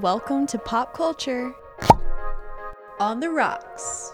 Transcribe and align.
Welcome 0.00 0.48
to 0.48 0.58
Pop 0.58 0.92
Culture 0.92 1.54
on 2.98 3.20
the 3.20 3.30
Rocks. 3.30 4.10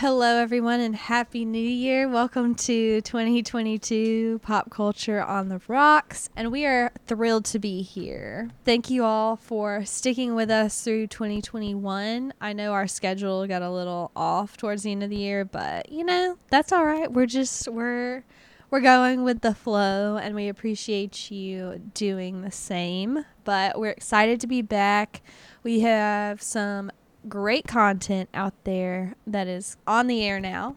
Hello, 0.00 0.36
everyone, 0.38 0.80
and 0.80 0.96
Happy 0.96 1.44
New 1.44 1.58
Year. 1.58 2.08
Welcome 2.08 2.54
to 2.54 3.02
2022 3.02 4.38
Pop 4.38 4.70
Culture 4.70 5.22
on 5.22 5.50
the 5.50 5.60
Rocks. 5.68 6.30
And 6.34 6.50
we 6.50 6.64
are 6.64 6.90
thrilled 7.06 7.44
to 7.44 7.58
be 7.58 7.82
here. 7.82 8.48
Thank 8.64 8.88
you 8.88 9.04
all 9.04 9.36
for 9.36 9.84
sticking 9.84 10.34
with 10.34 10.50
us 10.50 10.82
through 10.82 11.08
2021. 11.08 12.32
I 12.40 12.52
know 12.54 12.72
our 12.72 12.86
schedule 12.86 13.46
got 13.46 13.60
a 13.60 13.70
little 13.70 14.10
off 14.16 14.56
towards 14.56 14.84
the 14.84 14.92
end 14.92 15.02
of 15.02 15.10
the 15.10 15.16
year, 15.16 15.44
but 15.44 15.92
you 15.92 16.02
know, 16.02 16.38
that's 16.48 16.72
all 16.72 16.86
right. 16.86 17.12
We're 17.12 17.26
just, 17.26 17.68
we're, 17.68 18.24
we're 18.70 18.80
going 18.80 19.22
with 19.22 19.42
the 19.42 19.54
flow 19.54 20.16
and 20.16 20.34
we 20.34 20.48
appreciate 20.48 21.30
you 21.30 21.78
doing 21.92 22.40
the 22.40 22.50
same. 22.50 23.26
But 23.44 23.78
we're 23.78 23.90
excited 23.90 24.40
to 24.40 24.46
be 24.46 24.62
back. 24.62 25.20
We 25.62 25.80
have 25.80 26.40
some 26.40 26.90
great 27.28 27.66
content 27.66 28.28
out 28.34 28.54
there 28.64 29.14
that 29.26 29.46
is 29.46 29.76
on 29.86 30.06
the 30.06 30.24
air 30.24 30.40
now. 30.40 30.76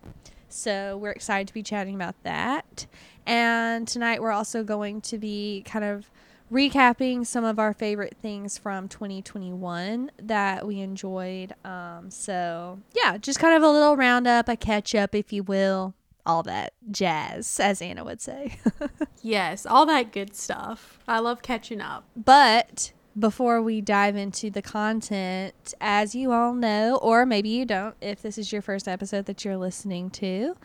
So 0.50 0.98
we're 0.98 1.12
excited 1.12 1.48
to 1.48 1.54
be 1.54 1.64
chatting 1.64 1.96
about 1.96 2.16
that. 2.24 2.86
And 3.26 3.88
tonight 3.88 4.22
we're 4.22 4.32
also 4.32 4.64
going 4.64 5.02
to 5.02 5.18
be 5.18 5.64
kind 5.66 5.86
of 5.86 6.10
recapping 6.52 7.26
some 7.26 7.44
of 7.44 7.58
our 7.58 7.74
favorite 7.74 8.16
things 8.22 8.58
from 8.58 8.88
2021 8.88 10.12
that 10.22 10.68
we 10.68 10.80
enjoyed. 10.82 11.56
Um, 11.66 12.12
so 12.12 12.80
yeah, 12.94 13.18
just 13.18 13.40
kind 13.40 13.56
of 13.56 13.64
a 13.64 13.70
little 13.70 13.96
roundup, 13.98 14.48
a 14.48 14.56
catch 14.56 14.94
up, 14.94 15.16
if 15.16 15.34
you 15.34 15.44
will. 15.44 15.96
All 16.26 16.44
that 16.44 16.74
jazz, 16.90 17.60
as 17.60 17.82
Anna 17.82 18.04
would 18.04 18.22
say. 18.22 18.58
Yes, 19.26 19.66
all 19.66 19.86
that 19.86 20.12
good 20.12 20.36
stuff. 20.36 21.00
I 21.08 21.20
love 21.20 21.42
catching 21.42 21.80
up. 21.80 22.04
But 22.14 22.92
before 23.18 23.62
we 23.62 23.82
dive 23.82 24.16
into 24.16 24.50
the 24.50 24.62
content, 24.62 25.74
as 25.80 26.16
you 26.16 26.32
all 26.32 26.54
know, 26.54 26.98
or 26.98 27.26
maybe 27.26 27.50
you 27.50 27.66
don't, 27.66 27.96
if 28.02 28.22
this 28.22 28.38
is 28.38 28.52
your 28.52 28.62
first 28.62 28.88
episode 28.88 29.26
that 29.26 29.46
you're 29.46 29.58
listening 29.58 30.10
to, 30.12 30.56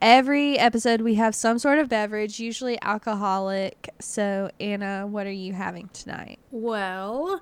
every 0.00 0.58
episode 0.58 1.00
we 1.00 1.14
have 1.14 1.34
some 1.34 1.58
sort 1.58 1.78
of 1.78 1.88
beverage, 1.88 2.40
usually 2.40 2.80
alcoholic. 2.82 3.88
So, 4.00 4.50
Anna, 4.58 5.06
what 5.06 5.26
are 5.26 5.32
you 5.32 5.52
having 5.52 5.88
tonight? 5.92 6.40
Well, 6.50 7.40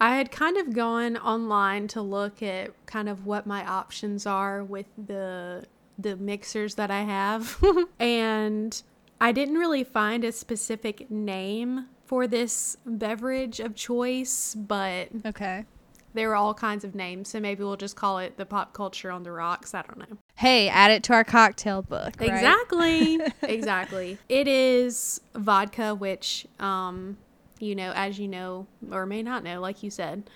I 0.00 0.16
had 0.16 0.30
kind 0.30 0.58
of 0.58 0.74
gone 0.74 1.16
online 1.16 1.88
to 1.88 2.02
look 2.02 2.42
at 2.42 2.70
kind 2.86 3.08
of 3.08 3.24
what 3.24 3.46
my 3.46 3.66
options 3.66 4.26
are 4.26 4.62
with 4.62 4.86
the 4.96 5.64
the 5.98 6.16
mixers 6.16 6.74
that 6.74 6.90
I 6.90 7.02
have. 7.02 7.62
and 7.98 8.82
I 9.20 9.32
didn't 9.32 9.56
really 9.56 9.84
find 9.84 10.24
a 10.24 10.32
specific 10.32 11.10
name 11.10 11.86
for 12.12 12.26
this 12.26 12.76
beverage 12.84 13.58
of 13.58 13.74
choice, 13.74 14.54
but 14.54 15.08
Okay. 15.24 15.64
there 16.12 16.28
were 16.28 16.34
all 16.34 16.52
kinds 16.52 16.84
of 16.84 16.94
names. 16.94 17.30
So 17.30 17.40
maybe 17.40 17.64
we'll 17.64 17.78
just 17.78 17.96
call 17.96 18.18
it 18.18 18.36
the 18.36 18.44
pop 18.44 18.74
culture 18.74 19.10
on 19.10 19.22
the 19.22 19.32
rocks. 19.32 19.72
I 19.72 19.80
don't 19.80 19.98
know. 19.98 20.18
Hey, 20.34 20.68
add 20.68 20.90
it 20.90 21.02
to 21.04 21.14
our 21.14 21.24
cocktail 21.24 21.80
book. 21.80 22.20
right? 22.20 22.28
Exactly. 22.28 23.18
exactly. 23.50 24.18
It 24.28 24.46
is 24.46 25.22
vodka, 25.34 25.94
which, 25.94 26.46
um, 26.60 27.16
you 27.60 27.74
know, 27.74 27.92
as 27.94 28.18
you 28.18 28.28
know 28.28 28.66
or 28.90 29.06
may 29.06 29.22
not 29.22 29.42
know, 29.42 29.62
like 29.62 29.82
you 29.82 29.88
said, 29.90 30.28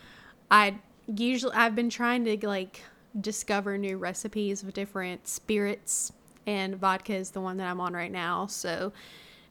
I 0.50 0.78
usually 1.06 1.52
I've 1.54 1.74
been 1.74 1.90
trying 1.90 2.24
to 2.24 2.48
like 2.48 2.84
discover 3.20 3.76
new 3.76 3.98
recipes 3.98 4.62
of 4.62 4.72
different 4.72 5.28
spirits, 5.28 6.10
and 6.46 6.76
vodka 6.76 7.16
is 7.16 7.32
the 7.32 7.42
one 7.42 7.58
that 7.58 7.66
I'm 7.66 7.82
on 7.82 7.92
right 7.92 8.10
now. 8.10 8.46
So 8.46 8.94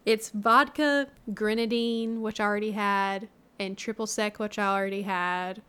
it's 0.05 0.29
vodka, 0.29 1.07
grenadine, 1.33 2.21
which 2.21 2.39
I 2.39 2.45
already 2.45 2.71
had, 2.71 3.27
and 3.59 3.77
triple 3.77 4.07
sec, 4.07 4.39
which 4.39 4.59
I 4.59 4.67
already 4.67 5.01
had. 5.03 5.61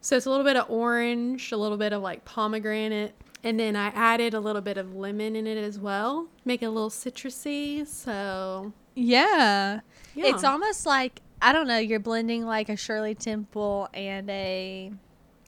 So 0.00 0.16
it's 0.16 0.26
a 0.26 0.30
little 0.30 0.44
bit 0.44 0.56
of 0.56 0.70
orange, 0.70 1.52
a 1.52 1.56
little 1.56 1.76
bit 1.76 1.92
of 1.92 2.02
like 2.02 2.24
pomegranate, 2.24 3.14
and 3.44 3.58
then 3.58 3.76
I 3.76 3.88
added 3.88 4.34
a 4.34 4.40
little 4.40 4.62
bit 4.62 4.76
of 4.76 4.94
lemon 4.94 5.36
in 5.36 5.46
it 5.46 5.58
as 5.58 5.78
well, 5.78 6.26
make 6.44 6.62
it 6.62 6.66
a 6.66 6.70
little 6.70 6.90
citrusy. 6.90 7.86
So 7.86 8.72
Yeah. 8.94 9.80
yeah, 10.14 10.26
It's 10.26 10.44
almost 10.44 10.86
like, 10.86 11.20
I 11.42 11.52
don't 11.52 11.66
know, 11.66 11.78
you're 11.78 12.00
blending 12.00 12.44
like 12.46 12.68
a 12.68 12.76
Shirley 12.76 13.14
Temple 13.14 13.88
and 13.94 14.28
a 14.30 14.92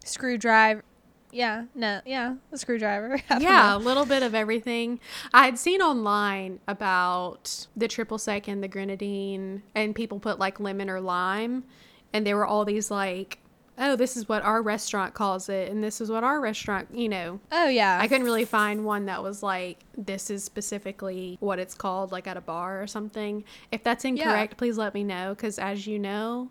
screwdriver. 0.04 0.84
Yeah, 1.32 1.64
no, 1.74 2.00
yeah, 2.04 2.36
a 2.52 2.58
screwdriver. 2.58 3.18
Yeah, 3.40 3.70
know. 3.70 3.76
a 3.76 3.78
little 3.78 4.04
bit 4.04 4.22
of 4.22 4.34
everything. 4.34 5.00
I 5.32 5.46
had 5.46 5.58
seen 5.58 5.80
online 5.80 6.60
about 6.68 7.66
the 7.74 7.88
triple 7.88 8.18
sec 8.18 8.46
and 8.48 8.62
the 8.62 8.68
grenadine, 8.68 9.62
and 9.74 9.94
people 9.94 10.20
put 10.20 10.38
like 10.38 10.60
lemon 10.60 10.90
or 10.90 11.00
lime, 11.00 11.64
and 12.12 12.26
there 12.26 12.36
were 12.36 12.46
all 12.46 12.64
these 12.64 12.90
like, 12.90 13.38
oh, 13.78 13.96
this 13.96 14.16
is 14.16 14.28
what 14.28 14.42
our 14.42 14.62
restaurant 14.62 15.14
calls 15.14 15.48
it, 15.48 15.70
and 15.70 15.82
this 15.82 16.00
is 16.00 16.10
what 16.10 16.22
our 16.22 16.40
restaurant, 16.40 16.88
you 16.92 17.08
know. 17.08 17.40
Oh, 17.50 17.68
yeah. 17.68 17.98
I 18.00 18.06
couldn't 18.06 18.24
really 18.24 18.44
find 18.44 18.84
one 18.84 19.06
that 19.06 19.22
was 19.22 19.42
like, 19.42 19.78
this 19.96 20.30
is 20.30 20.44
specifically 20.44 21.38
what 21.40 21.58
it's 21.58 21.74
called, 21.74 22.12
like 22.12 22.26
at 22.26 22.36
a 22.36 22.40
bar 22.40 22.82
or 22.82 22.86
something. 22.86 23.44
If 23.70 23.82
that's 23.82 24.04
incorrect, 24.04 24.56
please 24.56 24.76
let 24.76 24.94
me 24.94 25.04
know, 25.04 25.34
because 25.34 25.58
as 25.58 25.86
you 25.86 25.98
know, 25.98 26.50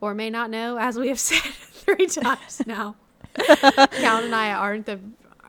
or 0.00 0.14
may 0.14 0.30
not 0.30 0.50
know, 0.50 0.78
as 0.78 0.98
we 0.98 1.08
have 1.08 1.20
said 1.20 1.40
three 1.40 2.06
times 2.06 2.62
now, 2.66 2.96
Cal 3.92 4.24
and 4.24 4.34
I 4.34 4.52
aren't 4.52 4.86
the 4.86 5.00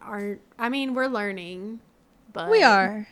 aren't. 0.02 0.42
I 0.58 0.70
mean, 0.70 0.94
we're 0.94 1.08
learning, 1.08 1.80
but 2.32 2.50
we 2.50 2.64
are. 2.64 3.08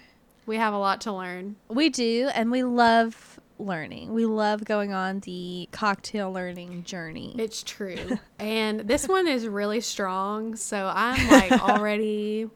We 0.46 0.58
have 0.58 0.74
a 0.74 0.78
lot 0.78 1.02
to 1.02 1.14
learn. 1.14 1.56
We 1.70 1.90
do, 1.90 2.30
and 2.34 2.52
we 2.52 2.64
love 2.64 3.40
learning. 3.60 4.14
We 4.14 4.26
love 4.26 4.66
going 4.66 4.92
on 4.92 5.20
the 5.22 5.70
cocktail 5.72 6.32
learning 6.32 6.84
journey. 6.84 7.36
It's 7.38 7.64
true, 7.64 8.20
and 8.40 8.82
this 8.82 9.08
one 9.08 9.28
is 9.28 9.48
really 9.48 9.82
strong. 9.82 10.56
So 10.56 10.92
I'm 10.94 11.30
like 11.30 11.52
already 11.62 12.50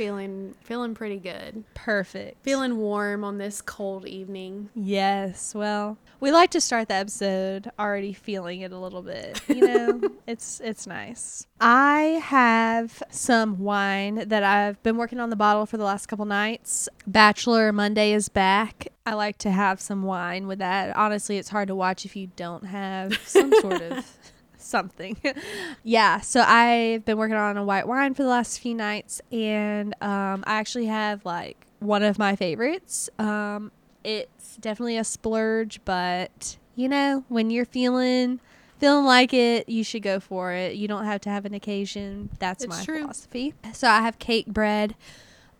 feeling 0.00 0.54
feeling 0.62 0.94
pretty 0.94 1.18
good. 1.18 1.64
Perfect. 1.74 2.42
Feeling 2.42 2.78
warm 2.78 3.22
on 3.24 3.38
this 3.38 3.60
cold 3.60 4.06
evening. 4.06 4.70
Yes. 4.74 5.54
Well, 5.54 5.98
we 6.20 6.30
like 6.30 6.50
to 6.50 6.60
start 6.60 6.88
the 6.88 6.94
episode 6.94 7.70
already 7.78 8.12
feeling 8.12 8.60
it 8.60 8.72
a 8.72 8.78
little 8.78 9.02
bit. 9.02 9.40
You 9.48 9.66
know, 9.66 10.00
it's 10.26 10.60
it's 10.60 10.86
nice. 10.86 11.46
I 11.60 12.20
have 12.22 13.02
some 13.10 13.58
wine 13.58 14.28
that 14.28 14.42
I've 14.42 14.82
been 14.82 14.96
working 14.96 15.18
on 15.18 15.30
the 15.30 15.36
bottle 15.36 15.66
for 15.66 15.78
the 15.78 15.84
last 15.84 16.06
couple 16.06 16.26
nights. 16.26 16.88
Bachelor 17.06 17.72
Monday 17.72 18.12
is 18.12 18.28
back. 18.28 18.88
I 19.06 19.14
like 19.14 19.38
to 19.38 19.50
have 19.50 19.80
some 19.80 20.02
wine 20.02 20.46
with 20.46 20.58
that. 20.58 20.94
Honestly, 20.96 21.38
it's 21.38 21.48
hard 21.48 21.68
to 21.68 21.74
watch 21.74 22.04
if 22.04 22.14
you 22.14 22.28
don't 22.36 22.66
have 22.66 23.18
some 23.26 23.52
sort 23.60 23.80
of 23.80 24.04
something. 24.58 25.16
yeah, 25.82 26.20
so 26.20 26.42
I've 26.42 27.04
been 27.04 27.16
working 27.16 27.36
on 27.36 27.56
a 27.56 27.64
white 27.64 27.88
wine 27.88 28.14
for 28.14 28.22
the 28.22 28.28
last 28.28 28.60
few 28.60 28.74
nights, 28.74 29.20
and 29.32 29.94
um, 30.02 30.44
I 30.46 30.58
actually 30.58 30.86
have 30.86 31.24
like 31.24 31.66
one 31.80 32.02
of 32.02 32.18
my 32.18 32.36
favorites. 32.36 33.08
Um, 33.18 33.72
it's 34.04 34.56
definitely 34.56 34.96
a 34.96 35.04
splurge, 35.04 35.80
but 35.84 36.56
you 36.74 36.88
know, 36.88 37.24
when 37.28 37.50
you're 37.50 37.64
feeling 37.66 38.40
feeling 38.78 39.04
like 39.04 39.34
it, 39.34 39.68
you 39.68 39.84
should 39.84 40.02
go 40.02 40.18
for 40.20 40.52
it. 40.52 40.74
You 40.76 40.88
don't 40.88 41.04
have 41.04 41.20
to 41.22 41.30
have 41.30 41.44
an 41.44 41.52
occasion. 41.54 42.30
That's 42.38 42.64
It's 42.64 42.76
my 42.78 42.82
true. 42.84 43.00
philosophy. 43.02 43.54
So 43.74 43.88
I 43.88 44.00
have 44.00 44.18
Cakebread. 44.18 44.94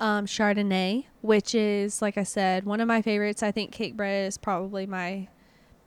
Um, 0.02 0.24
Chardonnay, 0.24 1.04
which 1.20 1.54
is 1.54 2.00
like 2.00 2.16
I 2.16 2.22
said, 2.22 2.64
one 2.64 2.80
of 2.80 2.88
my 2.88 3.02
favorites. 3.02 3.42
I 3.42 3.50
think 3.52 3.70
Cakebread 3.70 4.28
is 4.28 4.38
probably 4.38 4.86
my 4.86 5.28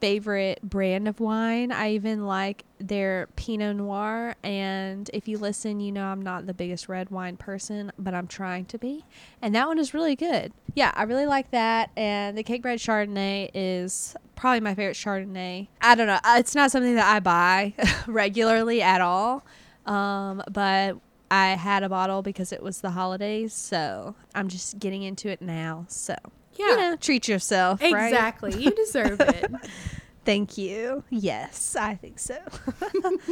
favorite 0.03 0.59
brand 0.61 1.07
of 1.07 1.21
wine. 1.21 1.71
I 1.71 1.91
even 1.93 2.25
like 2.27 2.65
their 2.77 3.29
Pinot 3.37 3.77
Noir. 3.77 4.35
And 4.43 5.09
if 5.13 5.29
you 5.29 5.37
listen, 5.37 5.79
you 5.79 5.93
know 5.93 6.07
I'm 6.07 6.21
not 6.21 6.45
the 6.45 6.53
biggest 6.53 6.89
red 6.89 7.09
wine 7.09 7.37
person, 7.37 7.89
but 7.97 8.13
I'm 8.13 8.27
trying 8.27 8.65
to 8.65 8.77
be. 8.77 9.05
And 9.41 9.55
that 9.55 9.65
one 9.65 9.79
is 9.79 9.93
really 9.93 10.17
good. 10.17 10.51
Yeah, 10.75 10.91
I 10.93 11.03
really 11.03 11.25
like 11.25 11.51
that. 11.51 11.89
And 11.95 12.37
the 12.37 12.43
Cakebread 12.43 12.79
Chardonnay 12.79 13.51
is 13.53 14.13
probably 14.35 14.59
my 14.59 14.75
favorite 14.75 14.97
Chardonnay. 14.97 15.69
I 15.81 15.95
don't 15.95 16.07
know. 16.07 16.19
uh, 16.21 16.35
It's 16.37 16.53
not 16.53 16.69
something 16.69 16.95
that 16.95 17.07
I 17.09 17.21
buy 17.21 17.73
regularly 18.07 18.81
at 18.81 18.99
all. 18.99 19.45
Um, 19.85 20.43
but 20.51 20.97
I 21.31 21.51
had 21.51 21.81
a 21.83 21.87
bottle 21.87 22.21
because 22.21 22.51
it 22.51 22.61
was 22.61 22.81
the 22.81 22.91
holidays. 22.91 23.53
So 23.53 24.15
I'm 24.35 24.49
just 24.49 24.79
getting 24.79 25.03
into 25.03 25.29
it 25.29 25.41
now. 25.41 25.85
So, 25.87 26.15
Yeah, 26.55 26.69
you 26.69 26.77
know, 26.77 26.95
treat 26.95 27.27
yourself. 27.27 27.81
right? 27.81 28.07
exactly. 28.07 28.61
You 28.61 28.71
deserve 28.71 29.19
it. 29.19 29.51
Thank 30.25 30.57
you. 30.57 31.03
Yes, 31.09 31.75
I 31.75 31.95
think 31.95 32.19
so. 32.19 32.37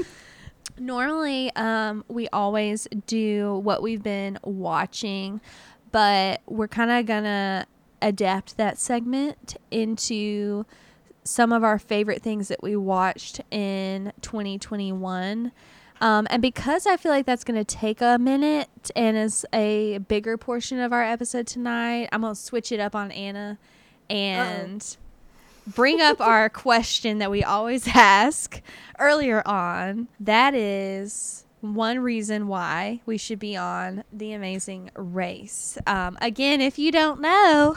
Normally, 0.77 1.51
um, 1.55 2.03
we 2.07 2.27
always 2.29 2.87
do 3.07 3.59
what 3.63 3.81
we've 3.81 4.03
been 4.03 4.39
watching, 4.43 5.39
but 5.91 6.41
we're 6.47 6.67
kind 6.67 6.91
of 6.91 7.05
gonna 7.05 7.65
adapt 8.01 8.57
that 8.57 8.77
segment 8.77 9.55
into 9.69 10.65
some 11.23 11.51
of 11.51 11.63
our 11.63 11.77
favorite 11.77 12.21
things 12.21 12.47
that 12.47 12.63
we 12.63 12.75
watched 12.75 13.41
in 13.51 14.11
2021. 14.21 15.51
Um, 16.01 16.25
and 16.31 16.41
because 16.41 16.87
I 16.87 16.97
feel 16.97 17.11
like 17.11 17.27
that's 17.27 17.43
going 17.43 17.63
to 17.63 17.63
take 17.63 18.01
a 18.01 18.17
minute 18.17 18.89
and 18.95 19.15
is 19.15 19.45
a 19.53 19.99
bigger 19.99 20.35
portion 20.35 20.79
of 20.79 20.91
our 20.91 21.03
episode 21.03 21.45
tonight, 21.45 22.09
I'm 22.11 22.21
going 22.21 22.33
to 22.33 22.39
switch 22.39 22.71
it 22.71 22.79
up 22.79 22.95
on 22.95 23.11
Anna 23.11 23.59
and 24.09 24.97
bring 25.67 26.01
up 26.01 26.19
our 26.21 26.49
question 26.49 27.19
that 27.19 27.29
we 27.29 27.43
always 27.43 27.87
ask 27.93 28.61
earlier 28.97 29.47
on. 29.47 30.07
That 30.19 30.55
is 30.55 31.45
one 31.61 31.99
reason 31.99 32.47
why 32.47 33.01
we 33.05 33.17
should 33.17 33.39
be 33.39 33.55
on 33.55 34.03
the 34.11 34.33
amazing 34.33 34.89
race. 34.95 35.77
Um, 35.87 36.17
again, 36.21 36.59
if 36.59 36.77
you 36.77 36.91
don't 36.91 37.21
know, 37.21 37.75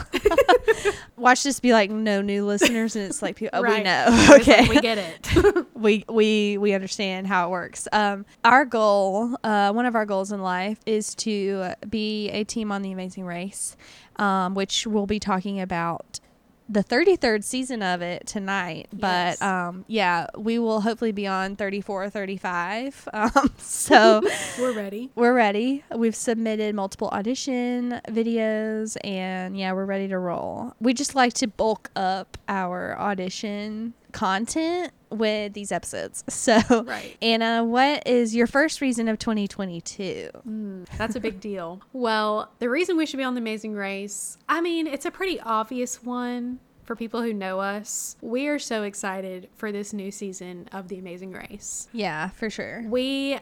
watch 1.17 1.43
this 1.43 1.61
be 1.61 1.73
like 1.73 1.91
no 1.91 2.21
new 2.23 2.47
listeners, 2.47 2.97
and 2.97 3.05
it's 3.05 3.23
like 3.23 3.43
oh, 3.53 3.63
we 3.63 3.83
know. 3.83 4.07
It's 4.09 4.29
like, 4.29 4.41
Okay, 4.43 4.69
we 4.69 4.81
get 4.81 4.99
it. 4.99 5.67
we 5.75 6.05
we 6.09 6.59
we 6.59 6.73
understand 6.73 7.27
how 7.27 7.49
it 7.49 7.51
works. 7.51 7.87
Um, 7.93 8.25
our 8.45 8.65
goal, 8.65 9.37
uh, 9.45 9.73
one 9.73 9.87
of 9.87 9.95
our 9.95 10.07
goals 10.07 10.33
in 10.33 10.43
life, 10.43 10.79
is 10.87 11.15
to 11.17 11.75
be 11.89 12.31
a 12.31 12.45
team 12.45 12.73
on 12.73 12.83
the 12.83 12.93
Amazing 12.93 13.25
Race, 13.25 13.77
um, 14.17 14.55
which 14.55 14.87
we'll 14.87 15.07
be 15.07 15.21
talking 15.21 15.61
about 15.61 16.21
the 16.69 16.83
33rd 16.83 17.45
season 17.45 17.83
of 17.83 18.01
it 18.03 18.27
tonight. 18.27 18.89
Yes. 18.93 19.39
But 19.39 19.47
um, 19.47 19.85
yeah, 19.87 20.27
we 20.37 20.59
will 20.59 20.81
hopefully 20.81 21.13
be 21.13 21.27
on 21.27 21.57
34 21.57 22.05
or 22.05 22.11
35. 22.11 23.09
Um, 23.25 23.51
so. 23.59 24.23
We're 24.59 24.75
ready. 24.75 25.11
We're 25.15 25.35
ready. 25.35 25.85
We've 25.95 26.17
submitted 26.17 26.75
multiple 26.75 27.09
audition 27.09 28.01
videos 28.09 28.97
and 29.05 29.57
yeah, 29.57 29.73
we're 29.73 29.85
ready 29.85 30.09
to 30.09 30.19
roll. 30.19 30.75
We 30.81 30.95
just 30.95 31.15
like 31.15 31.33
to 31.35 31.47
bulk 31.47 31.91
up 31.97 32.37
our 32.49 32.99
audition 32.99 33.95
content 34.15 34.93
with 35.11 35.53
these 35.53 35.71
episodes. 35.71 36.25
So, 36.31 36.59
Right. 36.85 37.17
Anna, 37.21 37.65
what 37.65 38.07
is 38.07 38.35
your 38.35 38.47
first 38.47 38.81
reason 38.81 39.09
of 39.09 39.19
2022? 39.19 40.31
Mm, 40.49 40.87
that's 40.97 41.17
a 41.17 41.21
big 41.21 41.41
deal. 41.41 41.81
Well, 41.93 42.51
the 42.59 42.69
reason 42.71 42.97
we 42.97 43.05
should 43.07 43.17
be 43.19 43.25
on 43.25 43.35
The 43.35 43.41
Amazing 43.41 43.75
Race, 43.75 44.39
I 44.49 44.61
mean, 44.61 44.87
it's 44.87 45.05
a 45.07 45.11
pretty 45.11 45.41
obvious 45.41 46.03
one 46.03 46.61
for 46.85 46.95
people 46.95 47.23
who 47.23 47.33
know 47.33 47.61
us. 47.61 48.17
We 48.21 48.47
are 48.49 48.59
so 48.59 48.83
excited 48.83 49.49
for 49.57 49.73
this 49.73 49.93
new 49.93 50.11
season 50.11 50.69
of 50.73 50.89
The 50.89 50.99
Amazing 50.99 51.33
Race. 51.33 51.89
Yeah, 51.93 52.29
for 52.31 52.51
sure. 52.51 52.83
We 52.87 53.39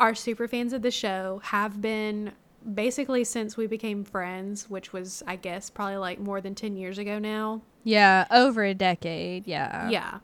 are 0.00 0.14
super 0.14 0.48
fans 0.48 0.72
of 0.72 0.82
the 0.82 0.90
show, 0.90 1.40
have 1.44 1.80
been 1.80 2.32
basically 2.74 3.24
since 3.24 3.56
we 3.56 3.66
became 3.66 4.02
friends, 4.04 4.68
which 4.68 4.92
was, 4.92 5.22
I 5.26 5.36
guess, 5.36 5.70
probably 5.70 5.96
like 5.98 6.18
more 6.18 6.40
than 6.40 6.54
10 6.54 6.76
years 6.76 6.98
ago 6.98 7.18
now. 7.18 7.62
Yeah, 7.86 8.26
over 8.32 8.64
a 8.64 8.74
decade. 8.74 9.46
Yeah. 9.46 9.88
Yeah. 9.88 10.18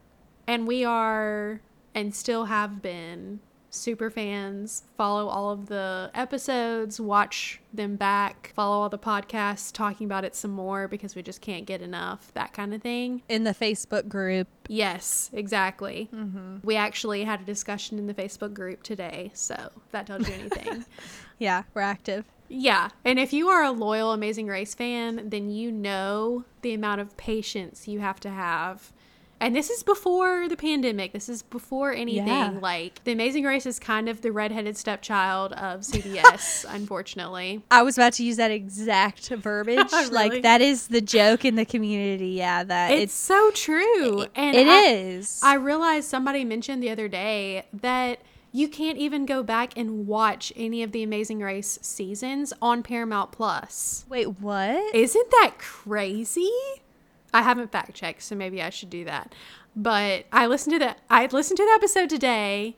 And 0.49 0.67
we 0.67 0.85
are 0.85 1.61
and 1.95 2.13
still 2.13 2.47
have 2.47 2.83
been 2.83 3.39
super 3.71 4.11
fans. 4.11 4.83
Follow 4.97 5.29
all 5.29 5.51
of 5.51 5.67
the 5.67 6.11
episodes, 6.13 7.01
watch 7.01 7.61
them 7.73 7.95
back, 7.95 8.53
follow 8.57 8.83
all 8.83 8.89
the 8.89 8.99
podcasts 8.99 9.73
talking 9.73 10.07
about 10.07 10.25
it 10.25 10.35
some 10.35 10.51
more 10.51 10.89
because 10.89 11.15
we 11.15 11.23
just 11.23 11.41
can't 11.41 11.65
get 11.65 11.81
enough, 11.81 12.33
that 12.35 12.53
kind 12.53 12.75
of 12.75 12.83
thing. 12.83 13.23
In 13.29 13.45
the 13.45 13.55
Facebook 13.55 14.09
group. 14.09 14.49
Yes, 14.69 15.31
exactly. 15.33 16.11
Mm-hmm. 16.13 16.57
We 16.65 16.75
actually 16.75 17.23
had 17.23 17.41
a 17.41 17.45
discussion 17.45 17.97
in 17.97 18.09
the 18.09 18.15
Facebook 18.15 18.53
group 18.53 18.83
today, 18.83 19.31
so 19.35 19.55
if 19.55 19.93
that 19.93 20.07
tells 20.07 20.29
you 20.29 20.35
anything. 20.35 20.85
Yeah, 21.39 21.65
we're 21.75 21.83
active. 21.83 22.25
Yeah. 22.53 22.91
And 23.05 23.19
if 23.19 23.33
you 23.33 23.49
are 23.49 23.65
a 23.65 23.71
loyal 23.71 24.13
Amazing 24.13 24.47
Race 24.47 24.75
fan, 24.75 25.31
then 25.31 25.51
you 25.51 25.73
know 25.73 26.45
the 26.61 26.75
amount 26.75 27.01
of 27.01 27.17
patience 27.17 27.89
you 27.89 28.01
have 28.01 28.21
to 28.21 28.31
have. 28.31 28.93
And 29.41 29.57
this 29.57 29.71
is 29.71 29.83
before 29.83 30.49
the 30.49 30.57
pandemic. 30.57 31.13
This 31.13 31.29
is 31.29 31.43
before 31.43 31.93
anything. 31.93 32.29
Yeah. 32.29 32.59
Like, 32.61 33.03
The 33.03 33.11
Amazing 33.11 33.43
Race 33.43 33.67
is 33.67 33.81
kind 33.81 34.09
of 34.09 34.21
the 34.21 34.31
redheaded 34.31 34.77
stepchild 34.77 35.53
of 35.55 35.81
CBS, 35.81 36.65
unfortunately. 36.69 37.61
I 37.69 37.83
was 37.83 37.99
about 37.99 38.13
to 38.15 38.25
use 38.25 38.37
that 38.37 38.53
exact 38.53 39.29
verbiage. 39.29 39.91
Really? 39.93 40.11
Like 40.11 40.43
that 40.43 40.61
is 40.61 40.89
the 40.89 41.01
joke 41.01 41.45
in 41.45 41.57
the 41.57 41.65
community. 41.65 42.31
Yeah, 42.31 42.65
that 42.65 42.93
It's, 42.93 43.03
it's, 43.03 43.15
so 43.15 43.51
true. 43.53 44.27
And 44.35 44.57
it 44.57 44.69
I, 44.69 44.91
is. 44.91 45.41
I 45.43 45.55
realized 45.55 46.09
somebody 46.09 46.45
mentioned 46.45 46.83
the 46.83 46.91
other 46.91 47.09
day 47.09 47.65
that 47.73 48.21
you 48.53 48.69
can't 48.69 48.99
even 48.99 49.25
go 49.25 49.43
back 49.43 49.77
and 49.77 50.07
watch 50.07 50.53
any 50.55 50.83
of 50.83 50.93
the 50.93 51.03
Amazing 51.03 51.41
Race 51.41 51.79
seasons 51.81 52.53
on 52.61 52.83
Paramount 52.83 53.33
Plus. 53.33 54.05
Wait, 54.09 54.41
what? 54.41 54.95
Isn't 54.95 55.31
that 55.31 55.55
crazy? 55.59 56.53
I 57.33 57.43
haven't 57.43 57.73
fact 57.73 57.95
checked, 57.95 58.23
so 58.23 58.37
maybe 58.37 58.63
I 58.63 58.69
should 58.69 58.91
do 58.91 59.05
that. 59.07 59.35
But 59.75 60.27
I 60.31 60.47
listened 60.47 60.75
to 60.75 60.79
the 60.79 60.97
I 61.09 61.27
listened 61.27 61.57
to 61.57 61.65
the 61.65 61.73
episode 61.73 62.11
today, 62.11 62.77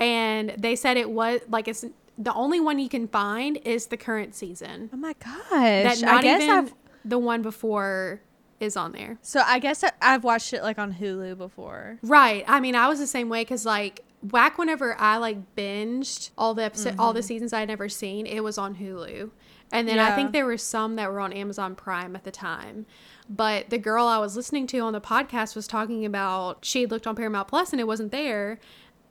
and 0.00 0.52
they 0.58 0.74
said 0.74 0.96
it 0.96 1.10
was 1.10 1.40
like 1.48 1.68
it's 1.68 1.84
the 2.18 2.34
only 2.34 2.58
one 2.58 2.80
you 2.80 2.88
can 2.88 3.06
find 3.06 3.56
is 3.58 3.86
the 3.86 3.96
current 3.96 4.34
season. 4.34 4.90
Oh 4.92 4.96
my 4.96 5.14
gosh! 5.14 5.50
That 5.50 6.00
not 6.02 6.14
I 6.14 6.22
guess 6.22 6.42
even 6.42 6.54
I've 6.54 6.74
the 7.04 7.18
one 7.18 7.42
before 7.42 8.20
is 8.60 8.76
on 8.76 8.92
there. 8.92 9.18
so 9.20 9.42
I 9.44 9.58
guess 9.58 9.84
I, 9.84 9.92
I've 10.00 10.24
watched 10.24 10.52
it 10.52 10.62
like 10.62 10.78
on 10.78 10.94
Hulu 10.94 11.36
before. 11.36 11.98
Right. 12.02 12.44
I 12.48 12.60
mean, 12.60 12.74
I 12.74 12.88
was 12.88 12.98
the 12.98 13.06
same 13.06 13.28
way 13.28 13.42
because 13.42 13.66
like 13.66 14.02
back 14.24 14.58
whenever 14.58 14.98
I 14.98 15.18
like 15.18 15.54
binged 15.54 16.30
all 16.36 16.54
the 16.54 16.64
episode, 16.64 16.96
all 16.98 17.12
the 17.12 17.20
mm-hmm. 17.20 17.26
seasons 17.26 17.52
I'd 17.52 17.68
never 17.68 17.88
seen, 17.88 18.26
it 18.26 18.42
was 18.42 18.58
on 18.58 18.76
Hulu, 18.76 19.30
and 19.72 19.88
then 19.88 19.98
I 19.98 20.14
think 20.16 20.32
there 20.32 20.46
were 20.46 20.58
some 20.58 20.96
that 20.96 21.12
were 21.12 21.20
on 21.20 21.32
Amazon 21.32 21.74
Prime 21.74 22.16
at 22.16 22.24
the 22.24 22.30
time. 22.30 22.86
But 23.28 23.70
the 23.70 23.78
girl 23.78 24.06
I 24.06 24.18
was 24.18 24.36
listening 24.36 24.66
to 24.68 24.78
on 24.80 24.92
the 24.92 25.00
podcast 25.00 25.56
was 25.56 25.66
talking 25.66 26.04
about 26.04 26.64
she 26.64 26.86
looked 26.86 27.06
on 27.06 27.16
Paramount 27.16 27.48
Plus 27.48 27.72
and 27.72 27.80
it 27.80 27.86
wasn't 27.86 28.12
there, 28.12 28.58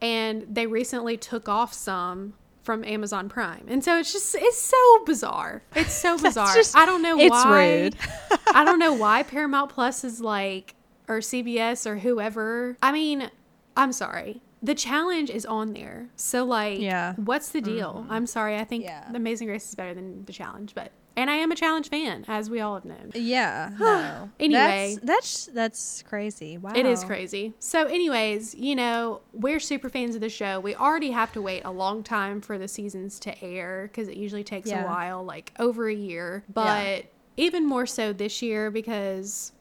and 0.02 0.46
they 0.50 0.68
recently 0.68 1.18
took 1.18 1.48
off 1.48 1.74
some 1.74 2.34
from 2.64 2.84
Amazon 2.86 3.28
Prime, 3.28 3.66
and 3.68 3.84
so 3.84 3.98
it's 4.00 4.14
just 4.14 4.36
it's 4.40 4.62
so 4.62 5.06
bizarre. 5.06 5.64
It's 5.76 5.94
so 5.94 6.18
bizarre. 6.22 6.54
just- 6.56 6.76
I 6.76 6.86
don't 6.86 7.02
know 7.02 7.20
it's 7.20 7.32
why. 7.32 7.74
rude. 7.74 7.96
I 8.54 8.64
don't 8.64 8.80
know 8.80 8.94
why 8.94 9.24
Paramount 9.28 9.72
Plus 9.72 10.04
is 10.04 10.22
like, 10.22 10.76
or 11.08 11.20
CBS 11.20 11.86
or 11.86 11.98
whoever. 11.98 12.78
I 12.82 12.92
mean, 12.92 13.30
I'm 13.76 13.92
sorry. 13.92 14.42
The 14.64 14.74
challenge 14.76 15.30
is 15.30 15.46
on 15.46 15.74
there. 15.74 16.08
So, 16.16 16.46
like, 16.46 16.80
Yeah. 16.80 17.14
what's 17.18 17.50
the 17.50 17.60
deal? 17.62 17.96
Mm-hmm. 18.04 18.12
I'm 18.12 18.26
sorry. 18.26 18.58
I 18.58 18.64
think 18.64 18.86
Yeah. 18.86 19.10
The 19.12 19.18
Amazing 19.18 19.50
Race 19.50 19.68
is 19.68 19.76
better 19.76 19.94
than 19.94 20.24
the 20.24 20.32
challenge, 20.32 20.74
but, 20.74 20.94
and 21.18 21.30
I 21.30 21.36
am 21.36 21.52
a 21.52 21.56
challenge 21.56 21.90
fan, 21.90 22.24
as 22.30 22.50
we 22.50 22.62
all 22.62 22.76
have 22.76 22.86
known. 22.86 23.12
Yeah. 23.14 23.72
No. 23.78 24.30
Anyway. 24.40 24.98
that's, 25.04 25.06
that's 25.06 25.46
that's 25.54 26.04
crazy. 26.04 26.58
Wow. 26.58 26.72
It 26.76 26.86
is 26.86 27.04
crazy. 27.04 27.54
So, 27.60 27.86
anyways, 27.88 28.56
you 28.56 28.76
know, 28.76 29.20
we're 29.34 29.60
super 29.60 29.90
fans 29.90 30.16
of 30.16 30.22
the 30.22 30.30
show. 30.30 30.62
We 30.62 30.76
already 30.76 31.12
have 31.12 31.34
to 31.34 31.42
wait 31.42 31.64
a 31.66 31.72
long 31.72 32.02
time 32.02 32.40
for 32.40 32.58
the 32.58 32.70
seasons 32.70 33.20
to 33.20 33.44
air 33.44 33.90
because 33.92 34.08
it 34.08 34.16
usually 34.16 34.46
takes 34.46 34.70
Yeah. 34.70 34.86
a 34.86 34.88
while, 34.88 35.24
like 35.26 35.52
over 35.60 35.90
a 35.90 35.94
year. 35.94 36.46
But 36.52 37.06
even 37.36 37.66
more 37.68 37.86
so 37.86 38.14
this 38.14 38.42
year 38.42 38.72
because 38.72 39.52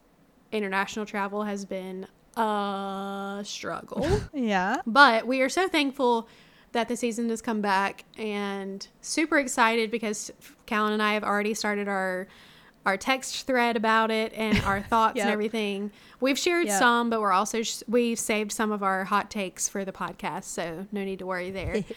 international 0.52 1.06
travel 1.06 1.42
has 1.44 1.64
been 1.64 2.06
a 2.36 3.42
struggle. 3.44 4.06
Yeah. 4.34 4.76
but 4.86 5.26
we 5.26 5.40
are 5.42 5.48
so 5.48 5.68
thankful 5.68 6.28
that 6.72 6.88
the 6.88 6.96
season 6.96 7.28
has 7.28 7.42
come 7.42 7.60
back 7.60 8.04
and 8.16 8.86
super 9.02 9.38
excited 9.38 9.90
because 9.90 10.30
Callan 10.66 10.92
and 10.94 11.02
I 11.02 11.14
have 11.14 11.24
already 11.24 11.54
started 11.54 11.88
our 11.88 12.28
our 12.84 12.96
text 12.96 13.46
thread 13.46 13.76
about 13.76 14.10
it 14.10 14.32
and 14.34 14.60
our 14.64 14.80
thoughts 14.90 15.20
and 15.20 15.30
everything. 15.30 15.92
We've 16.20 16.38
shared 16.38 16.66
Yep. 16.66 16.78
some, 16.80 17.10
but 17.10 17.20
we're 17.20 17.30
also 17.30 17.62
sh- 17.62 17.82
we've 17.86 18.18
saved 18.18 18.50
some 18.50 18.72
of 18.72 18.82
our 18.82 19.04
hot 19.04 19.30
takes 19.30 19.68
for 19.68 19.84
the 19.84 19.92
podcast, 19.92 20.44
so 20.44 20.86
no 20.90 21.04
need 21.04 21.20
to 21.20 21.26
worry 21.26 21.50
there. 21.52 21.84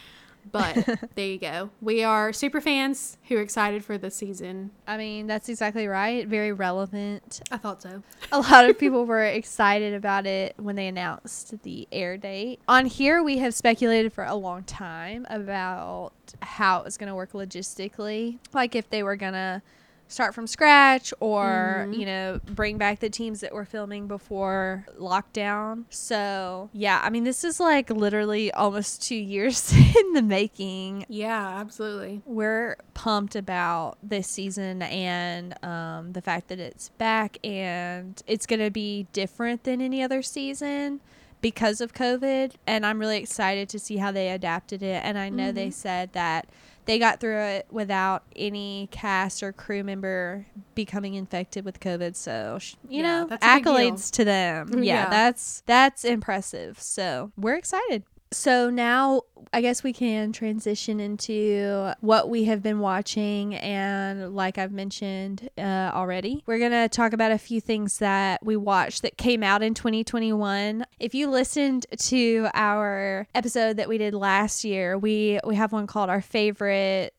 but 0.50 0.98
there 1.14 1.26
you 1.26 1.38
go. 1.38 1.70
We 1.80 2.02
are 2.02 2.32
super 2.32 2.60
fans 2.60 3.18
who 3.28 3.36
are 3.36 3.40
excited 3.40 3.84
for 3.84 3.98
the 3.98 4.10
season. 4.10 4.70
I 4.86 4.96
mean, 4.96 5.26
that's 5.26 5.48
exactly 5.48 5.86
right. 5.86 6.26
Very 6.26 6.52
relevant. 6.52 7.40
I 7.50 7.56
thought 7.56 7.82
so. 7.82 8.02
A 8.32 8.40
lot 8.40 8.68
of 8.68 8.78
people 8.78 9.06
were 9.06 9.24
excited 9.24 9.94
about 9.94 10.26
it 10.26 10.54
when 10.56 10.76
they 10.76 10.86
announced 10.86 11.62
the 11.62 11.88
air 11.92 12.16
date. 12.16 12.60
On 12.68 12.86
here, 12.86 13.22
we 13.22 13.38
have 13.38 13.54
speculated 13.54 14.12
for 14.12 14.24
a 14.24 14.34
long 14.34 14.64
time 14.64 15.26
about 15.30 16.12
how 16.42 16.78
it 16.78 16.84
was 16.84 16.96
going 16.96 17.08
to 17.08 17.14
work 17.14 17.32
logistically. 17.32 18.38
Like 18.52 18.74
if 18.74 18.90
they 18.90 19.02
were 19.02 19.16
going 19.16 19.34
to 19.34 19.62
start 20.08 20.34
from 20.34 20.46
scratch 20.46 21.12
or, 21.20 21.86
Mhm. 21.88 21.98
you 21.98 22.06
know, 22.06 22.40
bring 22.46 22.78
back 22.78 23.00
the 23.00 23.10
teams 23.10 23.40
that 23.40 23.52
were 23.52 23.64
filming 23.64 24.06
before 24.06 24.86
lockdown. 24.98 25.84
So, 25.90 26.70
yeah, 26.72 27.00
I 27.02 27.10
mean, 27.10 27.24
this 27.24 27.42
is 27.42 27.58
like 27.58 27.90
literally 27.90 28.52
almost 28.52 29.02
two 29.02 29.16
years 29.16 29.72
in 29.96 30.12
the 30.12 30.22
making 30.22 31.06
Yeah, 31.08 31.58
absolutely. 31.58 32.22
we're 32.24 32.76
pumped 32.94 33.34
about 33.34 33.98
this 34.02 34.28
season 34.28 34.82
and 34.82 35.54
um, 35.64 36.12
the 36.12 36.22
fact 36.22 36.48
that 36.48 36.60
it's 36.60 36.90
back 36.90 37.38
and 37.44 38.22
it's 38.26 38.46
going 38.46 38.60
to 38.60 38.70
be 38.70 39.06
different 39.12 39.64
than 39.64 39.80
any 39.80 40.02
other 40.02 40.22
season 40.22 41.00
because 41.40 41.80
of 41.80 41.92
COVID. 41.92 42.52
And 42.66 42.86
I'm 42.86 42.98
really 42.98 43.18
excited 43.18 43.68
to 43.70 43.78
see 43.78 43.96
how 43.98 44.10
they 44.12 44.30
adapted 44.30 44.82
it. 44.82 45.02
And 45.04 45.18
I 45.18 45.28
know 45.28 45.52
they 45.52 45.68
Mhm. 45.68 45.72
said 45.74 46.12
that 46.12 46.46
they 46.86 46.98
got 46.98 47.20
through 47.20 47.38
it 47.38 47.66
without 47.70 48.24
any 48.34 48.88
cast 48.90 49.42
or 49.42 49.52
crew 49.52 49.84
member 49.84 50.46
becoming 50.74 51.14
infected 51.14 51.64
with 51.64 51.78
COVID. 51.80 52.16
So, 52.16 52.58
sh- 52.60 52.74
you 52.88 53.02
Yeah, 53.02 53.20
know, 53.22 53.26
that's 53.28 53.44
a 53.44 53.54
big 53.56 53.64
deal. 53.64 53.74
accolades 53.74 54.10
to 54.12 54.24
them. 54.24 54.68
Yeah, 54.82 55.04
Yeah. 55.04 55.10
that's 55.10 55.62
that's 55.66 56.04
impressive. 56.04 56.80
So, 56.80 57.32
we're 57.36 57.56
excited. 57.56 58.04
So 58.32 58.70
now 58.70 59.22
I 59.52 59.60
guess 59.60 59.82
we 59.82 59.92
can 59.92 60.32
transition 60.32 61.00
into 61.00 61.92
what 62.00 62.28
we 62.28 62.44
have 62.44 62.62
been 62.62 62.80
watching. 62.80 63.54
And 63.54 64.34
like 64.34 64.58
I've 64.58 64.72
mentioned 64.72 65.48
uh, 65.56 65.90
already, 65.94 66.42
we're 66.46 66.58
going 66.58 66.72
to 66.72 66.88
talk 66.88 67.12
about 67.12 67.32
a 67.32 67.38
few 67.38 67.60
things 67.60 67.98
that 67.98 68.44
we 68.44 68.56
watched 68.56 69.02
that 69.02 69.16
came 69.16 69.42
out 69.42 69.62
in 69.62 69.74
2021. 69.74 70.84
If 70.98 71.14
you 71.14 71.28
listened 71.28 71.86
to 71.98 72.48
our 72.54 73.26
episode 73.34 73.76
that 73.76 73.88
we 73.88 73.98
did 73.98 74.14
last 74.14 74.64
year, 74.64 74.98
we, 74.98 75.38
we 75.46 75.54
have 75.54 75.72
one 75.72 75.86
called 75.86 76.10
Our 76.10 76.22
Favorite 76.22 77.12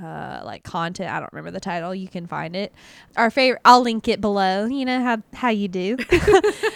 uh 0.00 0.40
like 0.44 0.62
content. 0.62 1.10
I 1.10 1.18
don't 1.18 1.32
remember 1.32 1.50
the 1.50 1.58
title. 1.58 1.92
You 1.92 2.06
can 2.06 2.28
find 2.28 2.54
it. 2.54 2.72
Our 3.16 3.28
favorite 3.28 3.60
i'll 3.64 3.82
link 3.82 4.06
it 4.06 4.20
below. 4.20 4.66
You 4.66 4.84
know 4.84 5.02
how 5.02 5.22
how 5.34 5.48
you 5.48 5.66
do. 5.66 5.96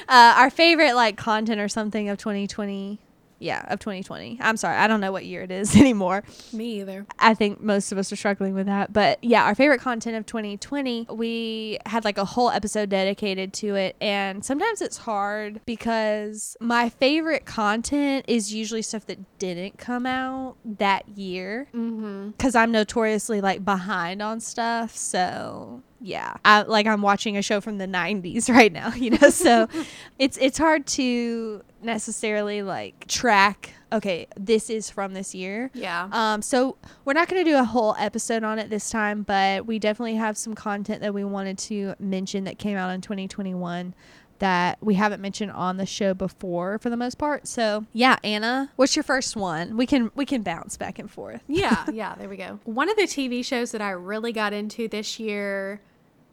Uh 0.09 0.35
our 0.37 0.51
favorite 0.51 0.95
like 0.95 1.17
content 1.17 1.61
or 1.61 1.69
something 1.69 2.09
of 2.09 2.19
2020 2.19 2.99
yeah, 3.43 3.65
of 3.69 3.81
2020. 3.81 4.39
I'm 4.41 4.57
sorry, 4.57 4.77
I 4.77 4.87
don't 4.87 5.01
know 5.01 5.13
what 5.13 5.25
year 5.25 5.43
it 5.43 5.51
is 5.51 5.77
anymore. 5.83 6.23
Me 6.53 6.81
either. 6.81 7.07
I 7.19 7.35
think 7.35 7.61
most 7.61 7.93
of 7.93 7.99
us 7.99 8.13
are 8.13 8.17
struggling 8.17 8.55
with 8.55 8.67
that. 8.67 8.93
But 8.93 9.23
yeah, 9.23 9.45
our 9.45 9.55
favorite 9.55 9.81
content 9.81 10.17
of 10.17 10.27
2020, 10.27 11.09
we 11.11 11.79
had 11.87 12.05
like 12.05 12.19
a 12.19 12.25
whole 12.25 12.51
episode 12.51 12.89
dedicated 12.89 13.53
to 13.55 13.75
it. 13.75 13.97
And 14.01 14.45
sometimes 14.45 14.81
it's 14.81 14.99
hard 14.99 15.61
because 15.67 16.57
my 16.61 16.89
favorite 16.89 17.45
content 17.45 18.25
is 18.29 18.55
usually 18.55 18.83
stuff 18.83 19.07
that 19.07 19.39
didn't 19.39 19.79
come 19.79 20.07
out 20.07 20.57
that 20.65 21.09
year. 21.09 21.69
Mm-hmm. 21.75 22.31
Because 22.31 22.55
I'm 22.55 22.71
notoriously 22.71 23.41
like 23.41 23.65
behind 23.65 24.23
on 24.23 24.41
stuff. 24.41 24.97
So 24.97 25.83
yeah. 26.03 26.35
I, 26.45 26.63
like 26.63 26.87
i'm 26.87 27.03
watching 27.03 27.37
a 27.37 27.43
show 27.43 27.61
from 27.61 27.79
the 27.79 27.87
90s 27.87 28.49
right 28.55 28.73
now 28.73 28.93
you 28.95 29.11
know? 29.11 29.31
So 29.31 29.69
it's 30.19 30.37
it's 30.39 30.59
hard 30.59 30.87
to 30.89 31.63
necessarily 31.83 32.63
like 32.63 33.07
track 33.09 33.75
okay 33.93 34.27
this 34.37 34.71
is 34.71 34.89
from 34.91 35.15
this 35.15 35.35
year. 35.35 35.71
Yeah. 35.75 36.09
um 36.13 36.43
so 36.43 36.77
we're 37.05 37.13
not 37.13 37.29
going 37.29 37.45
to 37.45 37.51
do 37.51 37.57
a 37.59 37.65
whole 37.65 37.95
episode 37.99 38.45
on 38.45 38.59
it 38.59 38.71
this 38.71 38.91
time 38.91 39.23
but 39.23 39.67
we 39.67 39.79
definitely 39.79 40.17
have 40.17 40.37
some 40.37 40.55
content 40.55 41.01
that 41.03 41.13
we 41.15 41.25
wanted 41.25 41.59
to 41.59 41.95
mention 41.99 42.45
that 42.45 42.59
came 42.59 42.77
out 42.77 42.91
in 42.91 43.01
2021 43.01 43.95
that 44.39 44.77
we 44.81 44.95
haven't 44.95 45.21
mentioned 45.21 45.53
on 45.53 45.77
the 45.77 45.87
show 45.87 46.15
before 46.15 46.77
for 46.81 46.91
the 46.91 46.97
most 46.97 47.17
part. 47.17 47.47
So 47.47 47.85
yeah 47.93 48.17
anna 48.25 48.71
what's 48.77 48.97
your 48.97 49.03
first 49.05 49.37
one? 49.37 49.77
We 49.77 49.87
can 49.87 50.11
we 50.17 50.25
can 50.27 50.43
bounce 50.43 50.77
back 50.77 50.99
and 50.99 51.11
forth. 51.11 51.43
Yeah, 51.49 51.85
yeah, 51.93 52.15
there 52.17 52.29
we 52.29 52.37
go. 52.37 52.59
One 52.65 52.89
of 52.89 52.97
the 52.97 53.03
TV 53.05 53.45
shows 53.45 53.71
that 53.73 53.81
I 53.83 53.91
really 53.91 54.33
got 54.33 54.53
into 54.53 54.89
this 54.89 55.21
year, 55.21 55.81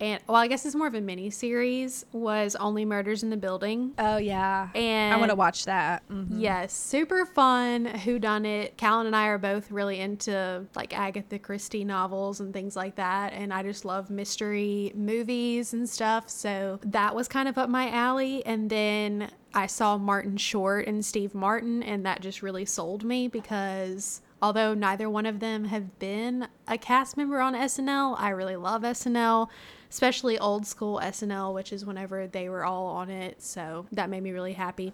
and 0.01 0.22
well, 0.27 0.38
I 0.38 0.48
guess 0.48 0.65
it's 0.65 0.75
more 0.75 0.88
of 0.88 0.94
a 0.96 1.01
mini 1.01 1.29
series, 1.29 2.06
was 2.12 2.56
Only 2.56 2.86
Murders 2.86 3.24
in 3.24 3.29
the 3.29 3.38
Building. 3.38 3.94
oh 4.00 4.18
yeah 4.18 4.70
And 4.75 5.13
i 5.13 5.18
want 5.18 5.29
to 5.29 5.36
watch 5.36 5.65
that 5.65 6.08
Mhm. 6.10 6.27
Yes, 6.41 6.74
super 6.74 7.25
fun. 7.25 7.86
Who 7.86 8.20
done 8.20 8.46
it? 8.46 8.77
Callan 8.77 9.08
and 9.08 9.15
I 9.15 9.27
are 9.27 9.38
both 9.38 9.72
really 9.72 10.00
into 10.00 10.65
like 10.75 10.98
Agatha 10.98 11.38
Christie 11.39 11.84
novels 11.84 12.39
and 12.39 12.53
things 12.53 12.75
like 12.75 12.96
that, 12.96 13.34
and 13.34 13.53
I 13.53 13.63
just 13.63 13.86
love 13.86 14.10
mystery 14.10 14.91
movies 14.96 15.74
and 15.74 15.88
stuff. 15.89 16.29
So 16.29 16.79
that 16.84 17.15
was 17.15 17.27
kind 17.27 17.48
of 17.50 17.58
up 17.58 17.70
my 17.70 17.89
alley. 17.89 18.46
And 18.46 18.70
then 18.70 19.29
I 19.53 19.65
saw 19.68 19.98
Martin 19.98 20.38
Short 20.38 20.88
and 20.88 21.03
Steve 21.03 21.34
Martin, 21.36 21.82
and 21.84 22.06
that 22.06 22.22
just 22.22 22.41
really 22.41 22.65
sold 22.65 23.03
me 23.03 23.27
because 23.27 24.22
although 24.41 24.74
neither 24.74 25.10
one 25.10 25.25
of 25.25 25.39
them 25.39 25.65
have 25.65 26.00
been 26.00 26.48
a 26.68 26.77
cast 26.77 27.18
member 27.18 27.39
on 27.41 27.53
SNL, 27.56 28.15
I 28.18 28.29
really 28.29 28.56
love 28.56 28.84
SNL, 28.84 29.50
especially 29.89 30.38
old 30.38 30.67
school 30.67 31.00
SNL, 31.03 31.53
which 31.53 31.74
is 31.74 31.86
whenever 31.86 32.27
they 32.27 32.50
were 32.50 32.63
all 32.63 32.88
on 32.88 33.10
it. 33.10 33.41
So 33.41 33.88
that 33.91 34.10
made 34.10 34.24
me 34.24 34.31
really 34.31 34.53
happy. 34.53 34.93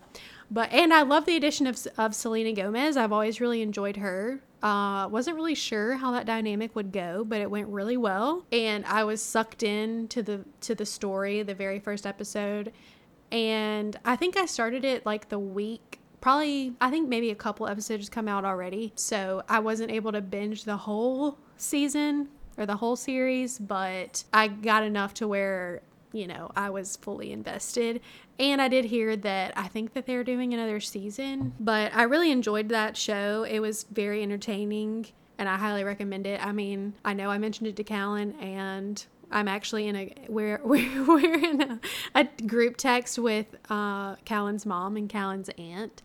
But 0.50 0.72
and 0.72 0.94
I 0.94 1.02
love 1.02 1.26
the 1.26 1.36
addition 1.36 1.68
of 1.68 1.86
of 1.98 2.16
Selena 2.16 2.54
Gomez. 2.54 2.98
I've 2.98 3.12
always 3.12 3.42
really 3.42 3.62
enjoyed 3.62 3.98
her. 3.98 4.42
Uh, 4.64 5.08
wasn't 5.10 5.36
really 5.36 5.56
sure 5.56 5.96
how 5.96 6.12
that 6.12 6.26
dynamic 6.26 6.76
would 6.76 6.92
go, 6.92 7.24
but 7.24 7.40
it 7.40 7.52
went 7.52 7.68
really 7.68 7.98
well, 7.98 8.46
and 8.52 8.84
I 8.86 9.04
was 9.04 9.22
sucked 9.22 9.64
in 9.64 10.08
to 10.10 10.24
the 10.24 10.46
to 10.62 10.74
the 10.74 10.86
story 10.86 11.44
the 11.44 11.54
very 11.54 11.80
first 11.80 12.08
episode, 12.08 12.72
and 13.32 13.96
I 14.06 14.16
think 14.16 14.38
I 14.38 14.46
started 14.46 14.86
it 14.86 15.06
like 15.06 15.30
the 15.30 15.40
week 15.40 16.00
probably 16.22 16.74
I 16.82 16.90
think 16.90 17.08
maybe 17.08 17.30
a 17.30 17.36
couple 17.36 17.68
episodes 17.68 18.10
come 18.10 18.28
out 18.28 18.46
already. 18.46 18.94
So 18.96 19.44
I 19.48 19.60
wasn't 19.60 19.92
able 19.92 20.12
to 20.12 20.22
binge 20.22 20.64
the 20.64 20.78
whole 20.78 21.38
season 21.58 22.30
or 22.58 22.66
the 22.66 22.78
whole 22.78 22.96
series, 22.96 23.60
but 23.60 24.24
I 24.34 24.48
got 24.48 24.84
enough 24.84 25.14
to 25.16 25.28
where, 25.28 25.82
you 26.14 26.28
know, 26.28 26.52
I 26.56 26.70
was 26.70 26.96
fully 26.96 27.32
invested. 27.32 28.02
And 28.40 28.62
I 28.62 28.68
did 28.68 28.86
hear 28.86 29.16
that 29.18 29.58
I 29.58 29.68
think 29.68 29.94
that 29.94 30.06
they're 30.06 30.24
doing 30.24 30.54
another 30.54 30.80
season, 30.80 31.54
but 31.60 31.96
I 31.96 32.04
really 32.04 32.32
enjoyed 32.32 32.70
that 32.70 32.98
show. 32.98 33.44
It 33.44 33.60
was 33.60 33.84
very 33.84 34.22
entertaining 34.24 35.08
and 35.38 35.50
I 35.50 35.58
highly 35.58 35.84
recommend 35.84 36.28
it. 36.28 36.46
I 36.46 36.52
mean, 36.52 36.94
I 37.04 37.14
know 37.14 37.30
I 37.30 37.38
mentioned 37.38 37.68
it 37.68 37.76
to 37.78 37.84
Callan 37.84 38.34
and 38.40 39.06
I'm 39.32 39.48
actually 39.48 39.88
in 39.88 39.96
a 39.96 40.14
we're 40.30 40.62
we're, 40.64 41.06
we're 41.06 41.36
in 41.36 41.62
a, 41.62 41.80
a 42.16 42.24
group 42.46 42.78
text 42.78 43.20
with 43.20 43.56
uh, 43.70 44.16
Callan's 44.26 44.66
mom 44.66 44.98
and 44.98 45.10
Callan's 45.10 45.50
aunt, 45.58 46.02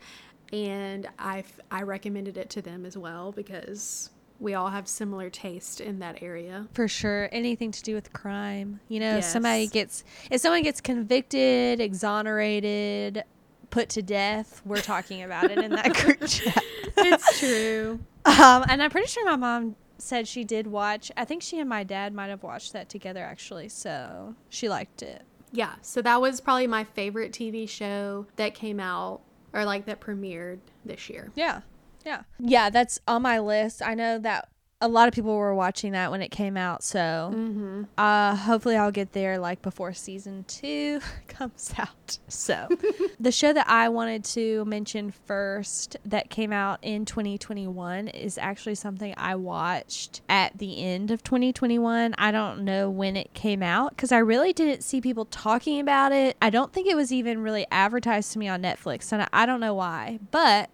and 0.52 1.08
I 1.18 1.44
I 1.70 1.82
recommended 1.82 2.36
it 2.36 2.50
to 2.50 2.62
them 2.62 2.84
as 2.84 2.96
well 2.96 3.32
because 3.32 4.10
we 4.40 4.54
all 4.54 4.68
have 4.70 4.88
similar 4.88 5.28
taste 5.30 5.80
in 5.80 5.98
that 6.00 6.22
area. 6.22 6.66
for 6.72 6.88
sure 6.88 7.28
anything 7.30 7.70
to 7.70 7.82
do 7.82 7.94
with 7.94 8.12
crime 8.12 8.80
you 8.88 8.98
know 8.98 9.18
if 9.18 9.24
somebody 9.24 9.66
gets 9.66 10.02
if 10.30 10.40
someone 10.40 10.62
gets 10.62 10.80
convicted 10.80 11.78
exonerated 11.80 13.22
put 13.70 13.88
to 13.90 14.02
death 14.02 14.62
we're 14.64 14.80
talking 14.80 15.22
about 15.22 15.50
it 15.50 15.58
in 15.58 15.70
that 15.70 15.92
group 15.94 16.20
chat 16.26 16.62
It's 16.96 17.38
true. 17.38 18.00
um, 18.24 18.64
and 18.68 18.82
i'm 18.82 18.90
pretty 18.90 19.06
sure 19.06 19.24
my 19.24 19.36
mom 19.36 19.76
said 19.98 20.26
she 20.26 20.42
did 20.44 20.66
watch 20.66 21.12
i 21.16 21.24
think 21.24 21.42
she 21.42 21.58
and 21.60 21.68
my 21.68 21.84
dad 21.84 22.12
might 22.14 22.28
have 22.28 22.42
watched 22.42 22.72
that 22.72 22.88
together 22.88 23.20
actually 23.22 23.68
so 23.68 24.34
she 24.48 24.68
liked 24.68 25.02
it 25.02 25.22
Yeah, 25.52 25.74
so 25.82 26.00
that 26.02 26.20
was 26.20 26.40
probably 26.40 26.66
my 26.66 26.84
favorite 26.84 27.32
TV 27.32 27.68
show 27.68 28.26
that 28.36 28.54
came 28.54 28.80
out 28.80 29.20
or 29.52 29.64
like 29.64 29.84
that 29.86 30.00
premiered 30.00 30.58
this 30.84 31.10
year. 31.10 31.30
yeah 31.34 31.60
yeah 32.04 32.22
yeah 32.38 32.70
that's 32.70 32.98
on 33.06 33.22
my 33.22 33.38
list 33.38 33.82
i 33.82 33.94
know 33.94 34.18
that 34.18 34.48
a 34.82 34.88
lot 34.88 35.08
of 35.08 35.14
people 35.14 35.36
were 35.36 35.54
watching 35.54 35.92
that 35.92 36.10
when 36.10 36.22
it 36.22 36.30
came 36.30 36.56
out 36.56 36.82
so 36.82 37.30
Mm-hmm. 37.34 37.82
Uh, 37.98 38.34
hopefully 38.34 38.76
I'll 38.76 38.90
get 38.90 39.12
there 39.12 39.38
like 39.38 39.62
before 39.62 39.92
season 39.92 40.44
two 40.48 41.00
comes 41.28 41.72
out. 41.78 42.18
So, 42.28 42.68
the 43.20 43.32
show 43.32 43.52
that 43.52 43.68
I 43.68 43.88
wanted 43.88 44.24
to 44.26 44.64
mention 44.64 45.12
first 45.26 45.96
that 46.04 46.30
came 46.30 46.52
out 46.52 46.78
in 46.82 47.04
2021 47.04 48.08
is 48.08 48.38
actually 48.38 48.74
something 48.74 49.14
I 49.16 49.34
watched 49.34 50.22
at 50.28 50.58
the 50.58 50.82
end 50.82 51.10
of 51.10 51.22
2021. 51.22 52.14
I 52.16 52.30
don't 52.30 52.64
know 52.64 52.90
when 52.90 53.16
it 53.16 53.34
came 53.34 53.62
out 53.62 53.90
because 53.90 54.12
I 54.12 54.18
really 54.18 54.52
didn't 54.52 54.82
see 54.82 55.00
people 55.00 55.26
talking 55.26 55.80
about 55.80 56.12
it. 56.12 56.36
I 56.40 56.50
don't 56.50 56.72
think 56.72 56.88
it 56.88 56.96
was 56.96 57.12
even 57.12 57.42
really 57.42 57.66
advertised 57.70 58.32
to 58.32 58.38
me 58.38 58.48
on 58.48 58.62
Netflix, 58.62 59.12
and 59.12 59.22
I, 59.22 59.28
I 59.32 59.46
don't 59.46 59.60
know 59.60 59.74
why, 59.74 60.18
but 60.30 60.70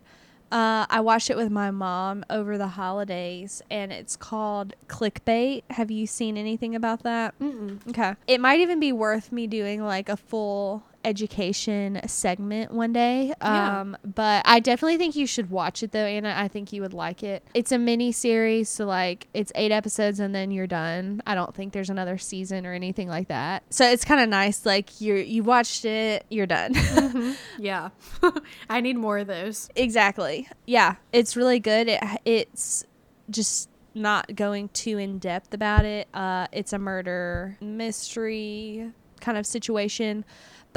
uh, 0.52 0.86
I 0.88 1.00
watched 1.00 1.30
it 1.30 1.36
with 1.36 1.50
my 1.50 1.70
mom 1.70 2.24
over 2.30 2.56
the 2.56 2.68
holidays, 2.68 3.62
and 3.70 3.92
it's 3.92 4.16
called 4.16 4.74
Clickbait. 4.86 5.64
Have 5.70 5.90
you 5.90 6.06
seen 6.06 6.36
anything 6.36 6.74
about 6.74 7.02
that? 7.02 7.38
Mm-mm. 7.40 7.86
Okay. 7.88 8.14
It 8.26 8.40
might 8.40 8.60
even 8.60 8.78
be 8.78 8.92
worth 8.92 9.32
me 9.32 9.46
doing 9.46 9.82
like 9.82 10.08
a 10.08 10.16
full 10.16 10.84
education 11.06 12.00
segment 12.06 12.72
one 12.72 12.92
day. 12.92 13.32
Yeah. 13.40 13.80
Um, 13.80 13.96
but 14.04 14.42
I 14.44 14.58
definitely 14.60 14.98
think 14.98 15.14
you 15.14 15.26
should 15.26 15.50
watch 15.50 15.82
it 15.82 15.92
though, 15.92 16.04
Anna. 16.04 16.34
I 16.36 16.48
think 16.48 16.72
you 16.72 16.82
would 16.82 16.92
like 16.92 17.22
it. 17.22 17.44
It's 17.54 17.70
a 17.70 17.78
mini 17.78 18.10
series, 18.10 18.68
so 18.68 18.84
like 18.86 19.28
it's 19.32 19.52
eight 19.54 19.70
episodes 19.70 20.18
and 20.18 20.34
then 20.34 20.50
you're 20.50 20.66
done. 20.66 21.22
I 21.26 21.36
don't 21.36 21.54
think 21.54 21.72
there's 21.72 21.90
another 21.90 22.18
season 22.18 22.66
or 22.66 22.74
anything 22.74 23.08
like 23.08 23.28
that. 23.28 23.62
So 23.70 23.88
it's 23.88 24.04
kind 24.04 24.20
of 24.20 24.28
nice. 24.28 24.66
Like 24.66 25.00
you're 25.00 25.16
you 25.18 25.44
watched 25.44 25.84
it, 25.84 26.26
you're 26.28 26.46
done. 26.46 26.74
Yeah, 27.58 27.90
I 28.68 28.80
need 28.80 28.96
more 28.96 29.18
of 29.18 29.26
those. 29.28 29.68
Exactly. 29.76 30.48
Yeah, 30.66 30.96
it's 31.12 31.36
really 31.36 31.60
good. 31.60 31.88
It, 31.88 32.02
it's 32.24 32.84
just 33.30 33.68
not 33.94 34.34
going 34.34 34.68
too 34.70 34.98
in 34.98 35.18
depth 35.18 35.54
about 35.54 35.84
it. 35.84 36.08
Uh, 36.12 36.46
it's 36.52 36.72
a 36.72 36.78
murder 36.78 37.56
mystery 37.60 38.92
kind 39.20 39.38
of 39.38 39.46
situation, 39.46 40.24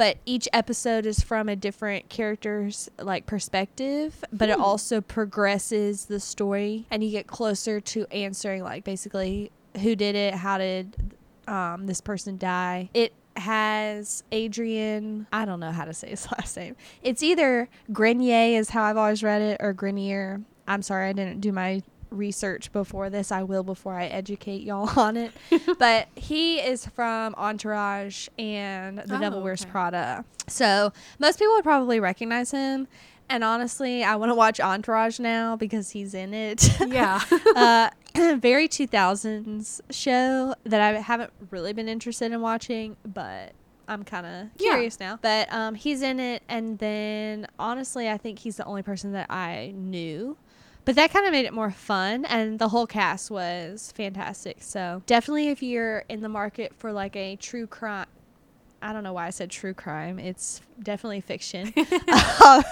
but 0.00 0.16
each 0.24 0.48
episode 0.54 1.04
is 1.04 1.20
from 1.20 1.46
a 1.46 1.54
different 1.54 2.08
character's 2.08 2.88
like 2.98 3.26
perspective, 3.26 4.24
but 4.32 4.48
it 4.48 4.56
Hmm. 4.56 4.62
also 4.62 5.02
progresses 5.02 6.06
the 6.06 6.18
story, 6.18 6.86
and 6.90 7.04
you 7.04 7.10
get 7.10 7.26
closer 7.26 7.82
to 7.82 8.06
answering 8.10 8.62
like 8.64 8.82
basically 8.82 9.50
who 9.82 9.94
did 9.94 10.14
it, 10.16 10.32
how 10.32 10.56
did 10.56 10.96
um, 11.46 11.84
this 11.86 12.00
person 12.00 12.38
die. 12.38 12.88
It 12.94 13.12
has 13.36 14.24
Adrian. 14.32 15.26
I 15.34 15.44
don't 15.44 15.60
know 15.60 15.70
how 15.70 15.84
to 15.84 15.92
say 15.92 16.08
his 16.08 16.26
last 16.38 16.56
name. 16.56 16.76
It's 17.02 17.22
either 17.22 17.68
Grenier 17.92 18.58
is 18.58 18.70
how 18.70 18.84
I've 18.84 18.96
always 18.96 19.22
read 19.22 19.42
it, 19.42 19.58
or 19.60 19.74
Grenier. 19.74 20.40
I'm 20.66 20.80
sorry, 20.80 21.08
I 21.10 21.12
didn't 21.12 21.40
do 21.42 21.52
my 21.52 21.82
research 22.10 22.72
before 22.72 23.10
this. 23.10 23.30
I 23.32 23.42
will 23.42 23.62
before 23.62 23.94
I 23.94 24.06
educate 24.06 24.62
y'all 24.62 24.88
on 25.00 25.16
it. 25.16 25.32
but 25.78 26.08
he 26.16 26.58
is 26.58 26.86
from 26.86 27.34
Entourage 27.36 28.28
and 28.38 28.98
The 28.98 29.16
Oh, 29.16 29.20
Devil 29.20 29.42
Wears 29.42 29.62
okay. 29.62 29.70
Prada. 29.70 30.24
So 30.48 30.92
most 31.18 31.38
people 31.38 31.54
would 31.54 31.64
probably 31.64 32.00
recognize 32.00 32.50
him. 32.50 32.88
And 33.28 33.44
honestly, 33.44 34.02
I 34.02 34.16
want 34.16 34.30
to 34.30 34.34
watch 34.34 34.58
Entourage 34.58 35.20
now 35.20 35.54
because 35.54 35.90
he's 35.90 36.14
in 36.14 36.34
it. 36.34 36.68
Yeah. 36.88 37.20
uh, 37.54 37.90
very 38.38 38.66
2000s 38.68 39.80
show 39.90 40.54
that 40.64 40.80
I 40.80 41.00
haven't 41.00 41.32
really 41.50 41.72
been 41.72 41.88
interested 41.88 42.32
in 42.32 42.40
watching, 42.40 42.96
but 43.06 43.52
I'm 43.86 44.02
kind 44.02 44.26
of 44.26 44.48
Yeah. 44.58 44.72
curious 44.72 44.98
now. 44.98 45.20
But 45.22 45.52
um, 45.52 45.76
he's 45.76 46.02
in 46.02 46.18
it, 46.18 46.42
and 46.48 46.78
then 46.80 47.46
honestly, 47.58 48.08
I 48.10 48.16
think 48.18 48.40
he's 48.40 48.56
the 48.56 48.64
only 48.64 48.82
person 48.82 49.12
that 49.12 49.30
I 49.30 49.72
knew. 49.76 50.36
But 50.84 50.96
that 50.96 51.12
kind 51.12 51.26
of 51.26 51.32
made 51.32 51.44
it 51.44 51.52
more 51.52 51.70
fun, 51.70 52.24
and 52.24 52.58
the 52.58 52.68
whole 52.68 52.86
cast 52.86 53.30
was 53.30 53.92
fantastic. 53.94 54.62
So 54.62 55.02
definitely, 55.06 55.48
if 55.48 55.62
you're 55.62 56.04
in 56.08 56.20
the 56.20 56.28
market 56.28 56.74
for 56.78 56.92
like 56.92 57.16
a 57.16 57.36
true 57.36 57.66
crime. 57.66 58.06
I 58.82 58.94
don't 58.94 59.04
know 59.04 59.12
why 59.12 59.26
I 59.26 59.30
said 59.30 59.50
true 59.50 59.74
crime. 59.74 60.18
It's 60.18 60.62
definitely 60.82 61.20
fiction. 61.20 61.72
Um, 62.42 62.62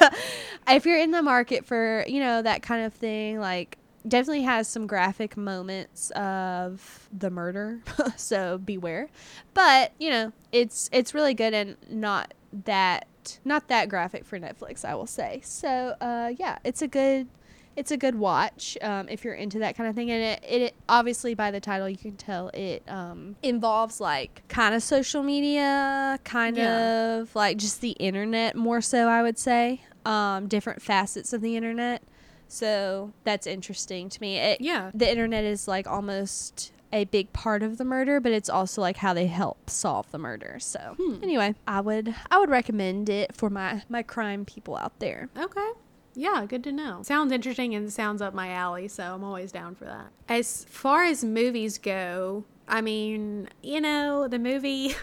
if 0.66 0.86
you're 0.86 0.98
in 0.98 1.10
the 1.10 1.22
market 1.22 1.66
for, 1.66 2.02
you 2.08 2.20
know, 2.20 2.40
that 2.40 2.62
kind 2.62 2.86
of 2.86 2.94
thing, 2.94 3.38
like 3.38 3.76
definitely 4.06 4.42
has 4.42 4.66
some 4.66 4.86
graphic 4.86 5.36
moments 5.36 6.10
of 6.12 7.08
the 7.16 7.30
murder. 7.30 7.80
so 8.16 8.56
beware. 8.58 9.08
But, 9.52 9.92
you 9.98 10.08
know, 10.10 10.32
it's 10.52 10.88
it's 10.92 11.12
really 11.14 11.34
good 11.34 11.52
and 11.52 11.76
not 11.90 12.32
that 12.64 13.06
not 13.44 13.68
that 13.68 13.88
graphic 13.90 14.24
for 14.24 14.38
Netflix, 14.38 14.84
I 14.84 14.94
will 14.94 15.06
say. 15.06 15.40
So, 15.44 15.94
uh 16.00 16.32
yeah, 16.38 16.58
it's 16.64 16.80
a 16.80 16.88
good 16.88 17.28
it's 17.78 17.90
a 17.92 17.96
good 17.96 18.14
watch 18.16 18.76
um, 18.82 19.08
if 19.08 19.24
you're 19.24 19.34
into 19.34 19.58
that 19.60 19.76
kind 19.76 19.88
of 19.88 19.94
thing 19.94 20.10
and 20.10 20.22
it, 20.22 20.44
it 20.44 20.74
obviously 20.88 21.32
by 21.34 21.50
the 21.50 21.60
title 21.60 21.88
you 21.88 21.96
can 21.96 22.16
tell 22.16 22.48
it 22.52 22.82
um, 22.88 23.36
involves 23.42 24.00
like 24.00 24.42
kind 24.48 24.74
of 24.74 24.82
social 24.82 25.22
media 25.22 26.18
kind 26.24 26.56
Yeah. 26.56 27.20
of 27.20 27.34
like 27.36 27.56
just 27.56 27.80
the 27.80 27.92
internet 27.92 28.56
more 28.56 28.80
so 28.80 29.08
i 29.08 29.22
would 29.22 29.38
say 29.38 29.82
um, 30.04 30.48
different 30.48 30.82
facets 30.82 31.32
of 31.32 31.40
the 31.40 31.54
internet 31.56 32.02
so 32.48 33.12
that's 33.24 33.46
interesting 33.46 34.08
to 34.08 34.20
me 34.20 34.38
it, 34.38 34.60
Yeah. 34.60 34.90
the 34.94 35.08
internet 35.10 35.44
is 35.44 35.68
like 35.68 35.86
almost 35.86 36.72
a 36.92 37.04
big 37.04 37.30
part 37.34 37.62
of 37.62 37.76
the 37.76 37.84
murder 37.84 38.18
but 38.18 38.32
it's 38.32 38.48
also 38.48 38.80
like 38.80 38.96
how 38.96 39.12
they 39.12 39.26
help 39.26 39.68
solve 39.68 40.10
the 40.10 40.18
murder 40.18 40.56
so 40.58 40.94
Hmm. 40.98 41.22
anyway 41.22 41.54
i 41.66 41.80
would 41.80 42.14
i 42.30 42.38
would 42.38 42.48
recommend 42.50 43.08
it 43.10 43.34
for 43.36 43.50
my 43.50 43.82
my 43.90 44.02
crime 44.02 44.44
people 44.46 44.74
out 44.76 44.98
there 44.98 45.28
Okay. 45.38 45.70
Yeah, 46.18 46.46
good 46.46 46.64
to 46.64 46.72
know. 46.72 47.02
Sounds 47.04 47.30
interesting 47.30 47.76
and 47.76 47.92
sounds 47.92 48.20
up 48.20 48.34
my 48.34 48.50
alley, 48.50 48.88
so 48.88 49.14
I'm 49.14 49.22
always 49.22 49.52
down 49.52 49.76
for 49.76 49.84
that. 49.84 50.08
As 50.28 50.64
far 50.64 51.04
as 51.04 51.22
movies 51.22 51.78
go, 51.78 52.44
I 52.66 52.80
mean, 52.80 53.48
you 53.62 53.80
know, 53.80 54.26
the 54.26 54.40
movie 54.40 54.96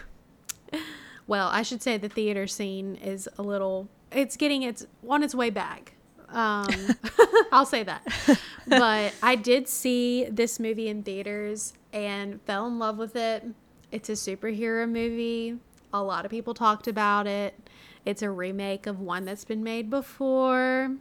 well, 1.26 1.48
I 1.48 1.62
should 1.62 1.82
say 1.82 1.96
the 1.96 2.10
theater 2.10 2.46
scene 2.46 2.96
is 2.96 3.30
a 3.38 3.42
little 3.42 3.88
it's 4.12 4.36
getting 4.36 4.62
its 4.62 4.86
on 5.08 5.22
its 5.22 5.34
way 5.34 5.48
back. 5.48 5.94
Um 6.28 6.66
I'll 7.50 7.64
say 7.64 7.82
that. 7.82 8.06
But 8.68 9.14
I 9.22 9.36
did 9.36 9.68
see 9.68 10.24
this 10.24 10.60
movie 10.60 10.88
in 10.88 11.02
theaters 11.04 11.72
and 11.94 12.42
fell 12.42 12.66
in 12.66 12.78
love 12.78 12.98
with 12.98 13.16
it. 13.16 13.42
It's 13.90 14.10
a 14.10 14.12
superhero 14.12 14.86
movie. 14.90 15.56
A 15.94 16.02
lot 16.02 16.24
of 16.26 16.32
people 16.32 16.52
talked 16.52 16.88
about 16.88 17.26
it. 17.26 17.54
It's 18.04 18.22
a 18.22 18.30
remake 18.30 18.86
of 18.86 19.00
one 19.00 19.24
that's 19.24 19.44
been 19.44 19.62
made 19.62 19.88
before. 19.88 20.96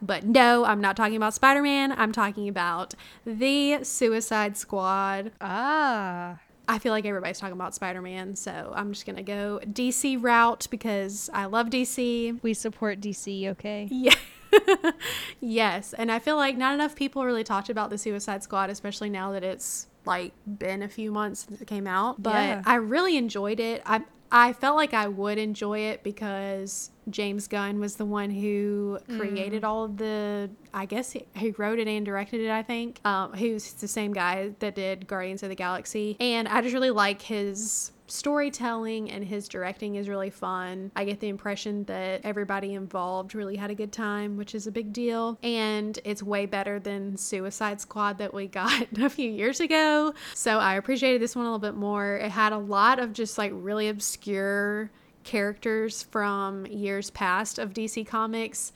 But 0.00 0.24
no, 0.24 0.64
I'm 0.64 0.80
not 0.80 0.96
talking 0.96 1.16
about 1.16 1.34
Spider 1.34 1.62
Man. 1.62 1.92
I'm 1.92 2.12
talking 2.12 2.48
about 2.48 2.94
The 3.24 3.82
Suicide 3.84 4.56
Squad. 4.56 5.32
ah 5.40 6.38
I 6.70 6.78
feel 6.78 6.92
like 6.92 7.06
everybody's 7.06 7.38
talking 7.38 7.54
about 7.54 7.74
Spider 7.74 8.02
Man, 8.02 8.36
so 8.36 8.72
I'm 8.76 8.92
just 8.92 9.06
going 9.06 9.16
to 9.16 9.22
go 9.22 9.58
DC 9.64 10.22
route 10.22 10.66
because 10.70 11.30
I 11.32 11.46
love 11.46 11.70
DC. 11.70 12.38
we 12.42 12.52
support 12.54 13.00
dc 13.00 13.48
okay 13.52 13.88
Yeah. 13.90 14.14
yes. 15.40 15.92
And 15.94 16.10
I 16.12 16.18
feel 16.18 16.36
like 16.36 16.56
not 16.56 16.74
enough 16.74 16.94
people 16.94 17.24
really 17.24 17.44
talked 17.44 17.68
about 17.70 17.90
The 17.90 17.98
Suicide 17.98 18.42
Squad, 18.42 18.70
especially 18.70 19.10
now 19.10 19.32
that 19.32 19.44
it's 19.44 19.86
like 20.04 20.32
been 20.46 20.82
a 20.82 20.88
few 20.88 21.10
months 21.10 21.46
since 21.46 21.60
it 21.60 21.66
came 21.66 21.86
out. 21.86 22.22
But 22.22 22.32
Yeah. 22.34 22.62
I 22.66 22.76
really 22.76 23.16
enjoyed 23.16 23.60
it. 23.60 23.82
I 23.86 24.02
I 24.30 24.52
felt 24.52 24.76
like 24.76 24.94
I 24.94 25.08
would 25.08 25.38
enjoy 25.38 25.80
it 25.80 26.02
because 26.02 26.90
James 27.08 27.48
Gunn 27.48 27.80
was 27.80 27.96
the 27.96 28.04
one 28.04 28.30
who 28.30 28.98
created 29.16 29.64
all 29.64 29.84
of 29.84 29.96
the. 29.96 30.50
I 30.74 30.86
guess 30.86 31.12
he, 31.12 31.26
he 31.34 31.52
wrote 31.52 31.78
it 31.78 31.88
and 31.88 32.04
directed 32.04 32.40
it. 32.40 32.50
I 32.50 32.62
think. 32.62 33.00
Um, 33.06 33.32
who's 33.32 33.72
the 33.72 33.88
same 33.88 34.12
guy 34.12 34.52
that 34.58 34.74
did 34.74 35.06
Guardians 35.06 35.42
of 35.42 35.48
the 35.48 35.54
Galaxy, 35.54 36.16
and 36.20 36.46
I 36.48 36.60
just 36.60 36.74
really 36.74 36.90
like 36.90 37.22
his 37.22 37.92
storytelling 38.10 39.10
and 39.10 39.24
his 39.24 39.48
directing 39.48 39.94
is 39.96 40.08
really 40.08 40.30
fun. 40.30 40.90
I 40.96 41.04
get 41.04 41.20
the 41.20 41.28
impression 41.28 41.84
that 41.84 42.22
everybody 42.24 42.74
involved 42.74 43.34
really 43.34 43.56
had 43.56 43.70
a 43.70 43.74
good 43.74 43.92
time, 43.92 44.36
which 44.36 44.54
is 44.54 44.66
a 44.66 44.72
big 44.72 44.92
deal. 44.92 45.38
And 45.42 45.98
it's 46.04 46.22
way 46.22 46.46
better 46.46 46.78
than 46.78 47.16
Suicide 47.16 47.80
Squad 47.80 48.18
that 48.18 48.34
we 48.34 48.46
got 48.46 48.86
a 48.98 49.10
few 49.10 49.30
years 49.30 49.60
ago. 49.60 50.14
So 50.34 50.58
I 50.58 50.74
appreciated 50.74 51.20
this 51.20 51.36
one 51.36 51.44
a 51.44 51.48
little 51.48 51.58
bit 51.58 51.76
more. 51.76 52.16
It 52.16 52.30
had 52.30 52.52
a 52.52 52.58
lot 52.58 52.98
of 52.98 53.12
just 53.12 53.38
like 53.38 53.52
really 53.54 53.88
obscure 53.88 54.90
characters 55.24 56.02
from 56.02 56.66
years 56.66 57.10
past 57.10 57.58
of 57.58 57.74
DC 57.74 58.06
Comics. 58.06 58.72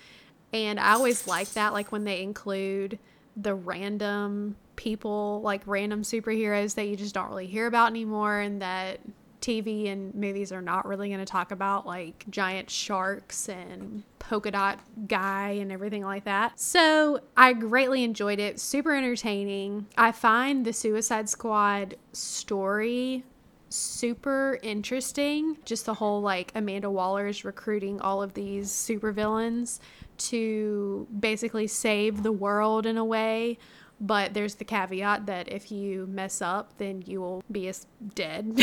And 0.53 0.79
I 0.79 0.93
always 0.93 1.27
like 1.27 1.49
that, 1.55 1.73
like 1.73 1.91
when 1.93 2.05
they 2.05 2.23
include 2.23 2.99
the 3.37 3.55
random 3.55 4.57
people, 4.77 5.41
like 5.43 5.63
random 5.67 6.03
superheroes 6.03 6.75
that 6.75 6.89
you 6.89 6.97
just 6.97 7.15
don't 7.15 7.29
really 7.29 7.47
hear 7.47 7.67
about 7.67 7.91
anymore, 7.91 8.39
and 8.41 8.61
that 8.61 9.01
TV 9.43 9.93
and 9.93 10.15
movies 10.15 10.53
are 10.53 10.63
not 10.63 10.87
really 10.87 11.09
going 11.09 11.21
to 11.21 11.27
talk 11.27 11.51
about, 11.51 11.87
like 11.87 12.25
giant 12.31 12.71
sharks 12.71 13.49
and 13.49 14.03
polka 14.19 14.51
dot 14.51 14.79
guy 15.07 15.51
and 15.51 15.71
everything 15.71 16.05
like 16.05 16.25
that. 16.25 16.59
So 16.59 17.21
I 17.37 17.53
greatly 17.53 18.05
enjoyed 18.05 18.39
it. 18.39 18.59
Super 18.61 18.95
entertaining. 18.95 19.87
I 19.99 20.13
find 20.13 20.65
the 20.65 20.73
Suicide 20.73 21.29
Squad 21.29 21.97
story 22.13 23.25
super 23.73 24.59
interesting. 24.63 25.57
Just 25.65 25.87
the 25.87 25.95
whole 25.95 26.21
like 26.21 26.53
Amanda 26.55 26.91
Waller's 26.91 27.45
recruiting 27.45 28.01
all 28.01 28.23
of 28.23 28.35
these 28.35 28.71
supervillains 28.71 29.81
to 30.19 31.07
basically 31.19 31.67
save 31.67 32.23
the 32.23 32.33
world 32.33 32.87
in 32.87 32.97
a 32.97 33.05
way. 33.05 33.59
But 34.05 34.35
there's 34.35 34.57
the 34.57 34.65
caveat 34.65 35.27
that 35.27 35.51
if 35.51 35.71
you 35.71 36.07
mess 36.09 36.43
up, 36.43 36.77
then 36.79 37.05
you 37.07 37.21
will 37.21 37.45
be 37.53 37.69
as 37.69 37.87
dead. 38.17 38.59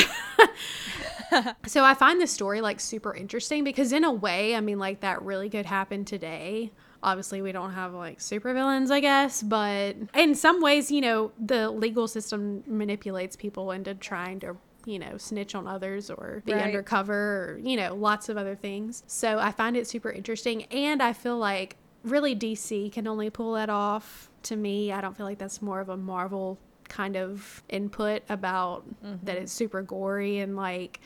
so 1.65 1.85
I 1.85 1.93
find 1.93 2.19
this 2.19 2.31
story 2.31 2.59
like 2.59 2.81
super 2.81 3.15
interesting 3.15 3.63
because 3.63 3.93
in 3.93 4.03
a 4.03 4.11
way, 4.11 4.53
I 4.53 4.59
mean, 4.59 4.79
like 4.79 4.99
that 4.99 5.21
really 5.21 5.49
could 5.49 5.65
happen 5.65 6.03
today. 6.03 6.71
Obviously, 7.01 7.41
we 7.41 7.53
don't 7.53 7.71
have 7.71 7.93
like 7.93 8.19
supervillains, 8.19 8.91
I 8.91 8.99
guess, 8.99 9.41
but 9.41 9.95
in 10.13 10.35
some 10.35 10.61
ways, 10.61 10.91
you 10.91 10.99
know, 10.99 11.31
the 11.39 11.71
legal 11.71 12.09
system 12.09 12.61
manipulates 12.67 13.37
people 13.37 13.71
into 13.71 13.95
trying 13.95 14.41
to 14.41 14.57
you 14.85 14.97
know, 14.97 15.17
snitch 15.17 15.55
on 15.55 15.67
others 15.67 16.09
or 16.09 16.41
be 16.45 16.53
Right. 16.53 16.63
undercover 16.63 17.13
or, 17.13 17.59
you 17.61 17.77
know, 17.77 17.93
lots 17.93 18.29
of 18.29 18.37
other 18.37 18.55
things. 18.55 19.03
So 19.07 19.37
I 19.37 19.51
find 19.51 19.77
it 19.77 19.87
super 19.87 20.09
interesting. 20.09 20.63
And 20.65 21.03
I 21.03 21.13
feel 21.13 21.37
like 21.37 21.75
really 22.03 22.35
DC 22.35 22.91
can 22.91 23.07
only 23.07 23.29
pull 23.29 23.53
that 23.53 23.69
off 23.69 24.29
to 24.43 24.55
me. 24.55 24.91
I 24.91 25.01
don't 25.01 25.15
feel 25.15 25.25
like 25.25 25.37
that's 25.37 25.61
more 25.61 25.79
of 25.79 25.89
a 25.89 25.97
Marvel 25.97 26.57
kind 26.87 27.15
of 27.15 27.63
input 27.69 28.23
about 28.29 28.83
mm-hmm. 29.03 29.23
that 29.25 29.37
it's 29.37 29.51
super 29.51 29.81
gory 29.81 30.39
and 30.39 30.55
like 30.55 30.99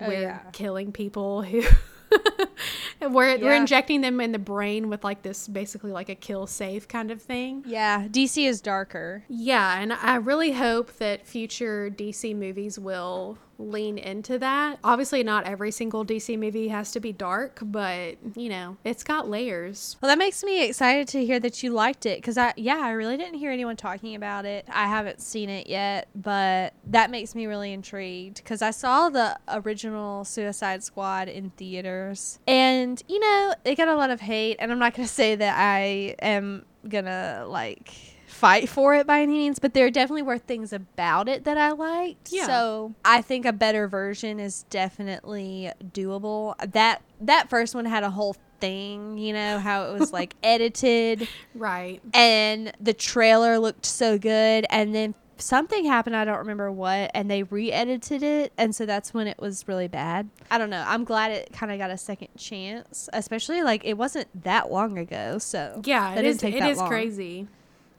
Oh, 0.00 0.08
we're 0.08 0.22
yeah. 0.22 0.40
killing 0.52 0.92
people 0.92 1.42
who. 1.42 1.62
we're, 3.00 3.38
we're 3.38 3.54
injecting 3.54 4.00
them 4.00 4.20
in 4.20 4.32
the 4.32 4.38
brain 4.38 4.88
with 4.88 5.02
like 5.04 5.22
this 5.22 5.48
basically 5.48 5.90
like 5.90 6.08
a 6.08 6.14
kill 6.14 6.46
safe 6.46 6.86
kind 6.86 7.10
of 7.10 7.20
thing. 7.20 7.64
Yeah, 7.66 8.06
DC 8.08 8.46
is 8.46 8.60
darker. 8.60 9.24
Yeah, 9.28 9.80
and 9.80 9.92
I 9.92 10.16
really 10.16 10.52
hope 10.52 10.96
that 10.98 11.26
future 11.26 11.90
DC 11.90 12.36
movies 12.36 12.78
will 12.78 13.38
lean 13.58 13.98
into 13.98 14.38
that. 14.38 14.78
Obviously, 14.84 15.22
not 15.22 15.44
every 15.44 15.70
single 15.70 16.04
DC 16.04 16.38
movie 16.38 16.68
has 16.68 16.92
to 16.92 17.00
be 17.00 17.12
dark, 17.12 17.58
but 17.62 18.16
you 18.34 18.48
know, 18.48 18.76
it's 18.84 19.02
got 19.02 19.28
layers. 19.28 19.96
Well, 20.00 20.08
that 20.08 20.18
makes 20.18 20.42
me 20.44 20.64
excited 20.64 21.08
to 21.08 21.24
hear 21.24 21.40
that 21.40 21.62
you 21.62 21.70
liked 21.70 22.06
it 22.06 22.18
because 22.18 22.38
I, 22.38 22.52
yeah, 22.56 22.78
I 22.78 22.90
really 22.90 23.16
didn't 23.16 23.34
hear 23.34 23.50
anyone 23.50 23.76
talking 23.76 24.14
about 24.14 24.44
it. 24.44 24.66
I 24.72 24.86
haven't 24.86 25.20
seen 25.20 25.48
it 25.48 25.66
yet, 25.66 26.08
but 26.14 26.74
that 26.86 27.10
makes 27.10 27.34
me 27.34 27.46
really 27.46 27.72
intrigued 27.72 28.36
because 28.36 28.62
I 28.62 28.70
saw 28.70 29.08
the 29.08 29.38
original 29.48 30.24
Suicide 30.24 30.82
Squad 30.82 31.28
in 31.28 31.50
theaters, 31.50 32.38
and 32.46 33.02
you 33.08 33.20
know, 33.20 33.54
it 33.64 33.76
got 33.76 33.88
a 33.88 33.96
lot 33.96 34.10
of 34.10 34.20
hate. 34.20 34.56
And 34.58 34.70
I'm 34.70 34.78
not 34.78 34.94
gonna 34.94 35.08
say 35.16 35.34
that 35.36 35.56
I 35.58 36.16
am 36.20 36.64
gonna 36.88 37.44
like 37.48 38.15
fight 38.36 38.68
for 38.68 38.94
it 38.94 39.06
by 39.06 39.20
any 39.22 39.32
means, 39.32 39.58
but 39.58 39.74
there 39.74 39.90
definitely 39.90 40.22
were 40.22 40.38
things 40.38 40.72
about 40.72 41.28
it 41.28 41.44
that 41.44 41.56
I 41.58 41.72
liked. 41.72 42.30
Yeah. 42.32 42.46
So 42.46 42.94
I 43.04 43.22
think 43.22 43.46
a 43.46 43.52
better 43.52 43.88
version 43.88 44.38
is 44.38 44.64
definitely 44.70 45.70
doable. 45.92 46.54
That 46.72 47.02
that 47.20 47.48
first 47.50 47.74
one 47.74 47.84
had 47.84 48.02
a 48.04 48.10
whole 48.10 48.36
thing, 48.60 49.18
you 49.18 49.32
know, 49.32 49.58
how 49.58 49.90
it 49.90 49.98
was 49.98 50.12
like 50.12 50.34
edited 50.42 51.28
Right. 51.54 52.00
and 52.14 52.72
the 52.80 52.94
trailer 52.94 53.58
looked 53.58 53.84
so 53.86 54.16
good 54.18 54.66
and 54.70 54.94
then 54.94 55.14
something 55.38 55.84
happened. 55.84 56.16
I 56.16 56.24
don't 56.24 56.38
remember 56.38 56.72
what, 56.72 57.10
and 57.14 57.30
they 57.30 57.42
re-edited 57.42 58.22
it, 58.22 58.54
and 58.56 58.74
so 58.74 58.86
that's 58.86 59.12
when 59.12 59.26
it 59.26 59.38
was 59.38 59.68
really 59.68 59.86
bad. 59.88 60.30
I 60.50 60.56
don't 60.56 60.70
know. 60.70 60.82
I'm 60.86 61.04
glad 61.04 61.30
it 61.30 61.52
kind 61.52 61.70
of 61.70 61.76
got 61.78 61.90
a 61.90 61.98
second 61.98 62.28
chance, 62.38 63.10
especially 63.12 63.62
like 63.62 63.84
it 63.84 63.98
wasn't 63.98 64.28
that 64.44 64.72
long 64.72 64.96
ago. 64.96 65.36
So 65.36 65.82
Yeah, 65.84 66.14
it 66.14 66.24
is. 66.24 66.42
It 66.42 66.54
is 66.54 66.78
long. 66.78 66.88
crazy. 66.88 67.48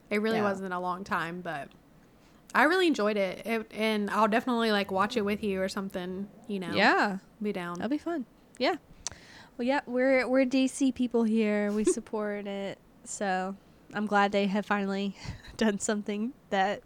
It 0.10 0.22
really 0.22 0.38
Yeah. 0.38 0.43
wasn't 0.43 0.74
a 0.74 0.80
long 0.80 1.04
time, 1.04 1.41
but 1.41 1.70
I 2.56 2.63
really 2.63 2.88
enjoyed 2.88 3.17
it. 3.17 3.46
it. 3.46 3.72
And 3.74 4.10
I'll 4.10 4.28
definitely 4.28 4.72
like 4.72 4.91
watch 4.91 5.17
it 5.17 5.22
with 5.26 5.43
you 5.43 5.62
or 5.62 5.70
something. 5.70 6.28
You 6.48 6.60
know, 6.60 6.74
Yeah, 6.74 7.17
be 7.41 7.52
down. 7.52 7.76
that'll 7.76 7.89
be 7.89 7.98
fun. 7.98 8.26
Yeah. 8.58 8.76
Well, 9.58 9.67
yeah, 9.67 9.82
we're 9.86 10.28
we're 10.28 10.46
DC 10.46 10.93
people 10.93 11.24
here. 11.24 11.72
We 11.72 11.84
support 12.00 12.48
it, 12.48 12.78
so 13.04 13.56
I'm 13.93 14.06
glad 14.06 14.32
they 14.32 14.48
have 14.48 14.65
finally 14.65 15.15
done 15.58 15.80
something 15.80 16.34
that 16.52 16.82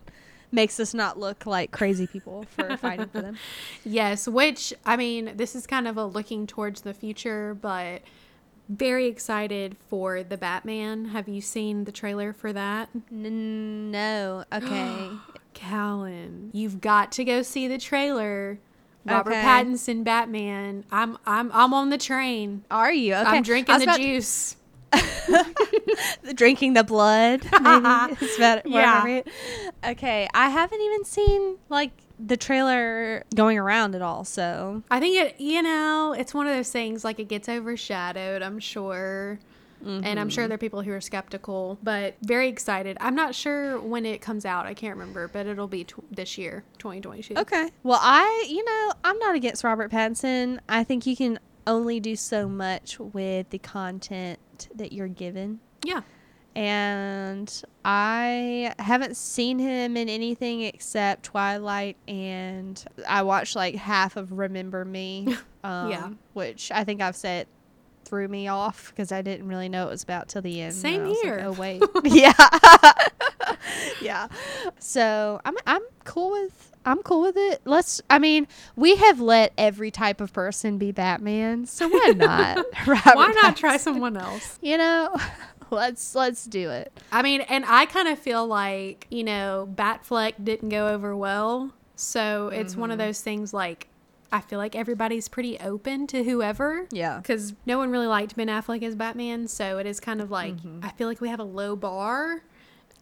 makes 0.54 0.80
us 0.82 0.94
not 0.94 1.18
look 1.18 1.46
like 1.46 1.72
crazy 1.72 2.08
people 2.08 2.46
for 2.50 2.76
fighting 2.78 3.08
for 3.08 3.22
them. 3.22 3.38
Yes, 3.86 4.28
which 4.28 4.74
I 4.86 4.98
mean, 4.98 5.34
this 5.36 5.56
is 5.56 5.68
kind 5.68 5.88
of 5.88 5.98
a 5.98 6.06
looking 6.06 6.48
towards 6.48 6.82
the 6.82 6.94
future, 6.94 7.54
but 7.54 8.02
very 8.72 9.08
excited 9.08 9.76
for 9.90 10.24
the 10.24 10.38
Batman. 10.38 11.06
Have 11.06 11.28
you 11.28 11.42
seen 11.42 11.84
the 11.84 11.92
trailer 11.92 12.34
for 12.34 12.54
that? 12.54 12.90
N- 13.12 13.92
no, 13.92 14.46
okay. 14.52 15.10
Callan, 15.54 16.50
you've 16.54 16.80
got 16.82 17.12
to 17.14 17.24
go 17.26 17.42
see 17.42 17.68
the 17.68 17.78
trailer. 17.78 18.60
Robert 19.06 19.32
Okay. 19.32 19.42
Pattinson 19.42 20.04
Batman. 20.04 20.86
I'm 20.92 21.18
I'm 21.26 21.52
I'm 21.54 21.74
on 21.74 21.90
the 21.90 21.98
train. 21.98 22.64
Are 22.70 22.94
you 22.94 23.14
okay? 23.16 23.24
I'm 23.30 23.44
drinking 23.44 23.80
the 23.80 23.98
juice. 23.98 24.56
drinking 26.36 26.74
the 26.74 26.84
blood. 26.84 27.42
Maybe 27.62 28.14
is 28.22 28.38
what 28.38 28.66
Yeah. 28.66 29.22
Okay, 29.84 30.28
I 30.34 30.50
haven't 30.50 30.82
even 30.82 31.04
seen 31.06 31.58
like 31.70 31.92
the 32.24 32.38
trailer 32.38 33.24
going 33.36 33.58
around 33.58 33.96
at 33.96 34.02
all. 34.02 34.24
So 34.24 34.84
I 34.92 35.00
think 35.00 35.18
it, 35.18 35.42
you 35.42 35.62
know, 35.62 36.14
it's 36.18 36.34
one 36.34 36.48
of 36.48 36.56
those 36.56 36.72
things 36.72 37.04
like 37.04 37.20
it 37.20 37.28
gets 37.28 37.50
overshadowed, 37.50 38.42
I'm 38.42 38.60
sure. 38.60 39.40
And 39.84 40.20
I'm 40.20 40.30
sure 40.30 40.44
mm-hmm. 40.44 40.50
there 40.50 40.56
are 40.56 40.60
people 40.60 40.84
who 40.84 40.92
are 40.92 41.02
skeptical, 41.02 41.80
but 41.82 42.16
very 42.22 42.48
excited. 42.48 42.98
I'm 43.02 43.16
not 43.16 43.34
sure 43.34 43.80
when 43.80 44.06
it 44.06 44.22
comes 44.22 44.46
out. 44.46 44.68
I 44.68 44.76
can't 44.76 44.96
remember, 44.96 45.28
but 45.28 45.48
it'll 45.48 45.68
be 45.68 45.86
tw- 45.86 46.04
this 46.12 46.38
year, 46.38 46.64
2022. 46.78 47.36
okay. 47.38 47.72
Well, 47.82 48.00
I 48.00 48.46
you 48.48 48.64
know 48.64 48.94
I'm 49.04 49.18
not 49.18 49.34
against 49.36 49.64
Robert 49.64 49.92
Pattinson. 49.92 50.60
I 50.70 50.84
think 50.84 51.08
you 51.08 51.16
can 51.16 51.40
only 51.66 52.00
do 52.00 52.16
so 52.16 52.48
much 52.48 53.00
with 53.00 53.50
the 53.50 53.58
content 53.58 54.40
that 54.76 54.92
you're 54.92 55.08
given. 55.08 55.60
Yeah. 55.84 56.02
And 56.56 57.62
I 57.86 58.74
haven't 58.80 59.18
seen 59.18 59.60
him 59.60 59.96
in 59.98 60.10
anything 60.10 60.62
except 60.62 61.24
Twilight, 61.24 61.98
and 62.08 62.84
I 63.08 63.22
watched 63.24 63.56
like 63.56 63.76
half 63.76 64.16
of 64.18 64.32
Remember 64.32 64.84
Me, 64.86 65.28
um, 65.64 65.90
Yeah. 65.92 66.10
which 66.34 66.72
I 66.74 66.84
think 66.84 67.02
I've 67.02 67.16
said 67.16 67.48
threw 68.04 68.28
me 68.28 68.48
off 68.50 68.90
because 68.90 69.12
I 69.14 69.22
didn't 69.22 69.48
really 69.48 69.70
know 69.70 69.88
it 69.88 69.92
was 69.92 70.04
about 70.04 70.28
till 70.28 70.42
the 70.42 70.62
end. 70.62 70.74
Same 70.74 71.04
was 71.04 71.10
like, 71.12 71.24
here. 71.24 71.42
oh 71.46 71.52
wait, 71.54 71.82
yeah, 72.04 72.34
yeah. 74.02 74.28
So 74.80 75.40
I'm 75.46 75.56
I'm 75.66 75.82
cool 76.04 76.32
with 76.32 76.72
I'm 76.86 77.02
cool 77.04 77.22
with 77.22 77.38
it. 77.38 77.62
Let's. 77.66 78.02
I 78.10 78.18
mean, 78.20 78.48
we 78.76 78.96
have 78.96 79.20
let 79.22 79.54
every 79.58 79.92
type 79.92 80.20
of 80.20 80.34
person 80.34 80.78
be 80.78 80.92
Batman, 80.92 81.66
so 81.68 81.88
why 81.88 82.14
not? 82.16 82.66
Why 82.86 83.32
not 83.42 83.56
try 83.56 83.78
someone 83.78 84.18
else? 84.18 84.58
You 84.62 84.78
know, 84.80 85.16
let's 85.76 86.16
let's 86.16 86.46
do 86.46 86.70
it. 86.70 86.92
I 87.12 87.22
mean, 87.22 87.42
and 87.42 87.66
I 87.66 87.86
kind 87.86 88.08
of 88.08 88.20
feel 88.20 88.46
like, 88.46 89.08
you 89.10 89.24
know, 89.24 89.70
Batfleck 89.74 90.44
didn't 90.44 90.70
go 90.70 90.90
over 90.90 91.16
well. 91.16 91.74
So 91.96 92.50
it's 92.50 92.76
one 92.76 92.90
of 92.90 92.98
mm-hmm. 92.98 93.08
those 93.08 93.22
things 93.22 93.54
like, 93.54 93.88
I 94.32 94.42
feel 94.42 94.58
like 94.58 94.76
everybody's 94.76 95.28
pretty 95.28 95.60
open 95.60 96.08
to 96.08 96.24
whoever. 96.24 96.88
Yeah. 96.92 97.18
Because 97.18 97.54
no 97.66 97.78
one 97.78 97.92
really 97.92 98.08
liked 98.08 98.36
Ben 98.36 98.48
Affleck 98.48 98.82
as 98.82 98.96
Batman. 98.96 99.48
So 99.48 99.78
it 99.78 99.86
is 99.86 100.00
kind 100.00 100.20
of 100.20 100.32
like, 100.32 100.56
mm-hmm. 100.56 100.80
I 100.84 100.90
feel 100.90 101.08
like 101.08 101.22
we 101.22 101.30
have 101.30 101.40
a 101.40 101.46
low 101.46 101.76
bar. 101.76 102.42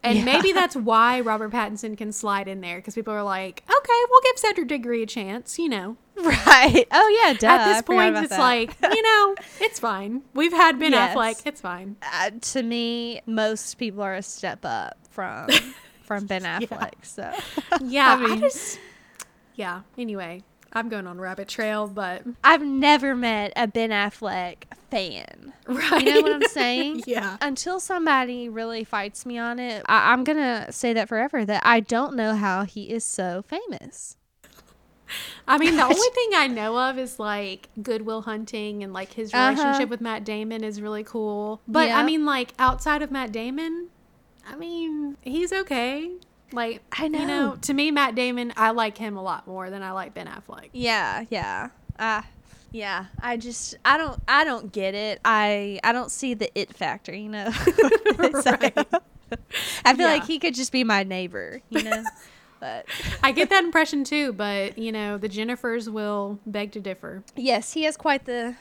And 0.03 0.19
Yeah. 0.19 0.25
maybe 0.25 0.51
that's 0.51 0.75
why 0.89 1.21
Robert 1.21 1.51
Pattinson 1.51 1.97
can 1.97 2.12
slide 2.12 2.47
in 2.47 2.62
there 2.62 2.77
because 2.77 2.95
people 2.95 3.13
are 3.13 3.23
like, 3.23 3.63
okay, 3.69 4.03
we'll 4.10 4.21
give 4.21 4.38
Cedric 4.38 4.67
Diggory 4.67 5.03
a 5.03 5.05
chance, 5.05 5.58
you 5.58 5.69
know. 5.69 5.97
Right. 6.25 6.86
Oh 6.91 7.21
yeah. 7.23 7.34
Duh. 7.34 7.47
At 7.47 7.73
this 7.73 7.82
point, 7.84 8.15
it's 8.17 8.29
that. 8.29 8.39
like, 8.39 8.75
you 8.82 9.01
know, 9.03 9.36
it's 9.62 9.79
fine. 9.79 10.21
We've 10.34 10.51
had 10.53 10.77
Ben 10.79 10.91
Yes. 10.91 11.15
Affleck, 11.15 11.41
it's 11.45 11.62
fine. 11.62 11.95
uh, 12.13 12.32
to 12.53 12.63
me, 12.63 13.21
most 13.25 13.75
people 13.75 14.01
are 14.03 14.15
a 14.15 14.21
step 14.21 14.60
up 14.63 14.97
from 15.10 15.47
from 16.03 16.25
Ben 16.25 16.43
Affleck. 16.43 16.93
So 17.03 17.32
Yeah, 17.82 18.17
I 18.19 18.34
I, 18.34 18.38
just 18.38 18.79
yeah. 19.55 19.82
Anyway, 19.97 20.43
I'm 20.73 20.89
going 20.89 21.08
on 21.08 21.19
rabbit 21.19 21.47
trail, 21.47 21.88
but 21.88 22.23
I've 22.43 22.63
never 22.63 23.15
met 23.15 23.53
a 23.55 23.67
Ben 23.67 23.91
Affleck 23.91 24.63
fan. 24.91 25.53
right. 25.67 26.03
You 26.05 26.15
know 26.15 26.21
what 26.21 26.34
I'm 26.34 26.47
saying? 26.49 27.03
yeah. 27.08 27.38
Until 27.41 27.79
somebody 27.79 28.49
really 28.49 28.84
fights 28.84 29.25
me 29.25 29.38
on 29.38 29.60
it, 29.60 29.84
I- 29.88 30.12
I'm 30.12 30.23
gonna 30.23 30.71
say 30.71 30.93
that 30.93 31.08
forever. 31.08 31.45
That 31.45 31.62
I 31.65 31.79
don't 31.79 32.15
know 32.15 32.36
how 32.36 32.65
he 32.65 32.89
is 32.89 33.03
so 33.05 33.43
famous. 33.47 34.15
I 35.48 35.58
mean, 35.58 35.76
the 35.76 35.84
only 35.84 36.10
thing 36.13 36.30
I 36.36 36.48
know 36.48 36.78
of 36.89 36.98
is 36.98 37.19
like 37.19 37.69
Good 37.82 38.04
Will 38.04 38.22
Hunting 38.22 38.84
and 38.84 38.93
like 38.93 39.13
his 39.13 39.34
Uh-huh. 39.34 39.50
relationship 39.50 39.89
with 39.89 40.02
Matt 40.02 40.24
Damon 40.24 40.63
is 40.63 40.82
really 40.82 41.04
cool. 41.04 41.62
But 41.67 41.88
Yeah. 41.88 42.00
I 42.00 42.04
mean, 42.04 42.26
like 42.26 42.54
outside 42.60 43.02
of 43.02 43.12
Matt 43.12 43.32
Damon, 43.32 43.88
I 44.48 44.56
mean, 44.56 45.17
he's 45.22 45.52
okay. 45.52 46.12
Like 46.52 46.82
I 46.98 47.04
You 47.04 47.10
know. 47.10 47.26
know, 47.26 47.56
to 47.62 47.74
me, 47.74 47.91
Matt 47.91 48.15
Damon, 48.15 48.54
I 48.58 48.72
like 48.72 48.98
him 48.98 49.17
a 49.17 49.22
lot 49.22 49.45
more 49.48 49.69
than 49.69 49.84
I 49.84 49.91
like 49.91 50.13
Ben 50.13 50.28
Affleck. 50.28 50.69
Yeah, 50.74 51.26
yeah. 51.30 51.69
Uh 51.98 52.22
yeah, 52.72 53.06
I 53.19 53.38
just 53.38 53.76
I 53.84 53.98
don't 53.98 54.19
I 54.28 54.43
don't 54.43 54.72
get 54.72 54.93
it. 54.93 55.19
I 55.26 55.80
I 55.84 55.91
don't 55.91 56.12
see 56.12 56.36
the 56.36 56.52
it 56.60 56.76
factor, 56.76 57.13
you 57.15 57.30
know. 57.30 57.52
Right. 58.19 58.88
I 59.86 59.93
feel 59.95 60.08
Yeah. 60.08 60.13
like 60.13 60.26
he 60.26 60.39
could 60.39 60.56
just 60.56 60.72
be 60.72 60.84
my 60.84 61.04
neighbor, 61.04 61.62
you 61.69 61.84
know. 61.84 62.04
But 62.60 62.86
I 63.24 63.32
get 63.32 63.50
that 63.50 63.63
impression 63.63 64.04
too, 64.04 64.34
but 64.34 64.78
you 64.78 64.91
know, 64.91 65.17
the 65.17 65.30
Jennifers 65.30 65.91
will 65.91 66.39
beg 66.45 66.72
to 66.74 66.80
differ. 66.80 67.24
yes, 67.36 67.74
he 67.74 67.84
has 67.84 67.98
quite 67.98 68.26
the 68.26 68.56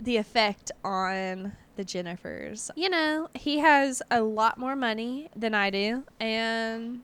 the 0.00 0.16
effect 0.16 0.72
on 0.84 1.52
the 1.76 1.84
Jennifers. 1.84 2.70
You 2.76 2.90
know, 2.90 3.28
he 3.34 3.58
has 3.58 4.02
a 4.10 4.22
lot 4.22 4.58
more 4.58 4.76
money 4.76 5.30
than 5.36 5.54
I 5.54 5.70
do 5.70 6.04
and 6.20 7.00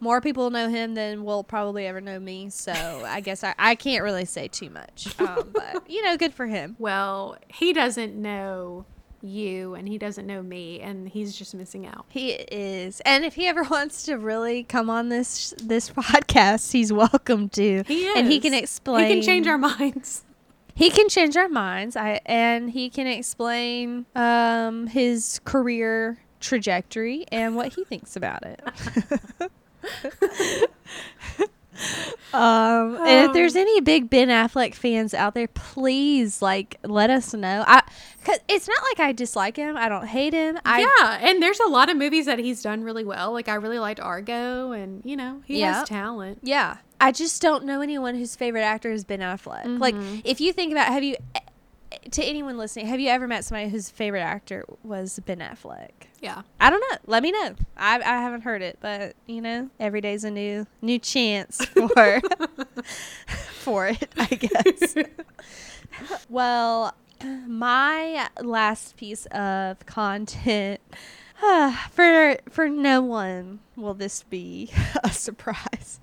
more 0.00 0.20
people 0.20 0.50
know 0.50 0.68
him 0.68 0.94
than 0.94 1.24
will 1.24 1.44
probably 1.44 1.86
ever 1.86 2.00
know 2.00 2.18
me. 2.18 2.50
So 2.50 2.72
I 3.06 3.20
guess 3.20 3.44
I, 3.44 3.54
I 3.58 3.74
can't 3.74 4.02
really 4.02 4.24
say 4.24 4.48
too 4.48 4.70
much. 4.70 5.18
Um, 5.20 5.50
but 5.52 5.88
you 5.88 6.02
know, 6.04 6.16
good 6.16 6.34
for 6.34 6.46
him. 6.46 6.76
Well, 6.78 7.36
he 7.48 7.72
doesn't 7.72 8.14
know 8.14 8.86
you 9.28 9.74
and 9.74 9.88
he 9.88 9.98
doesn't 9.98 10.26
know 10.26 10.42
me 10.42 10.80
and 10.80 11.08
he's 11.08 11.36
just 11.36 11.54
missing 11.54 11.86
out. 11.86 12.06
He 12.08 12.30
is, 12.30 13.00
and 13.00 13.24
if 13.24 13.34
he 13.34 13.46
ever 13.46 13.62
wants 13.70 14.04
to 14.04 14.16
really 14.16 14.64
come 14.64 14.90
on 14.90 15.08
this 15.08 15.54
this 15.62 15.90
podcast, 15.90 16.72
he's 16.72 16.92
welcome 16.92 17.48
to. 17.50 17.82
He 17.86 18.06
is. 18.06 18.18
and 18.18 18.26
he 18.26 18.40
can 18.40 18.54
explain. 18.54 19.08
He 19.08 19.14
can 19.14 19.22
change 19.22 19.46
our 19.46 19.58
minds. 19.58 20.22
He 20.76 20.90
can 20.90 21.08
change 21.08 21.38
our 21.38 21.48
minds. 21.48 21.96
I 21.96 22.20
and 22.26 22.70
he 22.70 22.90
can 22.90 23.06
explain 23.06 24.04
um, 24.14 24.86
his 24.86 25.40
career 25.46 26.18
trajectory 26.38 27.24
and 27.32 27.56
what 27.56 27.72
he 27.72 27.84
thinks 27.84 28.14
about 28.14 28.42
it. 28.44 28.60
um, 32.32 32.96
and 33.06 33.26
if 33.26 33.32
there's 33.32 33.56
any 33.56 33.80
big 33.80 34.10
Ben 34.10 34.28
Affleck 34.28 34.74
fans 34.74 35.14
out 35.14 35.34
there, 35.34 35.48
please 35.48 36.42
like 36.42 36.76
let 36.84 37.10
us 37.10 37.32
know. 37.34 37.64
I, 37.66 37.82
cause 38.24 38.38
it's 38.48 38.68
not 38.68 38.78
like 38.82 39.00
I 39.00 39.12
dislike 39.12 39.56
him. 39.56 39.76
I 39.76 39.88
don't 39.88 40.06
hate 40.06 40.32
him. 40.32 40.58
I 40.64 40.80
yeah, 40.80 41.18
and 41.28 41.42
there's 41.42 41.60
a 41.60 41.68
lot 41.68 41.88
of 41.90 41.96
movies 41.96 42.26
that 42.26 42.38
he's 42.38 42.62
done 42.62 42.82
really 42.84 43.04
well. 43.04 43.32
Like 43.32 43.48
I 43.48 43.54
really 43.54 43.78
liked 43.78 44.00
Argo 44.00 44.72
and 44.72 45.02
you 45.04 45.16
know, 45.16 45.42
he 45.46 45.60
Yeah. 45.60 45.74
has 45.80 45.88
talent. 45.88 46.40
Yeah. 46.42 46.78
I 47.00 47.12
just 47.12 47.42
don't 47.42 47.64
know 47.64 47.82
anyone 47.82 48.14
whose 48.14 48.36
favorite 48.36 48.62
actor 48.62 48.90
has 48.90 49.04
Ben 49.04 49.20
Affleck. 49.20 49.78
Like, 49.78 49.94
if 50.24 50.40
you 50.40 50.50
think 50.54 50.72
about, 50.72 50.86
have 50.86 51.04
you, 51.04 51.16
to 52.10 52.22
anyone 52.24 52.58
listening, 52.58 52.86
have 52.86 53.00
you 53.00 53.08
ever 53.08 53.26
met 53.26 53.44
somebody 53.44 53.68
whose 53.68 53.90
favorite 53.90 54.20
actor 54.20 54.64
was 54.82 55.18
Ben 55.24 55.38
Affleck? 55.38 55.90
Yeah. 56.20 56.42
I 56.60 56.70
don't 56.70 56.80
know. 56.80 56.98
Let 57.06 57.22
me 57.22 57.32
know. 57.32 57.54
I, 57.76 57.96
I 57.96 58.20
haven't 58.20 58.42
heard 58.42 58.62
it, 58.62 58.78
but 58.80 59.14
you 59.26 59.40
know, 59.40 59.70
every 59.78 60.00
day's 60.00 60.24
a 60.24 60.30
new 60.30 60.66
new 60.82 60.98
chance 60.98 61.64
for 61.94 62.20
for 63.26 63.88
it. 63.88 64.08
I 64.16 64.26
guess. 64.26 64.94
well, 66.28 66.94
my 67.46 68.28
last 68.40 68.96
piece 68.96 69.26
of 69.26 69.84
content 69.86 70.80
for 71.90 72.36
for 72.50 72.68
no 72.68 73.00
one 73.02 73.60
will 73.76 73.94
this 73.94 74.22
be 74.24 74.70
a 75.04 75.10
surprise. 75.10 76.00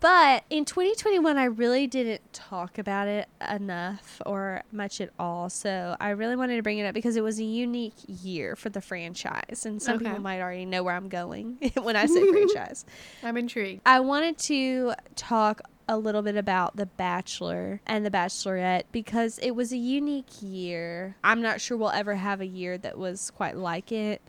But 0.00 0.44
in 0.48 0.64
2021 0.64 1.36
I 1.36 1.44
really 1.44 1.86
didn't 1.86 2.32
talk 2.32 2.78
about 2.78 3.08
it 3.08 3.28
enough 3.50 4.20
or 4.24 4.62
much 4.72 5.00
at 5.00 5.10
all. 5.18 5.50
So 5.50 5.96
I 6.00 6.10
really 6.10 6.36
wanted 6.36 6.56
to 6.56 6.62
bring 6.62 6.78
it 6.78 6.86
up 6.86 6.94
because 6.94 7.16
it 7.16 7.22
was 7.22 7.38
a 7.38 7.44
unique 7.44 7.94
year 8.06 8.56
for 8.56 8.70
the 8.70 8.80
franchise 8.80 9.66
and 9.66 9.82
some 9.82 9.96
Okay. 9.96 10.06
people 10.06 10.20
might 10.20 10.40
already 10.40 10.64
know 10.64 10.82
where 10.82 10.94
I'm 10.94 11.08
going 11.08 11.58
when 11.82 11.96
I 11.96 12.06
say 12.06 12.26
franchise. 12.32 12.84
I'm 13.22 13.36
intrigued. 13.36 13.82
I 13.84 14.00
wanted 14.00 14.38
to 14.38 14.94
talk 15.16 15.60
a 15.88 15.98
little 15.98 16.22
bit 16.22 16.36
about 16.36 16.76
The 16.76 16.86
Bachelor 16.86 17.80
and 17.86 18.06
The 18.06 18.10
Bachelorette 18.10 18.84
because 18.92 19.38
it 19.40 19.50
was 19.50 19.72
a 19.72 19.76
unique 19.76 20.30
year. 20.40 21.16
I'm 21.24 21.42
not 21.42 21.60
sure 21.60 21.76
we'll 21.76 21.90
ever 21.90 22.14
have 22.14 22.40
a 22.40 22.46
year 22.46 22.78
that 22.78 22.96
was 22.96 23.30
quite 23.32 23.56
like 23.56 23.90
it. 23.92 24.22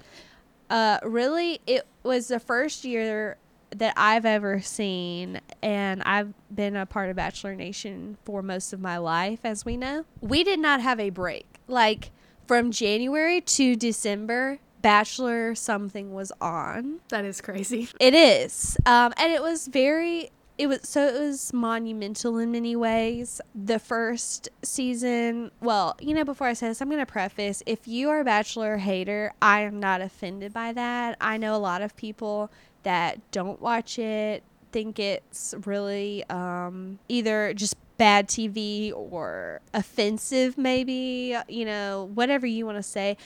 Uh, 0.69 0.99
really, 1.03 1.59
it 1.67 1.87
was 2.03 2.27
the 2.27 2.39
first 2.39 2.83
year 2.83 3.37
that 3.75 3.93
I've 3.97 4.25
ever 4.25 4.61
seen, 4.61 5.41
and 5.61 6.03
I've 6.03 6.33
been 6.53 6.75
a 6.75 6.85
part 6.85 7.09
of 7.09 7.15
Bachelor 7.15 7.55
Nation 7.55 8.17
for 8.23 8.41
most 8.41 8.73
of 8.73 8.79
my 8.79 8.97
life, 8.97 9.39
as 9.43 9.65
we 9.65 9.77
know. 9.77 10.05
We 10.21 10.43
did 10.43 10.59
not 10.59 10.81
have 10.81 10.99
a 10.99 11.09
break. 11.09 11.45
Like, 11.67 12.11
from 12.45 12.71
January 12.71 13.41
to 13.41 13.75
December, 13.75 14.59
Bachelor 14.81 15.55
something 15.55 16.13
was 16.13 16.31
on. 16.41 16.99
That 17.09 17.25
is 17.25 17.39
crazy. 17.41 17.89
It 17.99 18.13
is. 18.13 18.77
Um, 18.85 19.13
and 19.17 19.31
it 19.31 19.41
was 19.41 19.67
very 19.67 20.31
it 20.57 20.67
was 20.67 20.81
so 20.83 21.07
it 21.07 21.19
was 21.19 21.51
monumental 21.51 22.37
in 22.37 22.51
many 22.51 22.75
ways. 22.75 23.41
The 23.55 23.79
first 23.79 24.49
season, 24.61 25.51
well, 25.61 25.95
you 25.99 26.13
know, 26.13 26.23
before 26.23 26.47
I 26.47 26.53
say 26.53 26.67
this, 26.67 26.81
I'm 26.81 26.89
gonna 26.89 27.05
preface 27.05 27.63
if 27.65 27.87
you 27.87 28.09
are 28.09 28.19
a 28.19 28.25
bachelor 28.25 28.77
hater, 28.77 29.33
I 29.41 29.61
am 29.61 29.79
not 29.79 30.01
offended 30.01 30.53
by 30.53 30.71
that. 30.73 31.17
I 31.19 31.37
know 31.37 31.55
a 31.55 31.57
lot 31.57 31.81
of 31.81 31.95
people 31.95 32.51
that 32.83 33.19
don't 33.31 33.61
watch 33.61 33.97
it, 33.97 34.43
think 34.71 34.99
it's 34.99 35.55
really 35.65 36.23
um 36.29 36.99
either 37.09 37.53
just 37.53 37.75
bad 37.97 38.27
TV 38.27 38.91
or 38.93 39.61
offensive 39.73 40.57
maybe, 40.57 41.35
you 41.47 41.65
know, 41.65 42.09
whatever 42.13 42.45
you 42.45 42.65
want 42.65 42.77
to 42.77 42.83
say. 42.83 43.17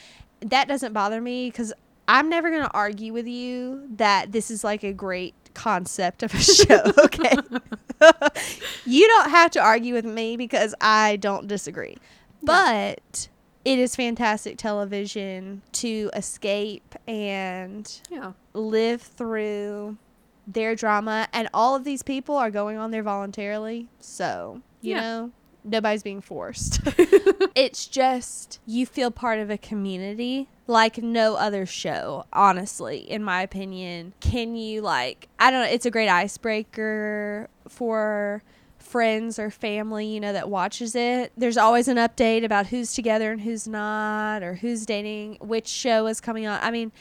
That 0.41 0.67
doesn't 0.67 0.93
bother 0.93 1.19
me 1.19 1.51
cuz 1.51 1.73
I'm 2.07 2.29
never 2.29 2.49
going 2.49 2.63
to 2.63 2.71
argue 2.71 3.11
with 3.11 3.27
you 3.27 3.85
that 3.97 4.31
this 4.31 4.49
is 4.49 4.63
like 4.63 4.83
a 4.83 4.93
great 4.93 5.33
concept 5.57 6.23
of 6.23 6.33
a 6.33 6.37
show, 6.41 6.91
okay? 7.05 7.33
you 8.85 9.07
don't 9.07 9.29
have 9.31 9.51
to 9.51 9.59
argue 9.59 9.93
with 9.93 10.05
me 10.05 10.37
because 10.37 10.73
I 10.79 11.15
don't 11.17 11.47
disagree. 11.47 11.97
But 12.43 13.27
it 13.65 13.79
is 13.79 13.95
fantastic 13.95 14.57
television 14.57 15.63
to 15.73 16.09
escape 16.13 16.95
and 17.07 17.91
Yeah. 18.09 18.33
live 18.53 19.01
through 19.01 19.97
their 20.45 20.75
drama 20.75 21.27
and 21.33 21.49
all 21.53 21.75
of 21.75 21.83
these 21.83 22.03
people 22.03 22.35
are 22.37 22.51
going 22.51 22.77
on 22.77 22.91
there 22.91 23.03
voluntarily. 23.03 23.89
So, 23.99 24.61
you 24.81 24.91
Yeah. 24.95 25.01
know, 25.01 25.31
nobody's 25.67 26.03
being 26.03 26.21
forced. 26.21 26.79
it's 27.55 27.87
just 27.87 28.59
you 28.65 28.85
feel 28.85 29.11
part 29.11 29.39
of 29.39 29.49
a 29.49 29.57
community 29.57 30.49
like 30.67 30.97
no 30.97 31.35
other 31.35 31.65
show, 31.65 32.25
honestly, 32.33 32.97
in 32.97 33.23
my 33.23 33.41
opinion. 33.41 34.13
Can 34.19 34.55
you 34.55 34.81
like 34.81 35.27
I 35.39 35.51
don't 35.51 35.61
know, 35.61 35.69
it's 35.69 35.85
a 35.85 35.91
great 35.91 36.09
icebreaker 36.09 37.49
for 37.67 38.43
friends 38.77 39.37
or 39.37 39.51
family, 39.51 40.05
you 40.07 40.19
know, 40.19 40.33
that 40.33 40.49
watches 40.49 40.95
it. 40.95 41.31
There's 41.37 41.57
always 41.57 41.87
an 41.87 41.97
update 41.97 42.43
about 42.43 42.67
who's 42.67 42.93
together 42.93 43.31
and 43.31 43.41
who's 43.41 43.67
not 43.67 44.43
or 44.43 44.55
who's 44.55 44.85
dating, 44.85 45.37
which 45.41 45.67
show 45.67 46.07
is 46.07 46.21
coming 46.21 46.47
on. 46.47 46.59
I 46.61 46.71
mean, 46.71 46.91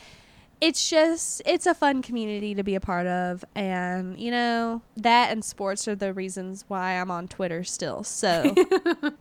it's 0.61 0.89
just 0.89 1.43
it's 1.45 1.67
a 1.67 1.75
fun 1.75 2.01
community 2.01 2.55
to 2.55 2.63
be 2.63 2.75
a 2.75 2.81
part 2.81 3.07
of 3.07 3.45
and 3.55 4.19
you 4.19 4.31
know 4.31 4.81
that 4.97 5.31
and 5.31 5.45
sports 5.45 5.87
are 5.87 5.95
the 5.95 6.13
reasons 6.13 6.65
why 6.69 6.93
i'm 6.93 7.11
on 7.11 7.29
twitter 7.29 7.63
still 7.63 8.03
so. 8.03 8.55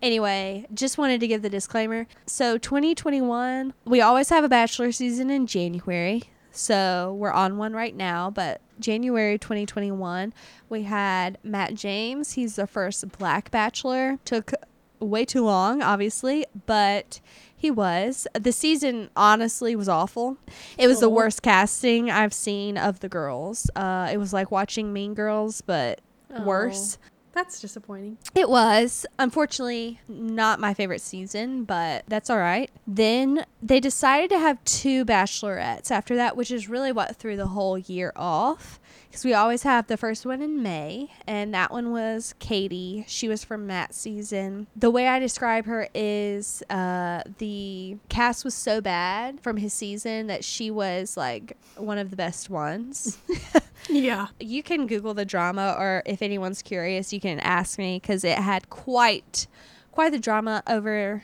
Anyway 0.02 0.66
just 0.74 0.98
wanted 0.98 1.20
to 1.20 1.28
give 1.28 1.42
the 1.42 1.50
disclaimer. 1.50 2.08
So 2.26 2.58
2021 2.58 3.74
we 3.86 4.02
always 4.02 4.30
have 4.30 4.44
a 4.44 4.50
bachelor 4.50 4.92
season 4.92 5.30
in 5.30 5.48
january 5.48 6.24
so 6.52 7.16
we're 7.20 7.32
on 7.32 7.58
one 7.58 7.74
right 7.74 7.96
now 7.96 8.30
but 8.30 8.62
january 8.80 9.38
2021 9.38 10.34
we 10.70 10.84
had 10.84 11.38
matt 11.44 11.76
james 11.76 12.34
he's 12.34 12.56
the 12.56 12.68
first 12.68 13.08
black 13.18 13.52
bachelor. 13.52 14.20
Took 14.26 14.54
way 15.00 15.26
too 15.26 15.44
long 15.44 15.82
obviously 15.82 16.46
but 16.66 17.20
he 17.66 17.72
was. 17.72 18.28
The 18.40 18.52
season 18.52 19.10
honestly 19.16 19.76
was 19.76 19.90
awful. 19.90 20.38
It 20.78 20.88
was 20.88 21.00
the 21.00 21.08
Oh. 21.08 21.10
worst 21.10 21.42
casting 21.42 22.12
I've 22.12 22.34
seen 22.34 22.78
of 22.78 23.00
the 23.00 23.10
girls. 23.10 23.70
Uh, 23.76 24.08
it 24.14 24.18
was 24.18 24.32
like 24.32 24.52
watching 24.52 24.94
Mean 24.94 25.16
Girls, 25.16 25.62
but 25.62 26.00
worse. 26.44 27.00
That's 27.36 27.60
disappointing. 27.60 28.18
It 28.34 28.50
was. 28.50 29.06
Unfortunately, 29.20 30.00
not 30.08 30.58
my 30.58 30.74
favorite 30.74 31.02
season, 31.02 31.66
but 31.66 32.06
that's 32.08 32.30
all 32.30 32.38
right. 32.38 32.72
Then 32.88 33.46
they 33.62 33.82
decided 33.82 34.30
to 34.30 34.40
have 34.40 34.64
two 34.64 35.04
bachelorettes 35.04 35.92
after 35.92 36.16
that, 36.16 36.38
which 36.38 36.50
is 36.50 36.70
really 36.70 36.94
what 36.94 37.18
threw 37.18 37.36
the 37.36 37.48
whole 37.48 37.78
year 37.78 38.14
off. 38.16 38.80
Because 39.10 39.26
we 39.26 39.34
always 39.34 39.64
have 39.64 39.88
the 39.88 39.98
first 39.98 40.26
one 40.26 40.42
in 40.42 40.64
May, 40.64 41.10
and 41.28 41.54
that 41.54 41.72
one 41.72 41.92
was 41.92 42.34
Katie. 42.40 43.04
She 43.08 43.28
was 43.28 43.44
from 43.44 43.68
Matt's 43.68 43.98
season. 43.98 44.68
The 44.76 44.90
way 44.90 45.08
I 45.08 45.20
describe 45.20 45.66
her 45.66 45.90
is 45.94 46.64
uh, 46.70 47.24
the 47.38 47.98
cast 48.08 48.46
was 48.46 48.54
so 48.54 48.80
bad 48.80 49.42
from 49.42 49.58
his 49.58 49.74
season 49.74 50.28
that 50.28 50.44
she 50.46 50.72
was 50.72 51.18
like 51.18 51.58
one 51.76 51.98
of 51.98 52.12
the 52.12 52.16
best 52.16 52.50
ones. 52.50 53.18
Yeah. 53.90 54.28
you 54.40 54.64
can 54.64 54.88
google 54.88 55.14
the 55.14 55.26
drama 55.26 55.76
or 55.78 56.02
if 56.06 56.22
anyone's 56.22 56.62
curious 56.62 57.14
you 57.14 57.20
can 57.20 57.40
ask 57.40 57.78
me 57.78 58.00
because 58.02 58.24
it 58.24 58.38
had 58.38 58.70
quite 58.70 59.48
quite 59.92 60.12
the 60.12 60.20
drama 60.20 60.64
over 60.68 61.24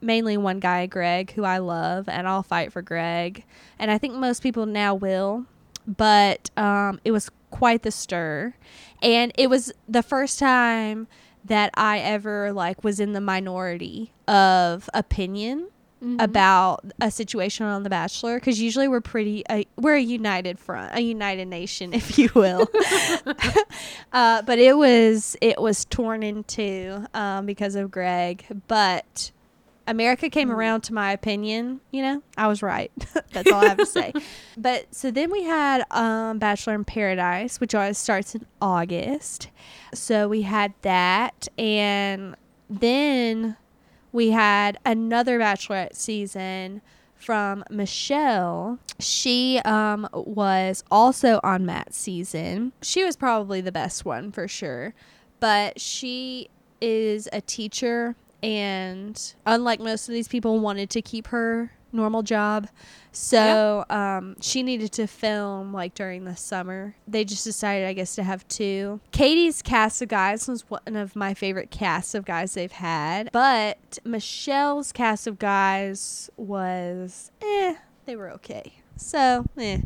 mainly 0.00 0.36
one 0.36 0.60
guy 0.60 0.86
greg 0.86 1.32
who 1.32 1.44
i 1.44 1.58
love 1.58 2.08
and 2.08 2.26
i'll 2.28 2.42
fight 2.42 2.72
for 2.72 2.82
greg. 2.82 3.44
And 3.78 3.90
i 3.90 3.98
think 3.98 4.14
most 4.14 4.42
people 4.42 4.66
now 4.66 4.94
will 4.94 5.46
but 5.86 6.50
um, 6.58 7.00
it 7.02 7.12
was 7.12 7.30
quite 7.50 7.82
the 7.82 7.90
stir. 7.90 8.52
And 9.00 9.32
it 9.38 9.48
was 9.48 9.72
the 9.88 10.02
first 10.02 10.38
time 10.38 11.08
that 11.44 11.70
i 11.74 11.98
ever 11.98 12.52
like 12.52 12.84
was 12.84 13.00
in 13.00 13.12
the 13.14 13.20
minority 13.20 14.12
of 14.26 14.90
opinion 14.92 15.68
Mhm. 16.02 16.22
about 16.22 16.84
a 17.00 17.10
situation 17.10 17.66
on 17.66 17.82
The 17.82 17.90
Bachelor 17.90 18.38
because 18.38 18.60
usually 18.60 18.86
we're 18.86 19.00
pretty 19.00 19.44
uh, 19.48 19.64
we're 19.76 19.96
a 19.96 20.00
united 20.00 20.58
front, 20.58 20.94
a 20.94 21.00
united 21.00 21.46
nation, 21.48 21.92
if 22.00 22.16
you 22.18 22.28
will. 22.34 22.68
uh, 24.12 24.42
but 24.42 24.58
it 24.58 24.76
was 24.76 25.36
it 25.40 25.60
was 25.60 25.84
torn 25.86 26.22
in 26.22 26.44
two 26.44 27.04
um, 27.14 27.46
because 27.46 27.74
of 27.74 27.90
Greg. 27.90 28.44
But 28.68 29.32
America 29.86 30.28
came 30.28 30.48
Mm. 30.50 30.54
around 30.54 30.80
to 30.82 30.94
my 30.94 31.12
opinion. 31.12 31.80
You 31.90 32.02
know, 32.02 32.22
I 32.36 32.46
was 32.46 32.62
right. 32.62 32.92
That's 33.32 33.50
all 33.50 33.60
I 33.64 33.68
have 33.68 33.78
to 33.78 33.86
say. 33.86 34.12
But 34.56 34.94
so 34.94 35.10
then 35.10 35.30
we 35.30 35.42
had 35.44 35.84
um, 35.90 36.38
Bachelor 36.38 36.74
in 36.74 36.84
Paradise, 36.84 37.58
which 37.60 37.74
always 37.74 37.98
starts 37.98 38.34
in 38.34 38.46
August. 38.60 39.48
So 39.94 40.28
we 40.28 40.42
had 40.42 40.74
that, 40.82 41.48
and 41.58 42.36
then 42.68 43.56
we 44.12 44.30
had 44.30 44.78
another 44.84 45.38
bachelorette 45.38 45.94
season 45.94 46.82
from 47.16 47.64
Michelle. 47.70 48.78
She 48.98 49.60
um, 49.64 50.08
was 50.12 50.84
also 50.90 51.40
on 51.42 51.66
Matt's 51.66 51.96
season. 51.96 52.72
She 52.82 53.04
was 53.04 53.16
probably 53.16 53.60
the 53.60 53.72
best 53.72 54.04
one 54.04 54.32
for 54.32 54.48
sure, 54.48 54.94
but 55.40 55.80
she 55.80 56.48
is 56.80 57.28
a 57.32 57.40
teacher, 57.40 58.14
and 58.42 59.34
unlike 59.44 59.80
most 59.80 60.08
of 60.08 60.14
these 60.14 60.28
people, 60.28 60.60
wanted 60.60 60.90
to 60.90 61.02
keep 61.02 61.28
her 61.28 61.72
normal 61.92 62.22
job. 62.22 62.68
So 63.12 63.84
um, 63.90 64.36
she 64.40 64.62
needed 64.62 64.92
to 64.92 65.06
film 65.06 65.72
like 65.72 65.94
during 65.94 66.24
the 66.24 66.36
summer. 66.36 66.94
They 67.06 67.24
just 67.24 67.44
decided, 67.44 67.88
I 67.88 67.92
guess, 67.92 68.14
to 68.16 68.22
have 68.22 68.46
two. 68.48 69.00
Katie's 69.10 69.62
cast 69.62 70.02
of 70.02 70.08
guys 70.08 70.46
was 70.46 70.62
one 70.68 70.96
of 70.96 71.16
my 71.16 71.34
favorite 71.34 71.70
casts 71.70 72.14
of 72.14 72.24
guys 72.24 72.54
they've 72.54 72.70
had, 72.70 73.30
but 73.32 73.98
Michelle's 74.04 74.92
cast 74.92 75.26
of 75.26 75.38
guys 75.38 76.30
was 76.36 77.30
eh, 77.42 77.74
they 78.06 78.16
were 78.16 78.30
okay. 78.32 78.74
So 78.96 79.46
eh. 79.56 79.80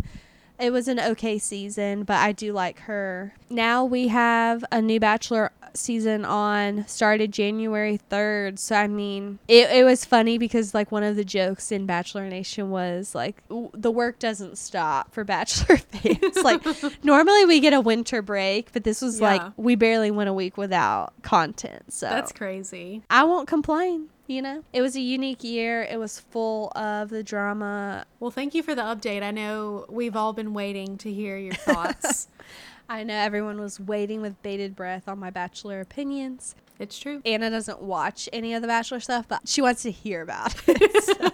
It 0.62 0.72
was 0.72 0.87
an 0.87 1.01
okay 1.01 1.38
season, 1.38 2.05
but 2.05 2.18
I 2.18 2.31
do 2.31 2.53
like 2.53 2.79
her. 2.83 3.35
Now 3.51 3.85
we 3.85 4.07
have 4.09 4.64
a 4.70 4.81
new 4.81 5.01
Bachelor 5.01 5.51
season 5.75 6.25
on, 6.25 6.87
started 6.87 7.33
January 7.33 7.98
3rd. 8.11 8.59
So, 8.59 8.77
I 8.77 8.87
mean, 8.87 9.40
it, 9.48 9.70
it 9.70 9.85
was 9.85 10.05
funny 10.05 10.38
because, 10.38 10.72
like, 10.75 10.92
one 10.92 11.03
of 11.03 11.16
the 11.16 11.25
jokes 11.25 11.72
in 11.72 11.87
Bachelor 11.87 12.29
Nation 12.29 12.70
was, 12.70 13.14
like, 13.14 13.42
w- 13.48 13.70
the 13.75 13.90
work 13.90 14.18
doesn't 14.18 14.57
stop 14.59 15.12
for 15.12 15.25
Bachelor 15.25 15.77
fans. 15.92 16.37
like, 16.44 16.62
normally 17.03 17.44
we 17.46 17.59
get 17.59 17.72
a 17.72 17.81
winter 17.81 18.22
break, 18.22 18.72
but 18.72 18.85
this 18.85 19.03
was 19.03 19.20
like, 19.20 19.42
we 19.57 19.75
barely 19.75 20.11
went 20.11 20.29
a 20.29 20.33
week 20.33 20.57
without 20.57 21.12
content. 21.22 21.92
So, 21.92 22.09
That's 22.09 22.33
crazy. 22.33 23.03
I 23.11 23.25
won't 23.25 23.48
complain. 23.48 24.09
You 24.26 24.42
know? 24.42 24.64
It 24.72 24.82
was 24.82 24.96
a 24.96 25.00
unique 25.00 25.44
year. 25.44 25.82
It 25.82 25.98
was 25.98 26.20
full 26.20 26.72
of 26.76 27.11
the 27.11 27.22
drama. 27.22 28.04
Well, 28.20 28.30
thank 28.30 28.54
you 28.54 28.62
for 28.62 28.74
the 28.74 28.82
update. 28.82 29.22
I 29.22 29.30
know 29.30 29.87
we've 29.88 30.16
all 30.16 30.32
been 30.32 30.54
waiting 30.54 30.96
to 30.98 31.12
hear 31.12 31.37
your 31.37 31.54
thoughts. 31.54 32.28
I 32.88 33.04
know 33.04 33.14
everyone 33.14 33.61
was 33.61 33.80
waiting 33.80 34.20
with 34.20 34.40
bated 34.42 34.76
breath 34.76 35.08
on 35.08 35.18
my 35.18 35.30
Bachelor 35.30 35.80
opinions. 35.80 36.54
it's 36.78 36.98
true. 36.98 37.22
Anna 37.24 37.48
doesn't 37.48 37.80
watch 37.80 38.28
any 38.32 38.54
of 38.54 38.61
the 38.61 38.68
Bachelor 38.68 39.00
stuff, 39.00 39.26
but 39.28 39.48
she 39.48 39.62
wants 39.62 39.82
to 39.82 39.90
hear 39.90 40.20
about 40.20 40.54
it. 40.68 41.04
so, 41.04 41.30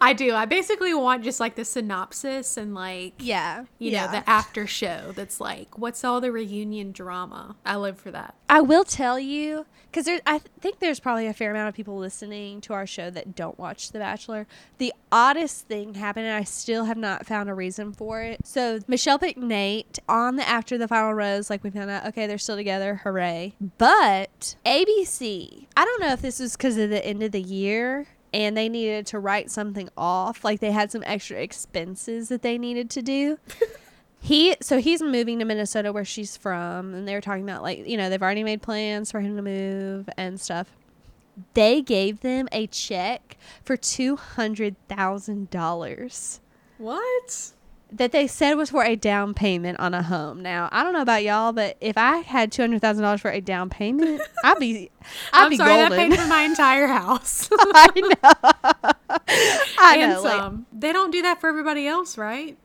I 0.00 0.12
do. 0.14 0.34
I 0.34 0.46
basically 0.46 0.94
want 0.94 1.22
just 1.22 1.38
like 1.38 1.54
the 1.54 1.64
synopsis 1.64 2.56
and 2.56 2.74
like 2.74 3.14
yeah. 3.18 3.64
you 3.78 3.90
yeah. 3.92 4.06
know 4.06 4.12
the 4.12 4.28
after 4.28 4.66
show 4.66 5.12
that's 5.14 5.40
like 5.40 5.78
what's 5.78 6.02
all 6.02 6.20
the 6.20 6.32
reunion 6.32 6.92
drama. 6.92 7.56
I 7.64 7.76
live 7.76 7.98
for 8.00 8.10
that. 8.10 8.34
I 8.48 8.60
will 8.60 8.84
tell 8.84 9.18
you 9.18 9.66
because 9.96 10.20
I 10.26 10.38
th- 10.38 10.50
think 10.60 10.78
there's 10.78 11.00
probably 11.00 11.26
a 11.26 11.32
fair 11.32 11.50
amount 11.50 11.70
of 11.70 11.74
people 11.74 11.96
listening 11.96 12.60
to 12.62 12.74
our 12.74 12.86
show 12.86 13.08
that 13.10 13.34
don't 13.34 13.58
watch 13.58 13.92
The 13.92 13.98
Bachelor. 13.98 14.46
The 14.76 14.92
oddest 15.10 15.68
thing 15.68 15.94
happened, 15.94 16.26
and 16.26 16.36
I 16.36 16.44
still 16.44 16.84
have 16.84 16.98
not 16.98 17.24
found 17.24 17.48
a 17.48 17.54
reason 17.54 17.92
for 17.94 18.20
it. 18.20 18.46
So 18.46 18.80
Michelle 18.86 19.18
picked 19.18 19.38
Nate 19.38 19.98
on 20.06 20.36
the 20.36 20.46
after 20.46 20.76
the 20.76 20.86
final 20.86 21.14
rose. 21.14 21.48
Like 21.48 21.64
we 21.64 21.70
found 21.70 21.88
out, 21.88 22.04
okay, 22.08 22.26
they're 22.26 22.36
still 22.36 22.56
together, 22.56 22.96
hooray! 23.04 23.54
But 23.78 24.56
ABC, 24.66 25.66
I 25.74 25.84
don't 25.86 26.00
know 26.02 26.12
if 26.12 26.20
this 26.20 26.40
was 26.40 26.56
because 26.58 26.76
of 26.76 26.90
the 26.90 27.04
end 27.04 27.22
of 27.22 27.32
the 27.32 27.42
year. 27.42 28.06
And 28.34 28.54
they 28.54 28.68
needed 28.68 29.06
to 29.06 29.18
write 29.18 29.50
something 29.50 29.88
off. 29.96 30.44
Like 30.44 30.60
they 30.60 30.72
had 30.72 30.92
some 30.92 31.02
extra 31.06 31.38
expenses 31.38 32.28
that 32.28 32.42
they 32.42 32.58
needed 32.58 32.90
to 32.90 33.00
do. 33.00 33.38
he 34.26 34.56
so 34.60 34.78
he's 34.80 35.00
moving 35.02 35.38
to 35.38 35.44
Minnesota 35.44 35.92
where 35.92 36.04
she's 36.04 36.36
from 36.36 36.94
and 36.94 37.06
they 37.06 37.14
were 37.14 37.20
talking 37.20 37.44
about 37.44 37.62
like 37.62 37.86
you 37.86 37.96
know 37.96 38.08
they've 38.10 38.22
already 38.22 38.42
made 38.44 38.60
plans 38.62 39.10
for 39.12 39.20
him 39.20 39.36
to 39.36 39.42
move 39.42 40.08
and 40.16 40.40
stuff 40.40 40.68
they 41.54 41.82
gave 41.82 42.20
them 42.20 42.48
a 42.50 42.66
check 42.66 43.36
for 43.62 43.76
$200,000 45.06 46.40
What? 46.78 47.52
that 47.92 48.10
they 48.10 48.26
said 48.26 48.54
was 48.54 48.70
for 48.70 48.82
a 48.84 48.96
down 48.96 49.32
payment 49.32 49.78
on 49.78 49.94
a 49.94 50.02
home. 50.02 50.42
Now, 50.42 50.68
I 50.72 50.82
don't 50.82 50.92
know 50.92 51.02
about 51.02 51.22
y'all, 51.22 51.52
but 51.52 51.76
if 51.80 51.96
I 51.96 52.16
had 52.18 52.50
$200,000 52.50 53.20
for 53.20 53.30
a 53.30 53.40
down 53.40 53.70
payment, 53.70 54.20
I'd 54.42 54.58
be 54.58 54.90
I'd 55.32 55.44
I'm 55.44 55.50
be 55.50 55.56
sorry, 55.56 55.70
that 55.76 55.92
paid 55.92 56.14
for 56.18 56.26
my 56.26 56.42
entire 56.42 56.88
house. 56.88 57.48
I 57.52 57.88
know. 57.96 58.30
I 59.78 59.96
and 60.00 60.12
know. 60.14 60.22
like- 60.22 60.32
some. 60.40 60.66
they 60.72 60.92
don't 60.92 61.10
do 61.12 61.22
that 61.22 61.40
for 61.40 61.48
everybody 61.48 61.86
else, 61.86 62.18
right? 62.18 62.56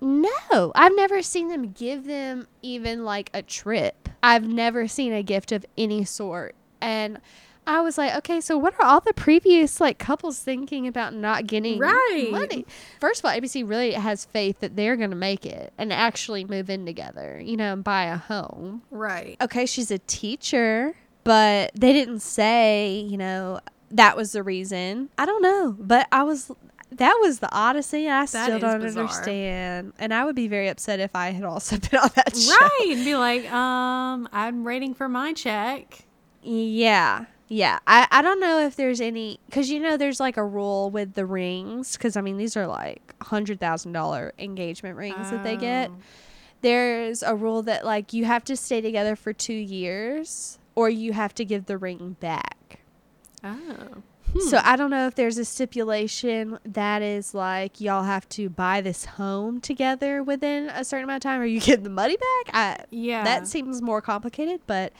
No, 0.00 0.72
I've 0.74 0.94
never 0.96 1.22
seen 1.22 1.48
them 1.48 1.72
give 1.72 2.04
them 2.06 2.46
even 2.62 3.04
like 3.04 3.30
a 3.34 3.42
trip. 3.42 4.08
I've 4.22 4.46
never 4.46 4.88
seen 4.88 5.12
a 5.12 5.22
gift 5.22 5.52
of 5.52 5.64
any 5.76 6.04
sort. 6.04 6.54
And 6.80 7.20
I 7.66 7.82
was 7.82 7.98
like, 7.98 8.14
okay, 8.16 8.40
so 8.40 8.56
what 8.56 8.74
are 8.80 8.84
all 8.84 9.00
the 9.00 9.12
previous 9.12 9.80
like 9.80 9.98
couples 9.98 10.38
thinking 10.40 10.86
about 10.86 11.14
not 11.14 11.46
getting 11.46 11.78
Right. 11.78 12.28
money? 12.30 12.64
First 13.00 13.20
of 13.20 13.26
all, 13.26 13.30
ABC 13.32 13.68
really 13.68 13.92
has 13.92 14.24
faith 14.24 14.60
that 14.60 14.76
they're 14.76 14.96
going 14.96 15.10
to 15.10 15.16
make 15.16 15.44
it 15.44 15.72
and 15.78 15.92
actually 15.92 16.44
move 16.44 16.70
in 16.70 16.86
together, 16.86 17.40
you 17.42 17.56
know, 17.56 17.74
and 17.74 17.84
buy 17.84 18.04
a 18.04 18.16
home. 18.16 18.82
Right. 18.90 19.36
Okay, 19.40 19.66
she's 19.66 19.90
a 19.90 19.98
teacher, 19.98 20.94
but 21.24 21.70
they 21.74 21.92
didn't 21.92 22.20
say, 22.20 23.06
you 23.08 23.18
know, 23.18 23.60
that 23.90 24.16
was 24.16 24.32
the 24.32 24.42
reason. 24.42 25.10
I 25.18 25.26
don't 25.26 25.42
know, 25.42 25.76
but 25.78 26.08
I 26.10 26.22
was 26.22 26.50
that 27.00 27.18
was 27.22 27.38
the 27.38 27.50
odyssey. 27.50 28.10
I 28.10 28.26
still 28.26 28.58
don't 28.58 28.80
bizarre. 28.80 29.04
understand, 29.04 29.94
and 29.98 30.12
I 30.12 30.22
would 30.22 30.36
be 30.36 30.48
very 30.48 30.68
upset 30.68 31.00
if 31.00 31.16
I 31.16 31.30
had 31.30 31.44
also 31.44 31.78
been 31.90 31.98
on 31.98 32.10
that 32.14 32.36
show. 32.36 32.52
Right. 32.52 32.92
And 32.92 33.04
be 33.04 33.16
like, 33.16 33.50
um, 33.50 34.28
I'm 34.32 34.64
waiting 34.64 34.92
for 34.92 35.08
my 35.08 35.32
check. 35.32 36.04
Yeah. 36.42 37.24
Yeah. 37.48 37.78
I, 37.86 38.06
I 38.10 38.20
don't 38.20 38.38
know 38.38 38.60
if 38.60 38.76
there's 38.76 39.00
any, 39.00 39.40
because 39.46 39.70
you 39.70 39.80
know, 39.80 39.96
there's 39.96 40.20
like 40.20 40.36
a 40.36 40.44
rule 40.44 40.90
with 40.90 41.14
the 41.14 41.24
rings, 41.24 41.96
because 41.96 42.18
I 42.18 42.20
mean, 42.20 42.36
these 42.36 42.54
are 42.54 42.66
like 42.66 43.14
$100,000 43.20 44.30
engagement 44.38 44.96
rings 44.96 45.30
that 45.30 45.42
they 45.42 45.56
get. 45.56 45.90
Oh. 45.90 45.96
There's 46.60 47.22
a 47.22 47.34
rule 47.34 47.62
that 47.62 47.86
like 47.86 48.12
you 48.12 48.26
have 48.26 48.44
to 48.44 48.56
stay 48.56 48.82
together 48.82 49.16
for 49.16 49.32
two 49.32 49.54
years 49.54 50.58
or 50.74 50.90
you 50.90 51.14
have 51.14 51.34
to 51.36 51.46
give 51.46 51.64
the 51.64 51.78
ring 51.78 52.16
back. 52.20 52.80
Oh. 53.42 54.02
So 54.48 54.58
hmm. 54.58 54.66
I 54.66 54.76
don't 54.76 54.90
know 54.90 55.06
if 55.06 55.14
there's 55.16 55.38
a 55.38 55.44
stipulation 55.44 56.58
that 56.64 57.02
is 57.02 57.34
like 57.34 57.80
y'all 57.80 58.04
have 58.04 58.28
to 58.30 58.48
buy 58.48 58.80
this 58.80 59.04
home 59.04 59.60
together 59.60 60.22
within 60.22 60.68
a 60.68 60.84
certain 60.84 61.04
amount 61.04 61.24
of 61.24 61.28
time 61.28 61.40
or 61.40 61.46
you 61.46 61.60
get 61.72 61.82
the 61.84 61.90
money 61.90 62.16
back. 62.16 62.54
I, 62.54 62.84
Yeah. 62.90 63.24
that 63.24 63.46
seems 63.48 63.82
more 63.82 64.00
complicated, 64.00 64.60
but 64.66 64.92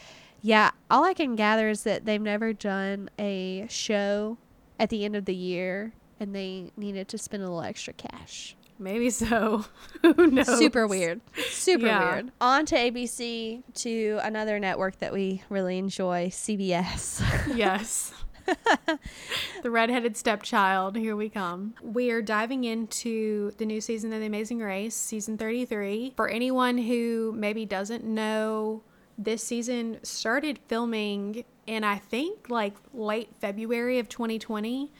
yeah, 0.43 0.71
all 0.91 1.05
I 1.05 1.15
can 1.15 1.37
gather 1.37 1.69
is 1.69 1.83
that 1.85 2.07
they've 2.07 2.21
never 2.21 2.53
done 2.53 3.11
a 3.19 3.67
show 3.69 4.39
at 4.79 4.89
the 4.91 5.05
end 5.05 5.15
of 5.17 5.27
the 5.27 5.35
year 5.35 5.93
and 6.19 6.35
they 6.35 6.71
needed 6.77 7.09
to 7.09 7.19
spend 7.19 7.43
a 7.43 7.47
little 7.47 7.63
extra 7.63 7.93
cash. 7.93 8.57
Maybe 8.79 9.11
so. 9.11 9.67
Who 10.03 10.27
knows? 10.29 10.59
Super 10.59 10.87
weird. 10.87 11.21
Super 11.51 11.87
Yeah. 11.87 12.13
weird. 12.15 12.33
On 12.41 12.65
to 12.67 12.75
ABC 12.75 13.63
to 13.75 14.19
another 14.23 14.59
network 14.59 14.99
that 15.01 15.13
we 15.13 15.43
really 15.51 15.77
enjoy, 15.77 16.29
CBS. 16.31 17.23
yes. 17.55 18.13
the 19.63 19.71
redheaded 19.71 20.17
stepchild. 20.17 20.97
Here 20.97 21.17
we 21.17 21.29
come. 21.29 21.75
We 21.83 22.11
are 22.11 22.23
diving 22.23 22.65
into 22.65 23.53
the 23.59 23.67
new 23.67 23.81
season 23.81 24.13
of 24.13 24.21
The 24.21 24.27
Amazing 24.27 24.61
Race, 24.61 24.95
season 24.95 25.39
33. 25.39 26.15
For 26.17 26.29
anyone 26.29 26.79
who 26.79 27.33
maybe 27.37 27.65
doesn't 27.65 28.05
know, 28.05 28.83
this 29.19 29.43
season 29.43 29.99
started 30.03 30.59
filming 30.67 31.45
in, 31.67 31.85
I 31.85 31.99
think, 31.99 32.49
like 32.49 32.77
late 32.93 33.31
February 33.41 33.99
of 33.99 34.09
2020. 34.09 34.93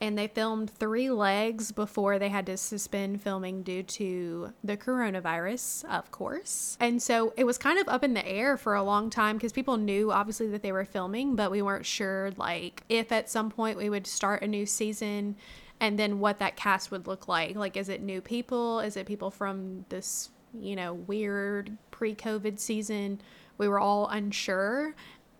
And 0.00 0.16
they 0.16 0.28
filmed 0.28 0.70
three 0.70 1.10
legs 1.10 1.72
before 1.72 2.18
they 2.18 2.30
had 2.30 2.46
to 2.46 2.56
suspend 2.56 3.20
filming 3.22 3.62
due 3.62 3.82
to 3.82 4.52
the 4.64 4.76
coronavirus, 4.76 5.84
of 5.84 6.10
course. 6.10 6.78
And 6.80 7.02
so 7.02 7.34
it 7.36 7.44
was 7.44 7.58
kind 7.58 7.78
of 7.78 7.86
up 7.88 8.02
in 8.02 8.14
the 8.14 8.26
air 8.26 8.56
for 8.56 8.74
a 8.74 8.82
long 8.82 9.10
time 9.10 9.36
because 9.36 9.52
people 9.52 9.76
knew 9.76 10.10
obviously 10.10 10.48
that 10.48 10.62
they 10.62 10.72
were 10.72 10.86
filming, 10.86 11.36
but 11.36 11.50
we 11.50 11.60
weren't 11.60 11.84
sure 11.84 12.30
like 12.38 12.82
if 12.88 13.12
at 13.12 13.28
some 13.28 13.50
point 13.50 13.76
we 13.76 13.90
would 13.90 14.06
start 14.06 14.42
a 14.42 14.46
new 14.46 14.64
season 14.64 15.36
and 15.80 15.98
then 15.98 16.20
what 16.20 16.38
that 16.38 16.56
cast 16.56 16.90
would 16.90 17.06
look 17.06 17.26
like. 17.26 17.56
Like, 17.56 17.76
is 17.76 17.88
it 17.88 18.02
new 18.02 18.20
people? 18.20 18.80
Is 18.80 18.96
it 18.96 19.06
people 19.06 19.30
from 19.30 19.86
this, 19.88 20.30
you 20.58 20.76
know, 20.76 20.94
weird 20.94 21.76
pre 21.90 22.14
COVID 22.14 22.58
season? 22.58 23.20
We 23.58 23.66
were 23.66 23.80
all 23.80 24.06
unsure. 24.08 24.94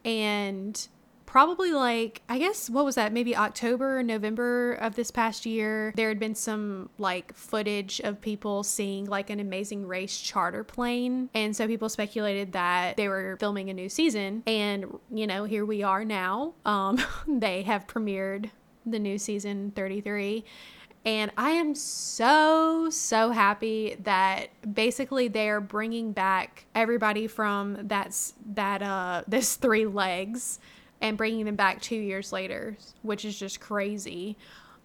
And 0.05 0.89
probably 1.31 1.71
like 1.71 2.23
I 2.29 2.41
guess 2.41 2.69
what 2.69 2.85
was 2.85 2.97
that 2.97 3.13
maybe 3.13 3.37
October 3.37 4.03
November 4.03 4.73
of 4.73 4.97
this 4.97 5.13
past 5.13 5.47
year 5.47 5.93
there 5.95 6.09
had 6.09 6.19
been 6.19 6.35
some 6.35 6.91
like 6.99 7.33
footage 7.35 8.01
of 8.01 8.21
people 8.21 8.65
seeing 8.65 9.05
like 9.07 9.31
an 9.31 9.39
amazing 9.39 9.87
race 9.87 10.19
charter 10.19 10.65
plane. 10.65 11.31
And 11.33 11.55
so 11.55 11.69
people 11.69 11.89
speculated 11.89 12.51
that 12.55 12.97
they 12.97 13.07
were 13.07 13.37
filming 13.39 13.71
a 13.71 13.75
new 13.75 13.89
season. 13.89 14.43
And 14.45 14.99
you 15.09 15.29
know 15.29 15.45
here 15.45 15.65
we 15.65 15.85
are 15.85 16.05
now. 16.05 16.55
Um 16.67 16.99
they 17.29 17.63
have 17.63 17.87
premiered 17.87 18.51
the 18.85 18.99
new 18.99 19.17
season 19.17 19.71
33 19.77 20.45
and 21.05 21.31
I 21.39 21.53
am 21.53 21.75
so, 21.77 22.91
so 22.91 23.31
happy 23.31 23.97
that 24.03 24.49
basically 24.75 25.29
they 25.29 25.49
are 25.49 25.61
bringing 25.61 26.13
back 26.13 26.67
everybody 26.75 27.29
from 27.29 27.87
that's 27.87 28.35
that 28.55 28.83
uh 28.83 29.23
this 29.29 29.55
three 29.55 29.87
legs 29.87 30.59
and 31.01 31.17
bringing 31.17 31.45
them 31.47 31.57
back 31.57 31.81
2 31.81 31.97
years 31.97 32.33
later, 32.33 32.77
which 33.03 33.25
is 33.25 33.39
just 33.39 33.61
crazy. 33.61 34.37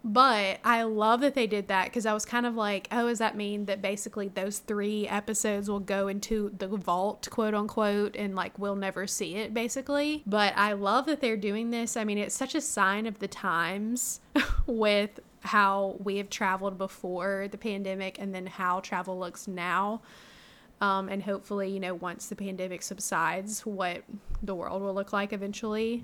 But 0.08 0.60
I 0.64 0.84
love 0.84 1.22
that 1.22 1.34
they 1.34 1.48
did 1.48 1.68
that 1.70 1.86
because 1.86 2.06
I 2.06 2.14
was 2.14 2.26
kind 2.26 2.46
of 2.46 2.54
like, 2.54 2.88
oh, 2.92 3.08
does 3.08 3.18
that 3.18 3.36
mean 3.36 3.66
that 3.66 3.82
basically 3.82 4.28
those 4.28 4.60
three 4.60 5.08
episodes 5.08 5.68
will 5.68 5.80
go 5.80 6.08
into 6.08 6.52
the 6.56 6.68
vault, 6.68 7.28
quote 7.32 7.56
unquote, 7.56 8.16
and 8.16 8.36
like 8.36 8.60
we'll 8.60 8.76
never 8.76 9.08
see 9.08 9.36
it 9.36 9.52
basically? 9.52 10.22
But 10.28 10.54
I 10.56 10.74
love 10.74 11.08
that 11.08 11.22
they're 11.22 11.36
doing 11.36 11.72
this. 11.72 11.98
I 11.98 12.04
mean, 12.04 12.20
it's 12.20 12.36
such 12.36 12.54
a 12.54 12.62
sign 12.62 13.08
of 13.08 13.18
the 13.18 13.28
times 13.28 14.22
with 14.68 15.20
how 15.42 15.96
we 16.04 16.18
have 16.18 16.30
traveled 16.30 16.78
before 16.78 17.48
the 17.50 17.58
pandemic 17.58 18.20
and 18.20 18.34
then 18.34 18.46
how 18.46 18.82
travel 18.82 19.18
looks 19.18 19.48
now. 19.48 20.02
Um, 20.86 21.10
and 21.10 21.24
hopefully, 21.24 21.70
you 21.70 21.80
know, 21.80 21.96
once 21.96 22.28
the 22.28 22.36
pandemic 22.36 22.84
subsides, 22.84 23.66
what 23.66 24.04
the 24.44 24.54
world 24.54 24.82
will 24.82 24.94
look 24.94 25.12
like 25.14 25.34
eventually 25.34 26.04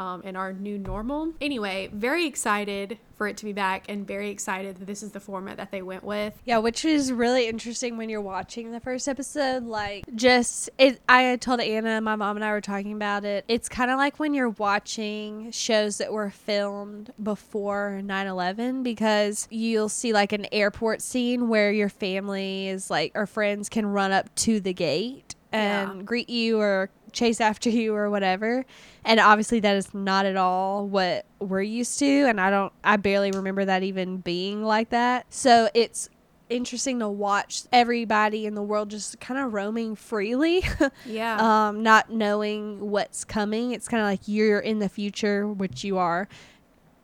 um, 0.00 0.22
in 0.22 0.34
our 0.34 0.52
new 0.52 0.78
normal. 0.78 1.32
Anyway, 1.40 1.90
very 1.92 2.26
excited 2.26 2.98
for 3.16 3.28
it 3.28 3.36
to 3.36 3.44
be 3.44 3.52
back 3.52 3.84
and 3.90 4.06
very 4.06 4.30
excited 4.30 4.76
that 4.78 4.86
this 4.86 5.02
is 5.02 5.10
the 5.10 5.20
format 5.20 5.58
that 5.58 5.70
they 5.70 5.82
went 5.82 6.02
with. 6.02 6.32
Yeah, 6.46 6.56
which 6.58 6.86
is 6.86 7.12
really 7.12 7.46
interesting 7.48 7.98
when 7.98 8.08
you're 8.08 8.22
watching 8.22 8.72
the 8.72 8.80
first 8.80 9.06
episode. 9.06 9.64
Like, 9.64 10.04
just 10.16 10.70
it. 10.78 11.02
I 11.06 11.36
told 11.36 11.60
Anna, 11.60 12.00
my 12.00 12.16
mom 12.16 12.36
and 12.38 12.44
I 12.44 12.52
were 12.52 12.62
talking 12.62 12.94
about 12.94 13.26
it. 13.26 13.44
It's 13.46 13.68
kind 13.68 13.90
of 13.90 13.98
like 13.98 14.18
when 14.18 14.32
you're 14.32 14.48
watching 14.48 15.50
shows 15.50 15.98
that 15.98 16.12
were 16.14 16.30
filmed 16.30 17.12
before 17.22 18.00
9/11 18.02 18.82
because 18.82 19.46
you'll 19.50 19.90
see 19.90 20.14
like 20.14 20.32
an 20.32 20.46
airport 20.50 21.02
scene 21.02 21.48
where 21.50 21.70
your 21.70 21.90
family 21.90 22.68
is 22.68 22.88
like 22.90 23.12
or 23.14 23.26
friends 23.26 23.68
can 23.68 23.84
run 23.84 24.12
up 24.12 24.34
to 24.36 24.60
the 24.60 24.72
gate 24.72 25.34
and 25.52 25.96
Yeah. 25.98 26.02
greet 26.04 26.30
you 26.30 26.58
or 26.60 26.88
chase 27.12 27.40
after 27.40 27.70
you 27.70 27.94
or 27.94 28.10
whatever. 28.10 28.64
And 29.04 29.20
obviously 29.20 29.60
that 29.60 29.76
is 29.76 29.94
not 29.94 30.26
at 30.26 30.36
all 30.36 30.86
what 30.86 31.26
we're 31.38 31.62
used 31.62 31.98
to 32.00 32.06
and 32.06 32.40
I 32.40 32.50
don't 32.50 32.72
I 32.84 32.96
barely 32.96 33.30
remember 33.30 33.64
that 33.64 33.82
even 33.82 34.18
being 34.18 34.62
like 34.62 34.90
that. 34.90 35.26
So 35.30 35.68
it's 35.74 36.08
interesting 36.48 36.98
to 36.98 37.08
watch 37.08 37.62
everybody 37.72 38.44
in 38.44 38.54
the 38.54 38.62
world 38.62 38.90
just 38.90 39.20
kind 39.20 39.38
of 39.40 39.54
roaming 39.54 39.94
freely. 39.94 40.64
Yeah. 41.06 41.68
um 41.68 41.82
not 41.82 42.10
knowing 42.10 42.90
what's 42.90 43.24
coming. 43.24 43.72
It's 43.72 43.88
kind 43.88 44.02
of 44.02 44.06
like 44.06 44.20
you're 44.26 44.60
in 44.60 44.80
the 44.80 44.88
future, 44.88 45.46
which 45.46 45.84
you 45.84 45.98
are, 45.98 46.28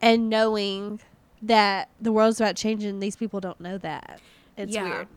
and 0.02 0.28
knowing 0.28 1.00
that 1.42 1.88
the 2.00 2.12
world's 2.12 2.40
about 2.40 2.56
changing 2.56 2.98
these 2.98 3.16
people 3.16 3.40
don't 3.40 3.60
know 3.60 3.78
that. 3.78 4.20
It's 4.56 4.74
yeah. 4.74 4.84
weird. 4.84 5.08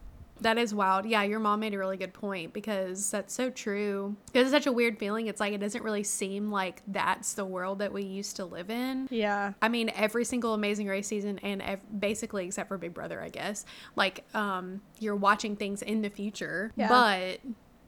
That 0.41 0.57
is 0.57 0.73
wild. 0.73 1.05
Yeah, 1.05 1.23
your 1.23 1.39
mom 1.39 1.59
made 1.59 1.73
a 1.73 1.77
really 1.77 1.97
good 1.97 2.13
point 2.13 2.53
because 2.53 3.11
that's 3.11 3.33
so 3.33 3.49
true. 3.49 4.15
Because 4.27 4.43
it's 4.43 4.51
such 4.51 4.67
a 4.67 4.71
weird 4.71 4.97
feeling. 4.97 5.27
It's 5.27 5.39
like 5.39 5.53
it 5.53 5.59
doesn't 5.59 5.83
really 5.83 6.03
seem 6.03 6.51
like 6.51 6.81
that's 6.87 7.33
the 7.33 7.45
world 7.45 7.79
that 7.79 7.91
we 7.91 8.03
used 8.03 8.35
to 8.37 8.45
live 8.45 8.69
in. 8.69 9.07
Yeah. 9.11 9.53
I 9.61 9.69
mean, 9.69 9.91
every 9.95 10.23
single 10.25 10.53
Amazing 10.53 10.87
Race 10.87 11.07
season, 11.07 11.39
and 11.39 11.61
ev- 11.61 11.99
basically 11.99 12.45
except 12.45 12.67
for 12.69 12.77
Big 12.77 12.93
Brother, 12.93 13.21
I 13.21 13.29
guess, 13.29 13.65
like 13.95 14.23
um, 14.33 14.81
you're 14.99 15.15
watching 15.15 15.55
things 15.55 15.81
in 15.81 16.01
the 16.01 16.09
future, 16.09 16.71
Yeah. 16.75 16.87
but 16.89 17.39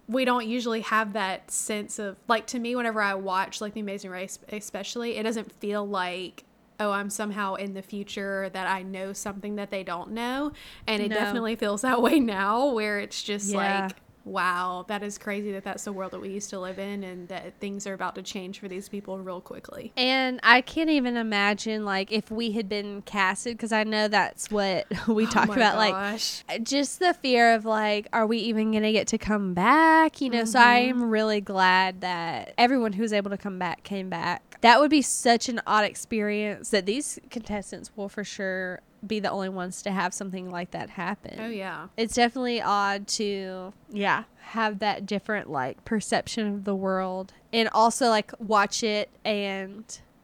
we 0.07 0.25
don't 0.25 0.45
usually 0.45 0.81
have 0.81 1.13
that 1.13 1.49
sense 1.51 1.97
of 1.99 2.17
like 2.27 2.47
to 2.47 2.59
me. 2.59 2.75
Whenever 2.75 3.01
I 3.01 3.13
watch 3.13 3.61
like 3.61 3.73
the 3.73 3.79
Amazing 3.79 4.11
Race, 4.11 4.39
especially, 4.51 5.15
it 5.17 5.23
doesn't 5.23 5.53
feel 5.61 5.87
like 5.87 6.43
oh 6.81 6.91
i'm 6.91 7.09
somehow 7.09 7.53
in 7.55 7.73
the 7.73 7.81
future 7.81 8.49
that 8.53 8.67
i 8.67 8.81
know 8.81 9.13
something 9.13 9.55
that 9.55 9.69
they 9.71 9.83
don't 9.83 10.11
know 10.11 10.51
and 10.87 11.01
it 11.01 11.09
No. 11.09 11.15
definitely 11.15 11.55
feels 11.55 11.81
that 11.81 12.01
way 12.01 12.19
now 12.19 12.67
where 12.71 12.99
it's 12.99 13.21
just 13.23 13.49
Yeah. 13.49 13.85
like 13.85 13.95
wow 14.25 14.85
that 14.87 15.03
is 15.03 15.17
crazy 15.17 15.51
that 15.51 15.63
that's 15.63 15.83
the 15.83 15.93
world 15.93 16.11
that 16.11 16.19
we 16.19 16.29
used 16.29 16.49
to 16.49 16.59
live 16.59 16.77
in 16.79 17.03
and 17.03 17.27
that 17.29 17.59
things 17.59 17.87
are 17.87 17.93
about 17.93 18.15
to 18.15 18.21
change 18.21 18.59
for 18.59 18.67
these 18.67 18.87
people 18.89 19.17
real 19.19 19.41
quickly 19.41 19.91
And 19.97 20.39
I 20.43 20.61
can't 20.61 20.89
even 20.89 21.17
imagine 21.17 21.85
like 21.85 22.11
if 22.11 22.29
we 22.31 22.51
had 22.51 22.69
been 22.69 23.01
casted 23.01 23.57
because 23.57 23.71
I 23.71 23.83
know 23.83 24.07
that's 24.07 24.49
what 24.51 24.85
we 25.07 25.25
talk 25.25 25.45
Oh 25.45 25.47
my 25.47 25.55
about 25.55 25.77
like 25.77 25.93
gosh. 25.93 26.43
just 26.63 26.99
the 26.99 27.13
fear 27.13 27.53
of 27.53 27.65
like 27.65 28.07
are 28.13 28.25
we 28.25 28.37
even 28.39 28.71
going 28.71 28.83
to 28.83 28.91
get 28.91 29.07
to 29.07 29.17
come 29.17 29.53
back, 29.53 30.21
you 30.21 30.29
know. 30.29 30.45
So 30.45 30.59
I 30.59 30.79
Mm-hmm. 30.81 30.89
am 31.01 31.09
really 31.09 31.41
glad 31.41 32.01
that 32.01 32.53
everyone 32.57 32.93
who 32.93 33.01
was 33.01 33.13
able 33.13 33.29
to 33.31 33.37
come 33.37 33.57
back 33.59 33.83
came 33.83 34.09
back. 34.09 34.57
That 34.61 34.79
would 34.79 34.91
be 34.91 35.01
such 35.01 35.49
an 35.49 35.61
odd 35.65 35.85
experience 35.85 36.69
that 36.69 36.85
these 36.85 37.19
contestants 37.29 37.91
will 37.95 38.09
for 38.09 38.23
sure 38.23 38.81
be 39.05 39.19
the 39.19 39.29
only 39.31 39.49
ones 39.49 39.81
to 39.81 39.91
have 39.91 40.13
something 40.13 40.49
like 40.51 40.71
that 40.71 40.91
happen. 40.91 41.37
oh 41.39 41.49
yeah 41.49 41.87
It's 41.97 42.13
definitely 42.15 42.61
odd 42.61 43.07
to 43.09 43.73
yeah, 43.91 44.23
have 44.39 44.79
that 44.79 45.05
different 45.05 45.49
like 45.49 45.83
perception 45.85 46.47
of 46.47 46.63
the 46.65 46.75
world 46.75 47.33
and 47.51 47.67
also 47.73 48.09
like 48.09 48.31
watch 48.39 48.83
it 48.83 49.09
and 49.25 49.83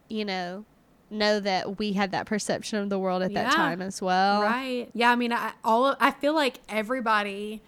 you 0.09 0.23
know 0.25 0.63
know 1.09 1.39
that 1.39 1.79
we 1.79 1.93
had 1.93 2.11
that 2.11 2.25
perception 2.25 2.77
of 2.79 2.89
the 2.89 2.99
world 2.99 3.21
at 3.23 3.33
that 3.33 3.51
time 3.53 3.81
as 3.81 4.01
well. 4.01 4.41
Right. 4.41 4.89
Yeah. 4.93 5.09
I 5.09 5.15
mean, 5.15 5.31
I 5.31 5.53
all 5.63 5.95
I 6.01 6.11
feel 6.11 6.33
like 6.35 6.59
everybody, 6.67 7.61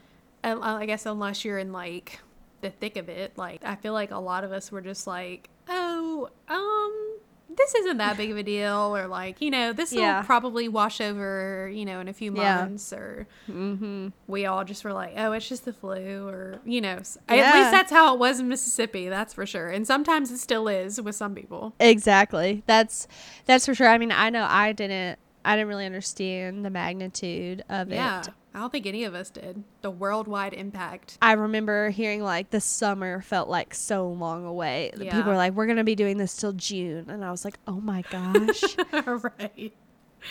uh, 0.43 0.57
I 0.59 0.85
guess 0.85 1.05
unless 1.05 1.45
you're 1.45 1.57
in 1.57 1.71
like 1.71 2.19
the 2.61 2.69
thick 2.69 2.97
of 2.97 3.07
it, 3.07 3.37
like 3.37 3.63
I 3.63 3.75
feel 3.75 3.93
like 3.93 4.11
a 4.11 4.17
lot 4.17 4.43
of 4.43 4.51
us 4.51 4.71
were 4.73 4.81
just 4.81 5.07
like, 5.07 5.49
oh, 5.69 6.29
um, 6.49 7.19
this 7.59 7.75
isn't 7.75 7.97
that 7.97 8.17
big 8.17 8.31
of 8.31 8.37
a 8.37 8.43
deal, 8.43 8.95
or 8.97 9.05
like 9.07 9.39
you 9.41 9.51
know, 9.51 9.71
this 9.73 9.91
will 9.91 9.99
Yeah. 9.99 10.21
probably 10.23 10.67
wash 10.67 10.99
over, 11.01 11.69
you 11.71 11.85
know, 11.85 11.99
in 11.99 12.07
a 12.07 12.13
few 12.13 12.33
Yeah. 12.35 12.55
months, 12.65 12.91
or 12.91 13.27
Mhm. 13.47 14.13
we 14.27 14.45
all 14.47 14.63
just 14.63 14.83
were 14.83 14.93
like, 14.93 15.13
oh, 15.17 15.33
it's 15.33 15.47
just 15.47 15.65
the 15.65 15.73
flu, 15.73 16.27
or 16.27 16.59
you 16.65 16.81
know, 16.81 16.95
s- 16.97 17.17
at 17.27 17.53
least 17.53 17.69
that's 17.71 17.91
how 17.91 18.13
it 18.13 18.19
was 18.19 18.39
in 18.39 18.47
Mississippi, 18.47 19.09
that's 19.09 19.33
for 19.35 19.45
sure, 19.45 19.67
and 19.69 19.85
sometimes 19.85 20.31
it 20.31 20.39
still 20.39 20.67
is 20.67 20.99
with 21.01 21.15
some 21.15 21.35
people. 21.35 21.73
Exactly. 21.79 22.63
That's 22.65 23.07
that's 23.45 23.65
for 23.65 23.75
sure. 23.75 23.87
I 23.89 23.97
mean, 23.97 24.11
I 24.11 24.29
know 24.29 24.47
I 24.49 24.71
didn't 24.71 25.19
I 25.49 25.55
didn't 25.55 25.69
really 25.69 25.87
understand 25.87 26.63
the 26.63 26.69
magnitude 26.69 27.63
of 27.69 27.89
Yeah. 27.89 28.21
it. 28.21 28.29
I 28.53 28.59
don't 28.59 28.71
think 28.71 28.85
any 28.85 29.03
of 29.03 29.15
us 29.15 29.31
did. 29.31 29.63
The 29.81 29.89
worldwide 29.89 30.53
impact. 30.53 31.17
I 31.23 31.31
remember 31.33 31.89
hearing 31.89 32.21
like 32.21 32.51
the 32.51 32.61
summer 32.61 33.21
felt 33.23 33.49
like 33.49 33.73
so 33.73 34.07
long 34.09 34.45
away. 34.45 34.91
The 34.95 35.05
People 35.05 35.23
were 35.23 35.35
like, 35.35 35.53
"We're 35.53 35.65
gonna 35.65 35.83
be 35.83 35.95
doing 35.95 36.17
this 36.17 36.35
till 36.35 36.53
June," 36.53 37.09
and 37.09 37.25
I 37.25 37.31
was 37.31 37.43
like, 37.43 37.57
"Oh 37.67 37.81
my 37.81 38.03
gosh!" 38.11 38.63
right. 38.93 39.73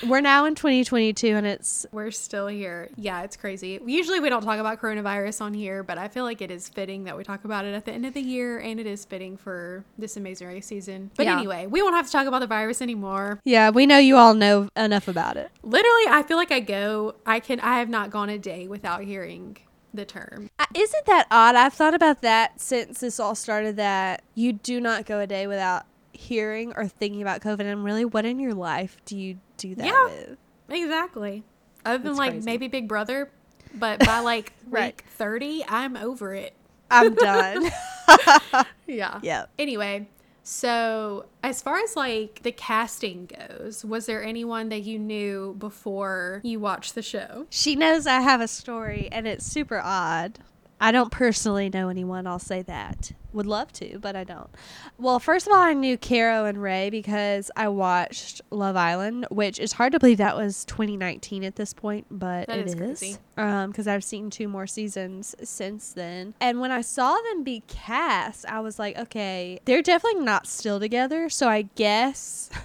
We're 0.07 0.21
now 0.21 0.45
in 0.45 0.55
2022, 0.55 1.29
and 1.29 1.47
it's 1.47 1.87
We're 1.93 2.11
still 2.11 2.47
here. 2.47 2.89
Yeah, 2.97 3.23
it's 3.23 3.37
crazy. 3.37 3.81
Usually 3.85 4.21
we 4.21 4.29
don't 4.29 4.43
talk 4.43 4.59
about 4.59 4.81
coronavirus 4.81 5.41
on 5.41 5.55
here, 5.55 5.83
but 5.83 5.99
I 5.99 6.09
feel 6.09 6.25
like 6.25 6.41
it 6.43 6.51
is 6.51 6.69
fitting 6.69 7.05
that 7.05 7.17
we 7.17 7.25
talk 7.25 7.45
about 7.45 7.65
it 7.65 7.75
at 7.75 7.85
the 7.85 7.93
end 7.93 8.07
of 8.07 8.15
the 8.15 8.21
year 8.21 8.59
and 8.59 8.79
it 8.79 8.87
is 8.87 9.05
fitting 9.05 9.37
for 9.37 9.85
this 9.99 10.17
amazing 10.17 10.49
race 10.49 10.67
season. 10.67 11.11
But 11.17 11.27
Yeah. 11.27 11.37
anyway, 11.37 11.67
we 11.67 11.83
won't 11.83 11.95
have 11.95 12.07
to 12.07 12.13
talk 12.13 12.27
about 12.27 12.41
the 12.41 12.47
virus 12.47 12.81
anymore. 12.83 13.41
yeah. 13.45 13.71
We 13.71 13.87
know 13.87 13.99
you 13.99 14.17
all 14.17 14.35
know 14.35 14.69
enough 14.77 15.09
about 15.09 15.37
it. 15.37 15.51
Literally, 15.63 16.05
I 16.09 16.23
feel 16.23 16.37
like 16.37 16.53
I 16.53 16.61
go 16.61 17.15
I 17.27 17.41
can 17.41 17.61
I 17.61 17.79
have 17.79 17.89
not 17.89 18.11
gone 18.11 18.29
a 18.29 18.39
day 18.39 18.67
without 18.69 19.03
hearing 19.03 19.57
the 19.95 20.05
term. 20.05 20.51
Uh, 20.59 20.67
Isn't 20.75 21.07
that 21.07 21.27
odd? 21.31 21.55
I've 21.55 21.73
thought 21.75 21.95
about 21.95 22.21
that 22.23 22.61
since 22.61 23.01
this 23.01 23.19
all 23.19 23.35
started. 23.35 23.77
That 23.77 24.23
you 24.35 24.53
do 24.53 24.81
not 24.81 25.07
go 25.07 25.19
a 25.21 25.27
day 25.27 25.47
without 25.47 25.87
hearing 26.13 26.73
or 26.77 26.87
thinking 26.87 27.23
about 27.23 27.41
COVID. 27.41 27.61
And 27.61 27.83
really, 27.85 28.05
what 28.05 28.25
in 28.25 28.39
your 28.39 28.55
life 28.55 28.99
do 29.07 29.17
you 29.17 29.39
do 29.59 29.75
that 29.75 29.85
Yeah. 29.87 30.05
with? 30.07 30.39
Exactly. 30.71 31.45
Other 31.85 31.99
than 31.99 32.07
That's 32.09 32.19
like 32.19 32.31
crazy. 32.33 32.45
maybe 32.47 32.69
Big 32.69 32.89
Brother, 32.89 33.31
but 33.75 34.01
by 34.05 34.21
like 34.21 34.53
Right. 34.69 34.97
week 34.97 35.05
30, 35.11 35.65
I'm 35.69 35.97
over 35.97 36.35
it. 36.35 36.55
I'm 36.91 37.15
done. 37.15 37.71
Yeah. 38.87 39.21
yeah. 39.23 39.45
Anyway, 39.59 40.09
so 40.43 41.27
as 41.43 41.61
far 41.61 41.77
as 41.79 41.95
like 41.95 42.41
the 42.43 42.53
casting 42.53 43.27
goes, 43.27 43.85
was 43.85 44.07
there 44.07 44.25
anyone 44.25 44.71
that 44.71 44.81
you 44.81 44.99
knew 44.99 45.55
before 45.59 46.41
you 46.43 46.59
watched 46.59 46.95
the 46.95 47.03
show? 47.03 47.47
She 47.51 47.77
knows 47.77 48.07
I 48.07 48.21
have 48.21 48.41
a 48.41 48.49
story, 48.49 49.11
and 49.13 49.27
it's 49.29 49.45
super 49.45 49.79
odd. 49.85 50.39
I 50.81 50.93
don't 50.93 51.11
personally 51.11 51.71
know 51.71 51.89
anyone, 51.89 52.27
I'll 52.27 52.39
say 52.39 52.63
that. 52.63 53.13
Would 53.33 53.47
love 53.47 53.73
to, 53.75 53.99
but 53.99 54.17
I 54.17 54.25
don't. 54.25 54.49
Well, 54.97 55.19
first 55.19 55.47
of 55.47 55.53
all, 55.53 55.59
I 55.59 55.75
knew 55.75 55.99
Caro 55.99 56.45
and 56.45 56.63
Ray 56.63 56.89
because 56.89 57.51
I 57.57 57.69
watched 57.69 58.41
Love 58.51 58.77
Island, 58.77 59.27
which 59.31 59.59
is 59.59 59.73
hard 59.73 59.93
to 59.93 59.99
believe 59.99 60.19
that 60.19 60.37
was 60.37 60.65
2019 60.65 61.45
at 61.45 61.57
this 61.57 61.75
point, 61.75 62.07
but 62.11 62.47
That 62.47 62.59
it 62.61 62.81
is. 62.81 63.19
Um, 63.37 63.71
because 63.71 63.87
I've 63.87 64.05
seen 64.05 64.31
two 64.31 64.49
more 64.49 64.67
seasons 64.67 65.35
since 65.43 65.93
then. 65.93 66.35
And 66.41 66.61
when 66.61 66.71
I 66.71 66.81
saw 66.81 67.17
them 67.17 67.43
be 67.43 67.65
cast, 67.67 68.47
I 68.47 68.61
was 68.61 68.79
like, 68.79 68.97
okay, 68.97 69.59
they're 69.65 69.83
definitely 69.83 70.23
not 70.23 70.47
still 70.47 70.81
together. 70.81 71.29
So 71.29 71.49
I 71.49 71.63
guess. 71.63 72.51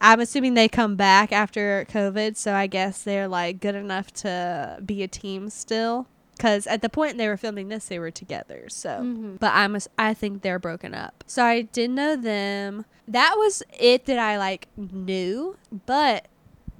I'm 0.00 0.20
assuming 0.20 0.54
they 0.54 0.68
come 0.68 0.96
back 0.96 1.32
after 1.32 1.86
COVID, 1.90 2.36
so 2.36 2.54
I 2.54 2.66
guess 2.66 3.02
they're 3.02 3.28
like 3.28 3.60
good 3.60 3.74
enough 3.74 4.12
to 4.14 4.78
be 4.84 5.02
a 5.02 5.08
team 5.08 5.48
still. 5.48 6.06
Because 6.36 6.66
at 6.66 6.82
the 6.82 6.88
point 6.90 7.16
they 7.16 7.28
were 7.28 7.36
filming 7.38 7.68
this, 7.68 7.86
they 7.88 7.98
were 7.98 8.10
together. 8.10 8.66
So, 8.68 9.00
Mhm. 9.00 9.38
but 9.40 9.52
I'm 9.54 9.74
ass- 9.74 9.88
I 9.98 10.12
think 10.14 10.42
they're 10.42 10.58
broken 10.58 10.94
up. 10.94 11.24
So 11.26 11.42
I 11.44 11.62
did 11.62 11.90
know 11.90 12.14
them. 12.14 12.84
That 13.08 13.34
was 13.38 13.62
it 13.78 14.04
that 14.06 14.18
I 14.18 14.36
like 14.36 14.68
knew. 14.76 15.56
But 15.86 16.26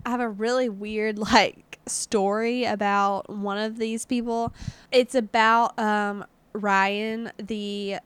I 0.04 0.10
have 0.10 0.20
a 0.20 0.28
really 0.28 0.68
weird 0.68 1.18
like 1.34 1.78
story 1.86 2.64
about 2.64 3.30
one 3.30 3.56
of 3.58 3.78
these 3.78 4.04
people. 4.04 4.52
It's 4.92 5.14
about 5.14 5.78
um 5.78 6.24
Ryan, 6.52 7.32
the 7.38 7.96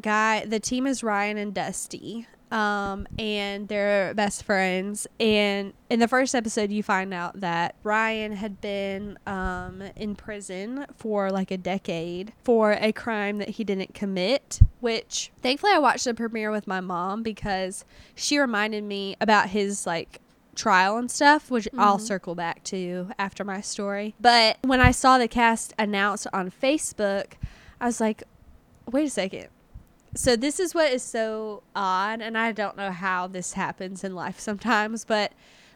guy. 0.00 0.44
The 0.44 0.58
team 0.60 0.86
is 0.86 1.02
Ryan 1.04 1.36
and 1.36 1.54
Dusty. 1.54 2.26
Um, 2.50 3.06
and 3.18 3.68
they're 3.68 4.12
best 4.14 4.42
friends. 4.42 5.06
And 5.20 5.72
in 5.88 6.00
the 6.00 6.08
first 6.08 6.34
episode, 6.34 6.70
you 6.70 6.82
find 6.82 7.14
out 7.14 7.40
that 7.40 7.76
Ryan 7.84 8.32
had 8.32 8.60
been 8.60 9.18
um, 9.26 9.82
in 9.96 10.16
prison 10.16 10.86
for 10.96 11.30
like 11.30 11.50
a 11.50 11.56
decade 11.56 12.32
for 12.42 12.72
a 12.72 12.92
crime 12.92 13.38
that 13.38 13.50
he 13.50 13.64
didn't 13.64 13.94
commit. 13.94 14.60
Which 14.80 15.30
thankfully, 15.42 15.72
I 15.74 15.78
watched 15.78 16.04
the 16.04 16.14
premiere 16.14 16.50
with 16.50 16.66
my 16.66 16.80
mom 16.80 17.22
because 17.22 17.84
she 18.14 18.38
reminded 18.38 18.82
me 18.84 19.16
about 19.20 19.50
his 19.50 19.86
like 19.86 20.20
trial 20.56 20.96
and 20.96 21.10
stuff, 21.10 21.50
which 21.50 21.68
I'll 21.78 21.98
Mhm. 21.98 22.02
circle 22.02 22.34
back 22.34 22.64
to 22.64 23.10
after 23.18 23.44
my 23.44 23.60
story. 23.60 24.14
But 24.20 24.58
when 24.62 24.80
I 24.80 24.90
saw 24.90 25.16
the 25.18 25.28
cast 25.28 25.72
announced 25.78 26.26
on 26.32 26.50
Facebook, 26.50 27.34
I 27.80 27.86
was 27.86 28.00
like, 28.00 28.24
wait 28.90 29.06
a 29.06 29.10
second. 29.10 29.46
So 30.14 30.34
this 30.34 30.58
is 30.58 30.74
what 30.74 30.90
is 30.92 31.02
so 31.02 31.62
odd, 31.74 32.20
and 32.20 32.36
I 32.36 32.52
don't 32.52 32.76
know 32.76 32.90
how 32.90 33.26
this 33.28 33.52
happens 33.52 34.02
in 34.02 34.14
life 34.14 34.40
sometimes, 34.40 35.04
but 35.04 35.32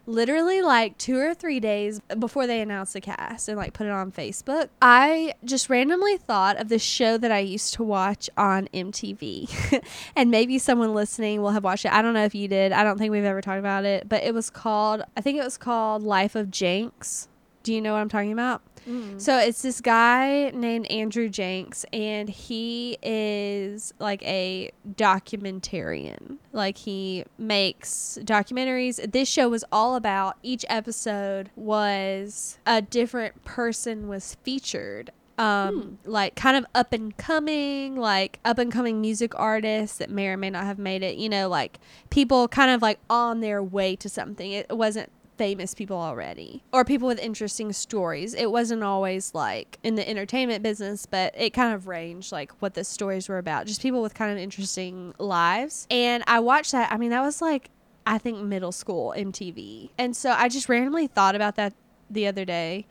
literally 0.07 0.61
like 0.61 0.99
two 0.99 1.16
or 1.16 1.35
three 1.35 1.61
days 1.61 2.01
before 2.18 2.47
they 2.47 2.61
announced 2.61 2.93
the 2.93 3.01
cast 3.01 3.49
and 3.49 3.57
like 3.57 3.72
put 3.72 3.87
it 3.87 3.91
on 3.91 4.12
Facebook, 4.12 4.68
I 4.82 5.35
just 5.45 5.70
randomly 5.70 6.16
thought 6.16 6.57
of 6.57 6.68
this 6.68 6.82
show 6.82 7.16
that 7.18 7.32
I 7.32 7.39
used 7.39 7.74
to 7.74 7.82
watch 7.82 8.28
on 8.37 8.68
MTV. 8.74 9.82
and 10.16 10.30
maybe 10.30 10.59
someone 10.59 10.95
listening 10.95 11.41
will 11.41 11.51
have 11.51 11.64
watched 11.64 11.85
it. 11.85 11.93
I 11.93 12.03
don't 12.03 12.14
know 12.14 12.24
if 12.24 12.35
you 12.35 12.49
did. 12.49 12.72
I 12.72 12.85
don't 12.85 12.99
think 12.99 13.12
we've 13.12 13.24
ever 13.24 13.41
talked 13.41 13.59
about 13.59 13.85
it, 13.85 14.09
but 14.09 14.22
it 14.24 14.35
was 14.35 14.51
called, 14.51 15.03
I 15.16 15.20
think 15.20 15.39
it 15.39 15.45
was 15.45 15.57
called 15.57 16.03
Life 16.03 16.35
of 16.35 16.51
Jenks. 16.51 17.28
Do 17.62 17.72
you 17.72 17.80
know 17.80 17.93
what 17.93 18.01
I'm 18.01 18.09
talking 18.09 18.32
about? 18.32 18.62
Mm. 18.89 19.20
So 19.20 19.39
it's 19.39 19.62
this 19.62 19.80
guy 19.80 20.51
named 20.55 20.87
Andrew 20.91 21.28
Jenks, 21.28 21.85
and 21.93 22.28
he 22.28 22.99
is 23.03 23.93
like 23.99 24.22
a 24.22 24.70
documentarian. 24.97 26.39
Like 26.53 26.78
he 26.78 27.24
makes 27.39 28.18
documentaries. 28.22 29.12
This 29.12 29.28
show 29.28 29.49
was 29.49 29.64
all 29.72 29.97
about 29.97 30.37
each 30.43 30.64
episode 30.68 31.51
was 31.57 32.59
a 32.66 32.82
different 32.82 33.45
person 33.45 34.09
was 34.09 34.37
featured. 34.43 35.11
Um, 35.37 35.99
like 36.05 36.37
kind 36.37 36.57
of 36.57 36.64
up 36.76 36.93
and 36.93 37.16
coming, 37.16 37.97
like 37.97 38.39
up 38.45 38.59
and 38.59 38.70
coming 38.70 39.01
music 39.01 39.32
artists 39.35 39.99
that 39.99 40.09
may 40.09 40.28
or 40.28 40.37
may 40.37 40.49
not 40.49 40.62
have 40.62 40.78
made 40.78 41.03
it. 41.03 41.16
You 41.16 41.28
know, 41.28 41.49
like 41.49 41.80
people 42.11 42.47
kind 42.47 42.70
of 42.70 42.82
like 42.82 43.01
on 43.11 43.41
their 43.41 43.61
way 43.61 43.97
to 43.97 44.09
something. 44.09 44.53
It 44.53 44.76
wasn't 44.76 45.11
famous 45.37 45.74
people 45.74 45.97
already 45.97 46.62
or 46.72 46.85
people 46.85 47.09
with 47.09 47.18
interesting 47.18 47.72
stories. 47.72 48.35
It 48.35 48.51
wasn't 48.51 48.82
always 48.82 49.35
like 49.35 49.78
in 49.82 49.95
the 49.95 50.09
entertainment 50.09 50.62
business, 50.62 51.07
but 51.07 51.35
it 51.37 51.51
kind 51.51 51.74
of 51.74 51.87
ranged 51.89 52.32
like 52.32 52.53
what 52.61 52.74
the 52.74 52.85
stories 52.85 53.28
were 53.28 53.39
about. 53.39 53.66
Just 53.66 53.82
people 53.82 54.03
with 54.03 54.14
kind 54.14 54.32
of 54.32 54.39
interesting 54.39 55.14
lives. 55.18 55.87
And 55.91 56.22
I 56.26 56.41
watched 56.41 56.72
that. 56.72 56.93
I 56.93 56.97
mean, 56.97 57.11
that 57.11 57.22
was 57.22 57.43
like 57.43 57.70
I 58.07 58.18
think 58.18 58.39
middle 58.43 58.72
school 58.72 59.14
MTV. 59.16 59.91
And 59.99 60.16
so 60.16 60.30
I 60.30 60.49
just 60.49 60.68
randomly 60.68 61.07
thought 61.07 61.35
about 61.35 61.57
that 61.57 61.72
the 62.11 62.26
other 62.26 62.45
day. 62.45 62.87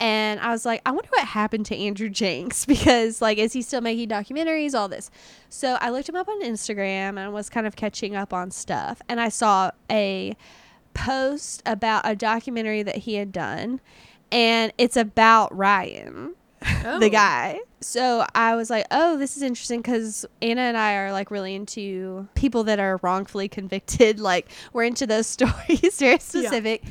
And 0.00 0.38
I 0.38 0.50
was 0.50 0.64
like, 0.64 0.80
I 0.86 0.92
wonder 0.92 1.08
what 1.10 1.26
happened 1.26 1.66
to 1.66 1.76
Andrew 1.76 2.08
Jenks 2.08 2.64
because, 2.66 3.20
like, 3.20 3.38
is 3.38 3.52
he 3.52 3.62
still 3.62 3.80
making 3.80 4.08
documentaries? 4.08 4.74
All 4.74 4.88
this. 4.88 5.10
So 5.48 5.76
I 5.80 5.90
looked 5.90 6.08
him 6.08 6.16
up 6.16 6.28
on 6.28 6.42
Instagram 6.42 7.18
and 7.18 7.32
was 7.32 7.48
kind 7.48 7.66
of 7.66 7.76
catching 7.76 8.14
up 8.14 8.32
on 8.32 8.50
stuff. 8.50 9.02
And 9.08 9.20
I 9.20 9.28
saw 9.28 9.72
a 9.90 10.36
post 11.04 11.62
about 11.66 12.02
a 12.04 12.14
documentary 12.16 12.82
that 12.82 12.96
he 12.96 13.14
had 13.14 13.32
done. 13.32 13.80
And 14.30 14.72
it's 14.78 14.96
about 14.96 15.56
Ryan 15.56 16.34
Oh. 16.84 16.98
the 16.98 17.08
guy. 17.08 17.60
So 17.80 18.26
I 18.34 18.56
was 18.56 18.68
like, 18.68 18.84
oh, 18.90 19.16
this 19.16 19.36
is 19.36 19.42
interesting 19.44 19.80
because 19.80 20.26
Anna 20.42 20.62
and 20.62 20.76
I 20.76 20.94
are 20.96 21.12
like 21.12 21.30
really 21.30 21.54
into 21.54 22.26
people 22.34 22.64
that 22.64 22.80
are 22.80 22.98
wrongfully 23.02 23.48
convicted. 23.48 24.18
Like 24.28 24.48
we're 24.72 24.82
into 24.84 25.06
those 25.06 25.26
stories, 25.36 25.98
very 26.00 26.18
specific. 26.18 26.82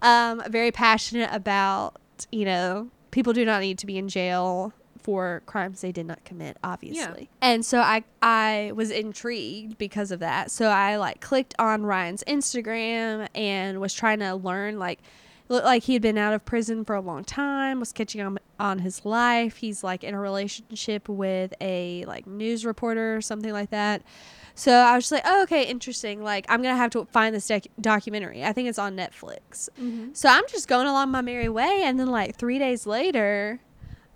Um, 0.00 0.42
very 0.48 0.70
passionate 0.70 1.30
about, 1.32 1.96
you 2.30 2.44
know, 2.44 2.88
people 3.10 3.32
do 3.32 3.44
not 3.44 3.60
need 3.62 3.78
to 3.78 3.86
be 3.86 3.98
in 3.98 4.08
jail 4.08 4.72
for 5.06 5.40
crimes 5.46 5.82
they 5.82 5.92
did 5.92 6.04
not 6.04 6.24
commit, 6.24 6.56
obviously. 6.64 7.30
And 7.40 7.64
so 7.64 7.78
I 7.78 8.02
I 8.20 8.72
was 8.74 8.90
intrigued 8.90 9.78
because 9.78 10.10
of 10.10 10.18
that. 10.18 10.50
So 10.50 10.66
I 10.66 10.96
like 10.96 11.20
clicked 11.20 11.54
on 11.60 11.84
Ryan's 11.86 12.24
Instagram 12.26 13.28
and 13.32 13.80
was 13.80 13.94
trying 13.94 14.18
to 14.18 14.34
learn 14.34 14.80
like 14.80 14.98
looked 15.48 15.64
like 15.64 15.84
he 15.84 15.92
had 15.92 16.02
been 16.02 16.18
out 16.18 16.34
of 16.34 16.44
prison 16.44 16.84
for 16.84 16.96
a 16.96 17.00
long 17.00 17.22
time 17.22 17.78
was 17.78 17.92
catching 17.92 18.20
on 18.20 18.36
on 18.58 18.80
his 18.80 19.04
life 19.04 19.58
he's 19.58 19.84
like 19.84 20.02
in 20.02 20.12
a 20.12 20.18
relationship 20.18 21.08
with 21.08 21.54
a 21.60 22.04
like 22.06 22.26
news 22.26 22.64
reporter 22.66 23.14
or 23.16 23.20
something 23.20 23.52
like 23.52 23.70
that 23.70 24.02
so 24.56 24.72
i 24.72 24.96
was 24.96 25.04
just 25.04 25.12
like 25.12 25.22
oh, 25.24 25.44
okay 25.44 25.62
interesting 25.62 26.20
like 26.20 26.44
i'm 26.48 26.60
gonna 26.62 26.74
have 26.74 26.90
to 26.90 27.04
find 27.12 27.32
this 27.32 27.46
doc- 27.46 27.68
documentary 27.80 28.42
i 28.42 28.52
think 28.52 28.68
it's 28.68 28.78
on 28.78 28.96
netflix 28.96 29.68
Mhm. 29.80 30.16
so 30.16 30.28
i'm 30.28 30.42
just 30.48 30.66
going 30.66 30.88
along 30.88 31.12
my 31.12 31.20
merry 31.20 31.48
way 31.48 31.82
and 31.84 32.00
then 32.00 32.08
like 32.08 32.34
three 32.34 32.58
days 32.58 32.84
later 32.84 33.60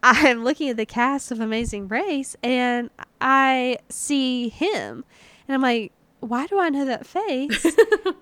i'm 0.03 0.45
looking 0.45 0.69
at 0.69 0.77
the 0.77 0.87
cast 0.87 1.31
of 1.31 1.41
amazing 1.41 1.89
race 1.89 2.37
and 2.43 2.91
i 3.21 3.77
see 3.89 4.49
him 4.49 5.05
and 5.49 5.55
i'm 5.55 5.63
like 5.63 5.93
why 6.21 6.47
do 6.47 6.59
i 6.59 6.69
know 6.69 6.85
that 6.85 7.07
face 7.07 7.65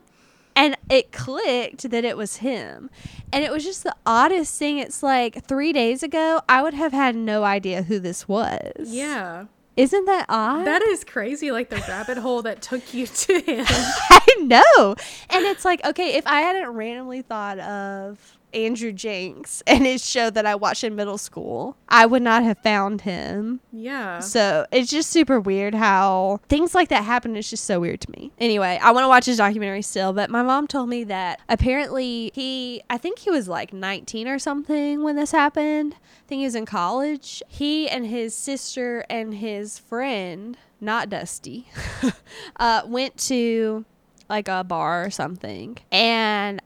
and 0.56 0.76
it 0.90 1.12
clicked 1.12 1.88
that 1.90 2.04
it 2.04 2.16
was 2.16 2.36
him 2.36 2.90
and 3.32 3.44
it 3.44 3.50
was 3.52 3.64
just 3.64 3.82
the 3.84 3.94
oddest 4.06 4.58
thing 4.58 4.78
it's 4.78 5.02
like 5.02 5.44
three 5.46 5.72
days 5.72 6.02
ago 6.02 6.40
i 6.48 6.62
would 6.62 6.74
have 6.74 6.92
had 6.92 7.14
no 7.14 7.44
idea 7.44 7.82
who 7.82 7.98
this 7.98 8.26
was 8.28 8.70
Yeah. 8.86 9.46
isn't 9.76 10.04
that 10.06 10.26
odd 10.28 10.64
That 10.66 10.82
is 10.82 11.04
crazy. 11.04 11.52
Like 11.52 11.68
the 11.70 11.76
rabbit 11.88 12.18
hole 12.18 12.42
that 12.42 12.62
took 12.62 12.92
you 12.94 13.06
to 13.06 13.40
him. 13.40 13.64
i 13.68 14.36
know 14.42 14.94
and 15.30 15.44
it's 15.44 15.64
like 15.64 15.84
okay 15.84 16.14
if 16.16 16.26
i 16.26 16.40
hadn't 16.40 16.68
randomly 16.70 17.22
thought 17.22 17.58
of 17.60 18.37
andrew 18.54 18.92
jenks 18.92 19.62
and 19.66 19.84
his 19.84 20.04
show 20.08 20.30
that 20.30 20.46
i 20.46 20.54
watched 20.54 20.84
in 20.84 20.94
middle 20.96 21.18
school 21.18 21.76
i 21.88 22.06
would 22.06 22.22
not 22.22 22.42
have 22.42 22.58
found 22.58 23.02
him 23.02 23.60
Yeah. 23.72 24.20
So 24.20 24.66
it's 24.72 24.90
just 24.90 25.10
super 25.10 25.38
weird 25.40 25.74
how 25.74 26.40
things 26.48 26.74
like 26.74 26.88
that 26.88 27.04
happen. 27.04 27.36
It's 27.36 27.48
just 27.50 27.64
so 27.64 27.80
weird 27.80 28.00
to 28.02 28.10
me. 28.10 28.32
Anyway, 28.38 28.78
I 28.82 28.90
want 28.90 29.04
to 29.04 29.08
watch 29.08 29.26
his 29.26 29.36
documentary 29.38 29.82
still, 29.82 30.12
but 30.12 30.30
my 30.30 30.42
mom 30.42 30.66
told 30.66 30.88
me 30.88 31.04
that 31.04 31.40
apparently 31.48 32.30
he, 32.34 32.82
I 32.90 32.98
think 32.98 33.20
he 33.20 33.30
was 33.30 33.48
like 33.48 33.72
19 33.72 34.26
or 34.28 34.38
something 34.38 35.02
when 35.02 35.16
this 35.16 35.30
happened. 35.32 35.94
I 35.94 36.28
think 36.28 36.40
he 36.40 36.44
was 36.44 36.54
in 36.54 36.66
college. 36.66 37.42
He 37.48 37.88
and 37.88 38.06
his 38.06 38.34
sister 38.34 39.04
and 39.08 39.34
his 39.34 39.78
friend, 39.78 40.56
not 40.80 41.08
Dusty, 41.08 41.68
uh, 42.56 42.82
went 42.86 43.16
to 43.28 43.84
like 44.28 44.48
a 44.48 44.64
bar 44.64 45.04
or 45.04 45.10
something. 45.10 45.78
And 45.92 46.60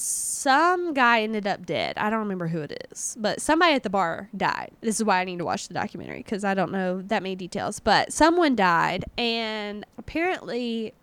some 0.00 0.94
guy 0.94 1.22
ended 1.22 1.46
up 1.46 1.66
dead. 1.66 1.96
I 1.96 2.10
don't 2.10 2.20
remember 2.20 2.48
who 2.48 2.60
it 2.62 2.86
is, 2.90 3.16
but 3.18 3.40
somebody 3.40 3.74
at 3.74 3.82
the 3.82 3.90
bar 3.90 4.28
died. 4.36 4.72
This 4.80 4.96
is 4.96 5.04
why 5.04 5.20
I 5.20 5.24
need 5.24 5.38
to 5.38 5.44
watch 5.44 5.68
the 5.68 5.74
documentary 5.74 6.18
because 6.18 6.44
I 6.44 6.54
don't 6.54 6.72
know 6.72 7.02
that 7.02 7.22
many 7.22 7.36
details. 7.36 7.80
But 7.80 8.12
someone 8.12 8.56
died, 8.56 9.04
and 9.18 9.84
apparently, 9.98 10.94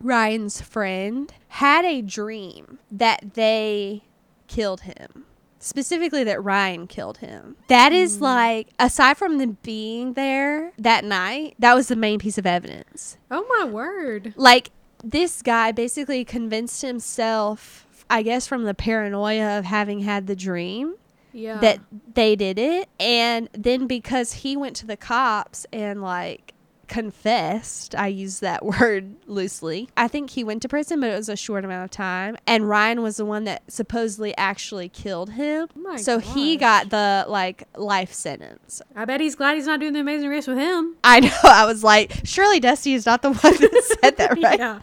Ryan's 0.00 0.60
friend 0.60 1.32
had 1.48 1.84
a 1.84 2.02
dream 2.02 2.78
that 2.90 3.34
they 3.34 4.04
killed 4.48 4.82
him. 4.82 5.24
Specifically, 5.58 6.24
that 6.24 6.44
Ryan 6.44 6.86
killed 6.86 7.18
him. 7.18 7.56
That 7.68 7.92
is 7.92 8.18
mm. 8.18 8.22
like, 8.22 8.68
aside 8.78 9.16
from 9.16 9.38
them 9.38 9.56
being 9.62 10.12
there 10.12 10.72
that 10.76 11.04
night, 11.04 11.54
that 11.58 11.74
was 11.74 11.88
the 11.88 11.96
main 11.96 12.18
piece 12.18 12.36
of 12.36 12.44
evidence 12.44 13.16
oh 13.30 13.46
my 13.58 13.64
word. 13.64 14.34
like 14.36 14.70
this 15.02 15.42
guy 15.42 15.70
basically 15.72 16.24
convinced 16.24 16.82
himself 16.82 17.83
i 18.10 18.22
guess 18.22 18.46
from 18.46 18.64
the 18.64 18.74
paranoia 18.74 19.58
of 19.58 19.64
having 19.64 20.00
had 20.00 20.26
the 20.26 20.36
dream 20.36 20.94
Yeah. 21.32 21.58
that 21.60 21.80
they 22.14 22.36
did 22.36 22.58
it 22.58 22.88
and 22.98 23.48
then 23.52 23.86
because 23.86 24.32
he 24.32 24.56
went 24.56 24.76
to 24.76 24.86
the 24.86 24.96
cops 24.96 25.66
and 25.72 26.00
like 26.02 26.53
confessed 26.88 27.94
i 27.94 28.06
use 28.06 28.40
that 28.40 28.64
word 28.80 29.14
loosely 29.26 29.88
i 29.96 30.06
think 30.08 30.30
he 30.30 30.44
went 30.44 30.62
to 30.62 30.68
prison 30.68 31.00
but 31.00 31.10
it 31.10 31.16
was 31.16 31.28
a 31.28 31.36
short 31.36 31.64
amount 31.64 31.84
of 31.84 31.90
time 31.90 32.36
and 32.46 32.68
ryan 32.68 33.02
was 33.02 33.16
the 33.16 33.24
one 33.24 33.44
that 33.44 33.62
supposedly 33.70 34.36
actually 34.36 34.88
killed 34.88 35.30
him 35.30 35.68
Oh 35.86 35.96
so 35.96 36.18
he 36.18 36.56
got 36.56 36.90
the 36.90 37.24
like 37.28 37.64
life 37.76 38.12
sentence 38.12 38.80
I 38.96 39.04
bet 39.04 39.20
he's 39.20 39.34
glad 39.34 39.54
he's 39.56 39.66
not 39.66 39.80
doing 39.80 39.92
the 39.92 40.00
amazing 40.00 40.28
race 40.28 40.46
with 40.46 40.58
him. 40.58 40.96
i 41.04 41.20
know 41.20 41.30
i 41.44 41.64
was 41.64 41.82
like 41.84 42.20
surely 42.24 42.60
dusty 42.60 42.94
is 42.94 43.06
not 43.06 43.22
the 43.22 43.28
one 43.32 43.54
that 43.54 43.98
said 44.02 44.16
that 44.18 44.38
right 44.42 44.58
Yeah. 44.58 44.80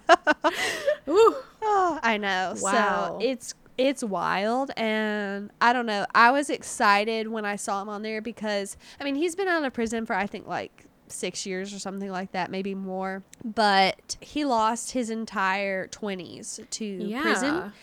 Ooh. 1.09 1.35
Oh, 1.63 1.99
I 2.01 2.17
know. 2.17 2.55
Wow. 2.59 3.17
So 3.19 3.25
it's 3.25 3.53
it's 3.77 4.03
wild 4.03 4.71
and 4.77 5.49
I 5.61 5.73
don't 5.73 5.85
know. 5.85 6.05
I 6.13 6.31
was 6.31 6.49
excited 6.49 7.27
when 7.29 7.45
I 7.45 7.55
saw 7.55 7.81
him 7.81 7.89
on 7.89 8.01
there 8.01 8.21
because 8.21 8.77
I 8.99 9.03
mean 9.03 9.15
he's 9.15 9.35
been 9.35 9.47
out 9.47 9.63
of 9.63 9.73
prison 9.73 10.05
for 10.05 10.13
I 10.15 10.27
think 10.27 10.47
like 10.47 10.85
six 11.12 11.45
years 11.45 11.74
or 11.74 11.80
something 11.80 12.09
like 12.12 12.32
that, 12.32 12.49
maybe 12.51 12.74
more. 12.76 13.24
But 13.43 14.18
he 14.20 14.45
lost 14.45 14.91
his 14.91 15.09
entire 15.09 15.88
twenties 15.88 16.59
to 16.72 16.86
Yeah. 16.86 17.22
prison. 17.22 17.74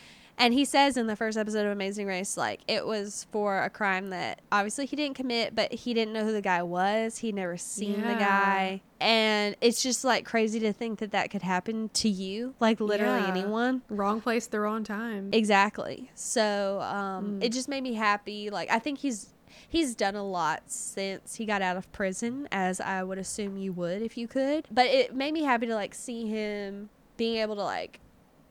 And 0.41 0.53
he 0.53 0.63
says 0.63 0.95
in 0.95 1.07
the 1.07 1.17
first 1.17 1.37
episode 1.37 1.65
of 1.65 1.73
Amazing 1.73 2.07
Race, 2.07 2.37
like 2.37 2.61
it 2.65 2.87
was 2.87 3.27
for 3.29 3.61
a 3.61 3.69
crime 3.69 4.09
that 4.11 4.39
obviously 4.53 4.85
he 4.85 4.95
didn't 4.95 5.17
commit, 5.17 5.53
but 5.53 5.73
he 5.73 5.93
didn't 5.93 6.13
know 6.13 6.23
who 6.23 6.31
the 6.31 6.41
guy 6.41 6.63
was. 6.63 7.17
He'd 7.17 7.35
never 7.35 7.57
seen 7.57 7.97
the 8.03 8.13
guy. 8.13 8.79
And 9.01 9.57
it's 9.59 9.83
just 9.83 10.05
like 10.05 10.23
crazy 10.23 10.61
to 10.61 10.71
think 10.71 10.99
that 10.99 11.11
that 11.11 11.29
could 11.29 11.41
happen 11.41 11.89
to 11.95 12.07
you, 12.07 12.53
like 12.61 12.79
literally 12.79 13.19
Yeah. 13.19 13.27
anyone. 13.27 13.81
Wrong 13.89 14.21
place, 14.21 14.47
the 14.47 14.61
wrong 14.61 14.85
time. 14.85 15.29
Exactly. 15.33 16.09
So 16.15 16.79
um, 16.83 17.39
Mm. 17.39 17.43
it 17.43 17.51
just 17.51 17.67
made 17.67 17.83
me 17.83 17.95
happy. 17.95 18.49
Like 18.49 18.71
I 18.71 18.79
think 18.79 18.99
he's 18.99 19.33
he's 19.69 19.95
done 19.95 20.15
a 20.15 20.23
lot 20.25 20.63
since 20.65 21.35
he 21.35 21.45
got 21.45 21.61
out 21.61 21.77
of 21.77 21.89
prison, 21.91 22.47
as 22.51 22.81
I 22.81 23.03
would 23.03 23.17
assume 23.19 23.57
you 23.57 23.71
would 23.73 24.01
if 24.01 24.17
you 24.17 24.27
could. 24.27 24.67
But 24.71 24.87
it 24.87 25.15
made 25.15 25.33
me 25.33 25.43
happy 25.43 25.67
to 25.67 25.75
like 25.75 25.93
see 25.93 26.27
him 26.27 26.89
being 27.15 27.37
able 27.37 27.55
to 27.55 27.63
like 27.63 27.99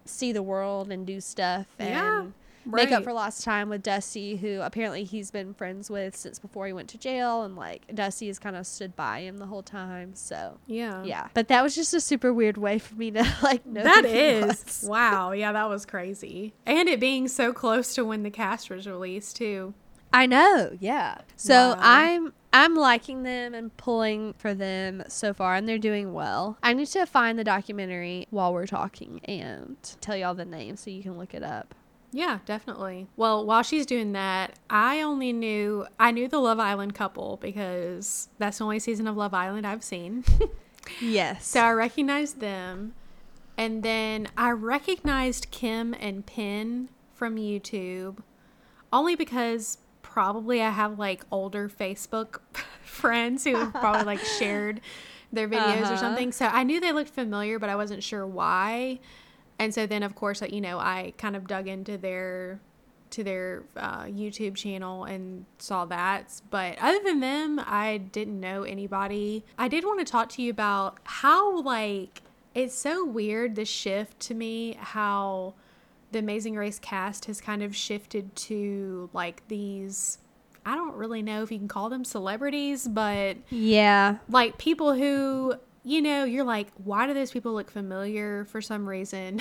see 0.04 0.32
the 0.32 0.42
world 0.42 0.90
and 0.90 1.06
do 1.06 1.20
stuff 1.20 1.66
and 1.78 1.90
Yeah, 1.90 2.24
make 2.64 2.92
up 2.92 3.04
for 3.04 3.12
lost 3.12 3.44
time 3.44 3.68
with 3.68 3.82
Dusty, 3.82 4.36
who 4.36 4.60
apparently 4.60 5.04
he's 5.04 5.30
been 5.30 5.54
friends 5.54 5.90
with 5.90 6.14
since 6.16 6.38
before 6.38 6.66
he 6.66 6.72
went 6.72 6.88
to 6.90 6.98
jail, 6.98 7.42
and 7.42 7.56
like 7.56 7.82
Dusty 7.94 8.28
has 8.28 8.38
kind 8.38 8.56
of 8.56 8.66
stood 8.66 8.94
by 8.96 9.20
him 9.20 9.38
the 9.38 9.46
whole 9.46 9.62
time. 9.62 10.14
So. 10.14 10.58
Yeah. 10.66 11.02
Yeah, 11.02 11.28
but 11.34 11.48
that 11.48 11.62
was 11.62 11.74
just 11.74 11.92
a 11.94 12.00
super 12.00 12.32
weird 12.32 12.56
way 12.56 12.78
for 12.78 12.94
me 12.94 13.10
to 13.10 13.26
like 13.42 13.66
know 13.66 13.82
That 13.82 14.04
is 14.04 14.84
wow. 14.88 15.32
Yeah, 15.32 15.52
that 15.52 15.68
was 15.68 15.84
crazy. 15.84 16.54
And 16.64 16.88
it 16.88 17.00
being 17.00 17.26
so 17.28 17.52
close 17.52 17.94
to 17.94 18.04
when 18.04 18.22
the 18.22 18.30
cast 18.30 18.70
was 18.70 18.86
released 18.86 19.36
too. 19.36 19.74
I 20.12 20.26
know, 20.26 20.76
yeah. 20.80 21.18
So 21.36 21.70
Wow. 21.70 21.78
I'm 21.80 22.32
I'm 22.52 22.74
liking 22.74 23.24
them 23.24 23.52
and 23.54 23.76
pulling 23.76 24.32
for 24.38 24.54
them 24.54 25.02
so 25.08 25.34
far 25.34 25.54
and 25.54 25.68
they're 25.68 25.76
doing 25.78 26.14
well. 26.14 26.56
I 26.62 26.72
need 26.72 26.86
to 26.88 27.04
find 27.04 27.38
the 27.38 27.44
documentary 27.44 28.26
while 28.30 28.54
we're 28.54 28.66
talking 28.66 29.20
and 29.26 29.76
tell 30.00 30.16
y'all 30.16 30.34
the 30.34 30.46
name 30.46 30.76
so 30.76 30.90
you 30.90 31.02
can 31.02 31.18
look 31.18 31.34
it 31.34 31.42
up. 31.42 31.74
Yeah, 32.10 32.38
definitely. 32.46 33.06
Well, 33.16 33.44
while 33.44 33.62
she's 33.62 33.84
doing 33.84 34.12
that, 34.12 34.52
I 34.70 35.02
only 35.02 35.30
knew 35.34 35.86
I 36.00 36.10
knew 36.10 36.26
the 36.26 36.38
Love 36.38 36.58
Island 36.58 36.94
couple 36.94 37.36
because 37.42 38.28
that's 38.38 38.58
the 38.58 38.64
only 38.64 38.78
season 38.78 39.06
of 39.06 39.16
Love 39.16 39.34
Island 39.34 39.66
I've 39.66 39.84
seen. 39.84 40.24
Yes. 41.02 41.46
so 41.46 41.60
I 41.60 41.72
recognized 41.72 42.40
them. 42.40 42.94
And 43.58 43.82
then 43.82 44.28
I 44.38 44.52
recognized 44.52 45.50
Kim 45.50 45.92
and 46.00 46.24
Penn 46.24 46.88
from 47.12 47.36
YouTube 47.36 48.20
only 48.90 49.14
because 49.14 49.76
probably 50.18 50.60
I 50.60 50.70
have 50.70 50.98
like 50.98 51.24
older 51.30 51.68
Facebook 51.68 52.40
friends 52.82 53.44
who 53.44 53.54
have 53.54 53.72
probably 53.72 54.02
like 54.04 54.18
shared 54.38 54.80
their 55.32 55.46
videos 55.48 55.82
Uh-huh. 55.82 55.94
or 55.94 55.96
something. 55.96 56.32
So 56.32 56.46
I 56.46 56.64
knew 56.64 56.80
they 56.80 56.90
looked 56.90 57.10
familiar, 57.10 57.60
but 57.60 57.68
I 57.70 57.76
wasn't 57.76 58.02
sure 58.02 58.26
why. 58.26 58.98
And 59.60 59.72
so 59.72 59.86
then, 59.86 60.02
of 60.02 60.16
course, 60.16 60.42
you 60.50 60.60
know, 60.60 60.78
I 60.80 61.12
kind 61.18 61.36
of 61.36 61.46
dug 61.46 61.68
into 61.68 61.96
their 61.96 62.58
to 63.10 63.22
their 63.22 63.62
uh, 63.76 64.02
YouTube 64.06 64.56
channel 64.56 65.04
and 65.04 65.44
saw 65.58 65.84
that. 65.86 66.40
But 66.50 66.76
other 66.80 66.98
than 67.04 67.20
them, 67.20 67.60
I 67.64 67.98
didn't 67.98 68.40
know 68.40 68.64
anybody. 68.64 69.44
I 69.56 69.68
did 69.68 69.84
want 69.84 70.00
to 70.00 70.04
talk 70.04 70.28
to 70.30 70.42
you 70.42 70.50
about 70.50 70.98
how 71.04 71.60
like 71.62 72.22
it's 72.56 72.74
so 72.74 73.04
weird 73.04 73.54
the 73.54 73.64
shift 73.64 74.18
to 74.20 74.34
me 74.34 74.76
how 74.80 75.54
the 76.12 76.18
Amazing 76.18 76.56
Race 76.56 76.78
cast 76.78 77.26
has 77.26 77.40
kind 77.40 77.62
of 77.62 77.74
shifted 77.76 78.34
to 78.36 79.10
like 79.12 79.46
these. 79.48 80.18
I 80.66 80.74
don't 80.74 80.94
really 80.94 81.22
know 81.22 81.42
if 81.42 81.50
you 81.52 81.58
can 81.58 81.68
call 81.68 81.88
them 81.88 82.04
celebrities, 82.04 82.86
but 82.86 83.36
yeah. 83.50 84.18
like 84.28 84.58
people 84.58 84.92
who 84.94 85.54
you 85.84 86.02
know 86.02 86.24
you're 86.24 86.44
like 86.44 86.66
why 86.84 87.06
do 87.06 87.14
those 87.14 87.30
people 87.30 87.54
look 87.54 87.70
familiar 87.70 88.44
for 88.46 88.60
some 88.60 88.86
reason 88.86 89.40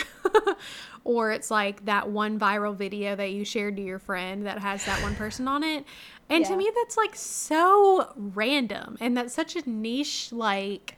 or 1.04 1.32
it's 1.32 1.50
like 1.50 1.84
that 1.86 2.10
one 2.10 2.40
viral 2.40 2.76
video 2.76 3.16
that 3.16 3.32
you 3.32 3.44
shared 3.44 3.76
to 3.76 3.82
your 3.82 3.98
friend 4.00 4.46
that 4.46 4.60
has 4.60 4.86
that 4.86 5.02
one 5.02 5.16
person 5.16 5.48
on 5.48 5.64
it 5.64 5.84
and 6.30 6.44
Yeah. 6.44 6.50
to 6.52 6.56
me 6.56 6.72
that's 6.76 6.96
like 6.96 7.16
so 7.16 8.14
random 8.16 8.98
and 9.02 9.18
that's 9.18 9.34
such 9.34 9.56
a 9.56 9.68
niche 9.68 10.32
like 10.32 10.97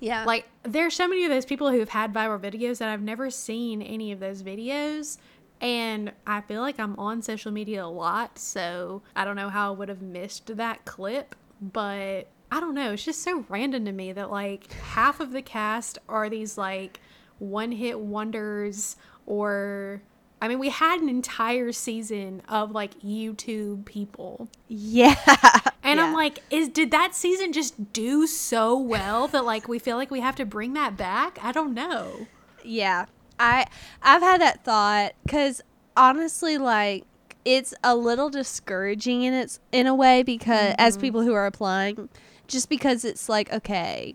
Yeah. 0.00 0.24
like 0.24 0.46
there's 0.64 0.94
so 0.94 1.08
many 1.08 1.24
of 1.24 1.30
those 1.30 1.44
people 1.44 1.70
who've 1.70 1.88
had 1.88 2.12
viral 2.12 2.40
videos 2.40 2.78
that 2.78 2.88
I've 2.88 3.02
never 3.02 3.30
seen 3.30 3.80
any 3.80 4.12
of 4.12 4.20
those 4.20 4.42
videos 4.42 5.18
and 5.60 6.12
I 6.26 6.40
feel 6.42 6.60
like 6.60 6.78
I'm 6.78 6.98
on 6.98 7.22
social 7.22 7.52
media 7.52 7.84
a 7.84 7.86
lot 7.86 8.38
so 8.38 9.02
I 9.14 9.24
don't 9.24 9.36
know 9.36 9.48
how 9.48 9.72
I 9.72 9.76
would 9.76 9.88
have 9.88 10.02
missed 10.02 10.56
that 10.56 10.84
clip 10.84 11.34
but 11.60 12.28
I 12.50 12.60
don't 12.60 12.74
know 12.74 12.92
it's 12.92 13.04
just 13.04 13.22
so 13.22 13.44
random 13.48 13.84
to 13.86 13.92
me 13.92 14.12
that 14.12 14.30
like 14.30 14.72
half 14.72 15.20
of 15.20 15.32
the 15.32 15.42
cast 15.42 15.98
are 16.08 16.28
these 16.28 16.58
like 16.58 17.00
one 17.38 17.72
hit 17.72 17.98
wonders 17.98 18.96
or 19.26 20.02
I 20.42 20.48
mean 20.48 20.58
we 20.58 20.68
had 20.68 21.00
an 21.00 21.08
entire 21.08 21.72
season 21.72 22.42
of 22.48 22.72
like 22.72 23.00
YouTube 23.00 23.84
people 23.86 24.48
yeah. 24.68 25.14
and 25.98 26.06
I'm 26.08 26.14
like, 26.14 26.40
is 26.50 26.68
did 26.68 26.90
that 26.90 27.14
season 27.14 27.52
just 27.52 27.92
do 27.92 28.26
so 28.26 28.78
well 28.78 29.28
that 29.28 29.44
like 29.44 29.68
we 29.68 29.78
feel 29.78 29.96
like 29.96 30.10
we 30.10 30.20
have 30.20 30.36
to 30.36 30.44
bring 30.44 30.74
that 30.74 30.96
back? 30.96 31.38
I 31.42 31.52
don't 31.52 31.74
know. 31.74 32.26
Yeah. 32.62 33.06
I 33.38 33.66
I've 34.02 34.22
had 34.22 34.40
that 34.40 34.64
thought 34.64 35.12
cuz 35.28 35.60
honestly 35.96 36.58
like 36.58 37.04
it's 37.44 37.74
a 37.82 37.94
little 37.94 38.30
discouraging 38.30 39.22
in 39.22 39.34
its 39.34 39.60
in 39.72 39.86
a 39.86 39.94
way 39.94 40.22
because 40.22 40.74
as 40.78 40.94
mm-hmm. 40.94 41.00
people 41.02 41.22
who 41.22 41.34
are 41.34 41.46
applying 41.46 42.08
just 42.46 42.68
because 42.68 43.04
it's 43.04 43.28
like 43.28 43.52
okay 43.52 44.14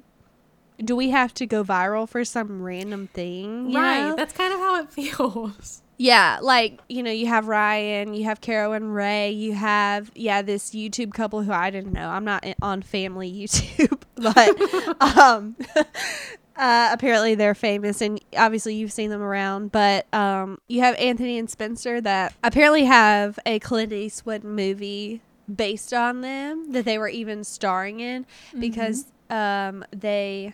do 0.83 0.95
we 0.95 1.09
have 1.09 1.33
to 1.35 1.45
go 1.45 1.63
viral 1.63 2.07
for 2.07 2.23
some 2.23 2.61
random 2.61 3.07
thing 3.07 3.73
right. 3.73 4.01
know? 4.01 4.15
That's 4.15 4.33
kind 4.33 4.53
of 4.53 4.59
how 4.59 4.81
it 4.81 4.91
feels. 4.91 5.83
Yeah, 6.01 6.39
like 6.41 6.79
you 6.87 7.03
know, 7.03 7.11
you 7.11 7.27
have 7.27 7.49
Ryan, 7.49 8.13
you 8.13 8.23
have 8.23 8.39
Carol 8.39 8.71
and 8.71 8.95
Ray, 8.95 9.31
you 9.31 9.51
have 9.51 10.09
yeah 10.15 10.41
this 10.41 10.69
YouTube 10.69 11.13
couple 11.13 11.41
who 11.41 11.51
I 11.51 11.69
didn't 11.71 11.91
know. 11.91 12.07
I'm 12.07 12.23
not 12.23 12.45
on 12.61 12.81
family 12.81 13.29
YouTube, 13.43 14.01
but 14.15 14.97
um, 15.17 15.57
uh, 16.55 16.89
apparently 16.93 17.35
they're 17.35 17.53
famous, 17.53 18.01
and 18.01 18.21
obviously 18.37 18.75
you've 18.75 18.93
seen 18.93 19.09
them 19.09 19.21
around. 19.21 19.73
But 19.73 20.11
um, 20.13 20.59
you 20.69 20.79
have 20.79 20.95
Anthony 20.95 21.37
and 21.37 21.49
Spencer 21.49 21.99
that 21.99 22.33
apparently 22.45 22.85
have 22.85 23.37
a 23.45 23.59
Clint 23.59 23.91
Eastwood 23.91 24.45
movie 24.45 25.19
based 25.53 25.93
on 25.93 26.21
them 26.21 26.71
that 26.71 26.85
they 26.85 26.97
were 26.97 27.09
even 27.09 27.43
starring 27.43 27.99
in 27.99 28.25
because 28.57 29.05
um, 29.29 29.83
they 29.91 30.53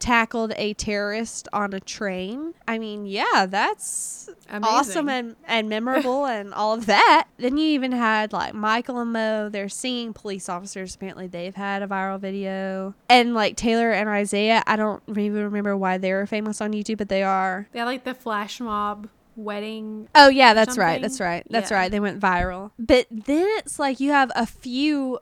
tackled 0.00 0.52
a 0.56 0.74
terrorist 0.74 1.46
on 1.52 1.72
a 1.72 1.80
train. 1.80 2.54
I 2.66 2.78
mean, 2.78 3.06
yeah, 3.06 3.46
that's 3.48 4.28
awesome 4.50 5.08
and, 5.08 5.36
and 5.46 5.68
memorable 5.76 6.26
and 6.26 6.52
all 6.52 6.74
of 6.74 6.86
that. 6.86 7.28
Then 7.36 7.56
you 7.56 7.66
even 7.66 7.92
had 7.92 8.32
like 8.32 8.54
Michael 8.54 8.98
and 8.98 9.12
Mo, 9.12 9.48
they're 9.48 9.68
singing 9.68 10.12
police 10.12 10.48
officers. 10.48 10.94
Apparently, 10.94 11.26
they've 11.28 11.54
had 11.54 11.82
a 11.82 11.86
viral 11.86 12.18
video. 12.18 12.94
And 13.08 13.34
like 13.34 13.56
Taylor 13.56 13.92
and 13.92 14.08
Isaiah, 14.08 14.62
I 14.66 14.76
don't 14.76 15.02
even 15.10 15.44
remember 15.44 15.76
why 15.76 15.98
they're 15.98 16.26
famous 16.26 16.60
on 16.60 16.72
YouTube, 16.72 16.98
but 16.98 17.08
they 17.08 17.22
are. 17.22 17.68
They 17.72 17.78
had 17.78 17.84
like 17.84 18.04
the 18.04 18.14
flash 18.14 18.58
mob 18.60 19.08
wedding. 19.36 20.08
Oh, 20.14 20.28
yeah, 20.28 20.54
that's 20.54 20.76
right. 20.76 21.00
That's 21.00 21.20
right. 21.20 21.46
That's 21.50 21.70
Yeah. 21.70 21.76
right. 21.78 21.90
They 21.90 22.00
went 22.00 22.20
viral. 22.20 22.72
But 22.78 23.06
then 23.10 23.46
it's 23.58 23.78
like 23.78 24.00
you 24.00 24.10
have 24.10 24.30
a 24.34 24.46
few 24.46 25.18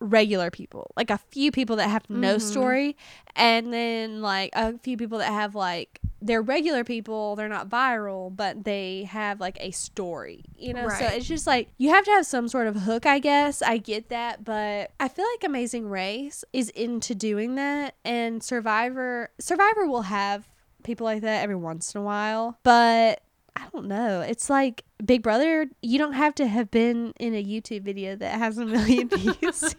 regular 0.00 0.50
people, 0.50 0.90
like 0.96 1.10
a 1.10 1.18
few 1.18 1.52
people 1.52 1.76
that 1.76 1.88
have 1.88 2.08
no 2.08 2.36
Mhm. 2.36 2.40
story, 2.42 2.96
and 3.36 3.72
then 3.72 4.22
like 4.22 4.50
a 4.54 4.78
few 4.78 4.96
people 4.96 5.18
that 5.18 5.30
have 5.32 5.54
like 5.54 6.00
they're 6.22 6.42
regular 6.42 6.84
people, 6.84 7.34
they're 7.36 7.48
not 7.48 7.70
viral, 7.70 8.34
but 8.34 8.64
they 8.64 9.04
have 9.04 9.40
like 9.40 9.56
a 9.58 9.70
story, 9.70 10.44
you 10.54 10.74
know? 10.74 10.86
So 10.88 11.06
it's 11.06 11.26
just 11.26 11.46
like 11.46 11.68
you 11.78 11.88
have 11.90 12.04
to 12.04 12.10
have 12.10 12.26
some 12.26 12.46
sort 12.48 12.66
of 12.66 12.76
hook, 12.76 13.06
I 13.06 13.18
guess. 13.20 13.62
I 13.62 13.78
get 13.78 14.10
that, 14.10 14.44
but 14.44 14.90
I 15.00 15.08
feel 15.08 15.24
like 15.34 15.44
Amazing 15.44 15.88
Race 15.88 16.44
is 16.52 16.68
into 16.70 17.14
doing 17.14 17.54
that, 17.54 17.94
and 18.04 18.42
Survivor 18.42 19.30
Survivor 19.38 19.86
will 19.86 20.02
have 20.02 20.48
people 20.82 21.04
like 21.04 21.22
that 21.22 21.42
every 21.42 21.56
once 21.56 21.94
in 21.94 22.00
a 22.00 22.04
while, 22.04 22.58
but 22.62 23.22
I 23.56 23.66
don't 23.72 23.86
know. 23.86 24.20
It's 24.22 24.48
like 24.50 24.84
Big 25.04 25.22
Brother, 25.22 25.66
you 25.82 25.98
don't 25.98 26.12
have 26.14 26.34
to 26.36 26.46
have 26.46 26.70
been 26.70 27.12
in 27.18 27.34
a 27.34 27.42
YouTube 27.42 27.82
video 27.82 28.14
that 28.16 28.38
has 28.38 28.58
a 28.58 28.64
million 28.66 29.08
views. 29.40 29.74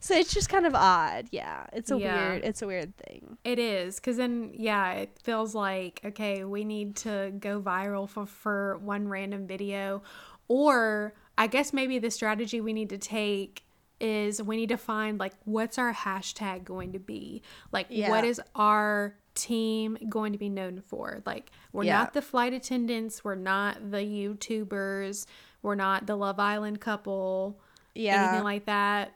So 0.00 0.14
it's 0.14 0.32
just 0.32 0.48
kind 0.48 0.66
of 0.66 0.74
odd. 0.74 1.28
Yeah. 1.30 1.66
It's 1.72 1.90
a 1.90 1.98
Yeah. 1.98 2.30
weird 2.30 2.44
it's 2.44 2.62
a 2.62 2.66
weird 2.66 2.96
thing. 2.96 3.38
It 3.44 3.58
is 3.58 3.96
because 3.96 4.16
then 4.16 4.52
yeah, 4.54 4.92
it 4.92 5.18
feels 5.22 5.54
like 5.54 6.00
okay, 6.04 6.44
we 6.44 6.64
need 6.64 6.96
to 6.96 7.32
go 7.38 7.60
viral 7.60 8.08
for 8.08 8.26
for 8.26 8.78
one 8.78 9.08
random 9.08 9.46
video, 9.46 10.02
or 10.48 11.14
I 11.36 11.46
guess 11.46 11.72
maybe 11.72 11.98
the 11.98 12.10
strategy 12.10 12.60
we 12.60 12.72
need 12.72 12.90
to 12.90 12.98
take 12.98 13.64
is 14.00 14.40
we 14.42 14.56
need 14.56 14.68
to 14.68 14.76
find 14.76 15.18
like 15.18 15.32
what's 15.44 15.76
our 15.78 15.92
hashtag 15.92 16.64
going 16.64 16.92
to 16.92 16.98
be 17.00 17.42
like 17.72 17.86
Yeah. 17.90 18.10
what 18.10 18.24
is 18.24 18.40
our 18.54 19.16
team 19.34 19.98
going 20.08 20.32
to 20.32 20.38
be 20.38 20.48
known 20.48 20.82
for 20.86 21.20
like 21.26 21.50
we're 21.72 21.84
Yeah. 21.84 21.98
not 21.98 22.12
the 22.12 22.22
flight 22.22 22.52
attendants 22.52 23.24
we're 23.24 23.34
not 23.36 23.90
the 23.90 23.98
youtubers 23.98 25.26
we're 25.62 25.74
not 25.76 26.06
the 26.06 26.16
love 26.16 26.38
island 26.38 26.80
couple 26.80 27.58
Yeah. 27.94 28.22
anything 28.28 28.44
like 28.44 28.66
that. 28.66 29.12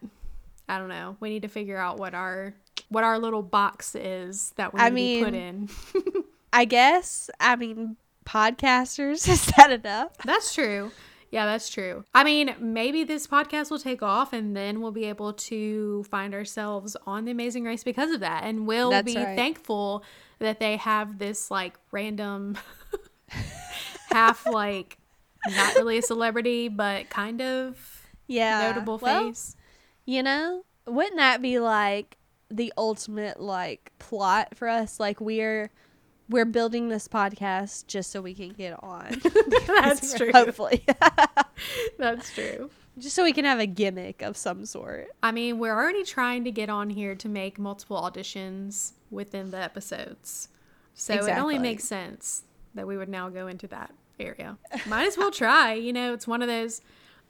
I 0.68 0.78
don't 0.78 0.88
know. 0.88 1.16
We 1.20 1.28
need 1.30 1.42
to 1.42 1.48
figure 1.48 1.76
out 1.78 1.98
what 1.98 2.14
our 2.14 2.54
what 2.88 3.04
our 3.04 3.18
little 3.18 3.42
box 3.42 3.94
is 3.94 4.52
that 4.56 4.72
we 4.74 4.80
I 4.80 4.88
need 4.90 5.18
to 5.20 5.24
put 5.26 5.32
mean- 5.34 5.68
in. 5.94 6.22
I 6.52 6.64
guess. 6.66 7.30
I 7.40 7.56
mean 7.56 7.96
podcasters, 8.24 9.28
is 9.28 9.46
that 9.56 9.72
enough? 9.72 10.16
That's 10.24 10.54
true. 10.54 10.90
Yeah, 11.30 11.46
that's 11.46 11.70
true. 11.70 12.04
I 12.14 12.24
mean, 12.24 12.54
maybe 12.60 13.04
this 13.04 13.26
podcast 13.26 13.70
will 13.70 13.78
take 13.78 14.02
off 14.02 14.34
and 14.34 14.54
then 14.54 14.82
we'll 14.82 14.92
be 14.92 15.04
able 15.06 15.32
to 15.32 16.04
find 16.10 16.34
ourselves 16.34 16.94
on 17.06 17.24
the 17.24 17.30
amazing 17.30 17.64
race 17.64 17.82
because 17.82 18.10
of 18.10 18.20
that. 18.20 18.44
And 18.44 18.66
we'll 18.66 18.90
That's 18.90 19.06
be 19.14 19.16
right. 19.18 19.34
thankful 19.34 20.04
that 20.40 20.60
they 20.60 20.76
have 20.76 21.18
this 21.18 21.50
like 21.50 21.72
random 21.90 22.58
half 24.10 24.46
like 24.46 24.98
not 25.48 25.74
really 25.76 25.98
a 25.98 26.02
celebrity, 26.02 26.68
but 26.68 27.08
kind 27.10 27.40
of 27.40 27.78
Yeah. 28.26 28.70
notable 28.70 28.98
Well, 28.98 29.28
face. 29.28 29.56
You 30.04 30.22
know, 30.22 30.64
wouldn't 30.86 31.16
that 31.16 31.42
be 31.42 31.58
like 31.58 32.16
the 32.50 32.72
ultimate 32.76 33.40
like 33.40 33.92
plot 33.98 34.56
for 34.56 34.68
us? 34.68 34.98
Like 34.98 35.20
we're 35.20 35.70
we're 36.28 36.44
building 36.44 36.88
this 36.88 37.08
podcast 37.08 37.86
just 37.86 38.10
so 38.10 38.20
we 38.20 38.34
can 38.34 38.50
get 38.50 38.82
on. 38.82 39.20
That's 39.66 40.14
true. 40.16 40.32
Hopefully. 40.32 40.84
That's 41.98 42.32
true. 42.32 42.70
just 42.98 43.14
so 43.14 43.22
we 43.22 43.32
can 43.32 43.44
have 43.44 43.60
a 43.60 43.66
gimmick 43.66 44.22
of 44.22 44.36
some 44.36 44.64
sort. 44.66 45.08
I 45.22 45.30
mean, 45.30 45.58
we're 45.58 45.74
already 45.74 46.04
trying 46.04 46.44
to 46.44 46.50
get 46.50 46.68
on 46.68 46.90
here 46.90 47.14
to 47.14 47.28
make 47.28 47.58
multiple 47.58 48.00
auditions 48.00 48.92
within 49.10 49.50
the 49.50 49.58
episodes. 49.58 50.48
So 50.94 51.14
it 51.14 51.38
only 51.38 51.58
makes 51.58 51.84
sense 51.84 52.42
that 52.74 52.86
we 52.86 52.96
would 52.96 53.08
now 53.08 53.28
go 53.28 53.46
into 53.46 53.66
that 53.68 53.92
area. 54.18 54.56
Might 54.86 55.06
as 55.06 55.16
well 55.16 55.30
try. 55.30 55.74
You 55.74 55.92
know, 55.92 56.12
it's 56.12 56.26
one 56.26 56.42
of 56.42 56.48
those 56.48 56.80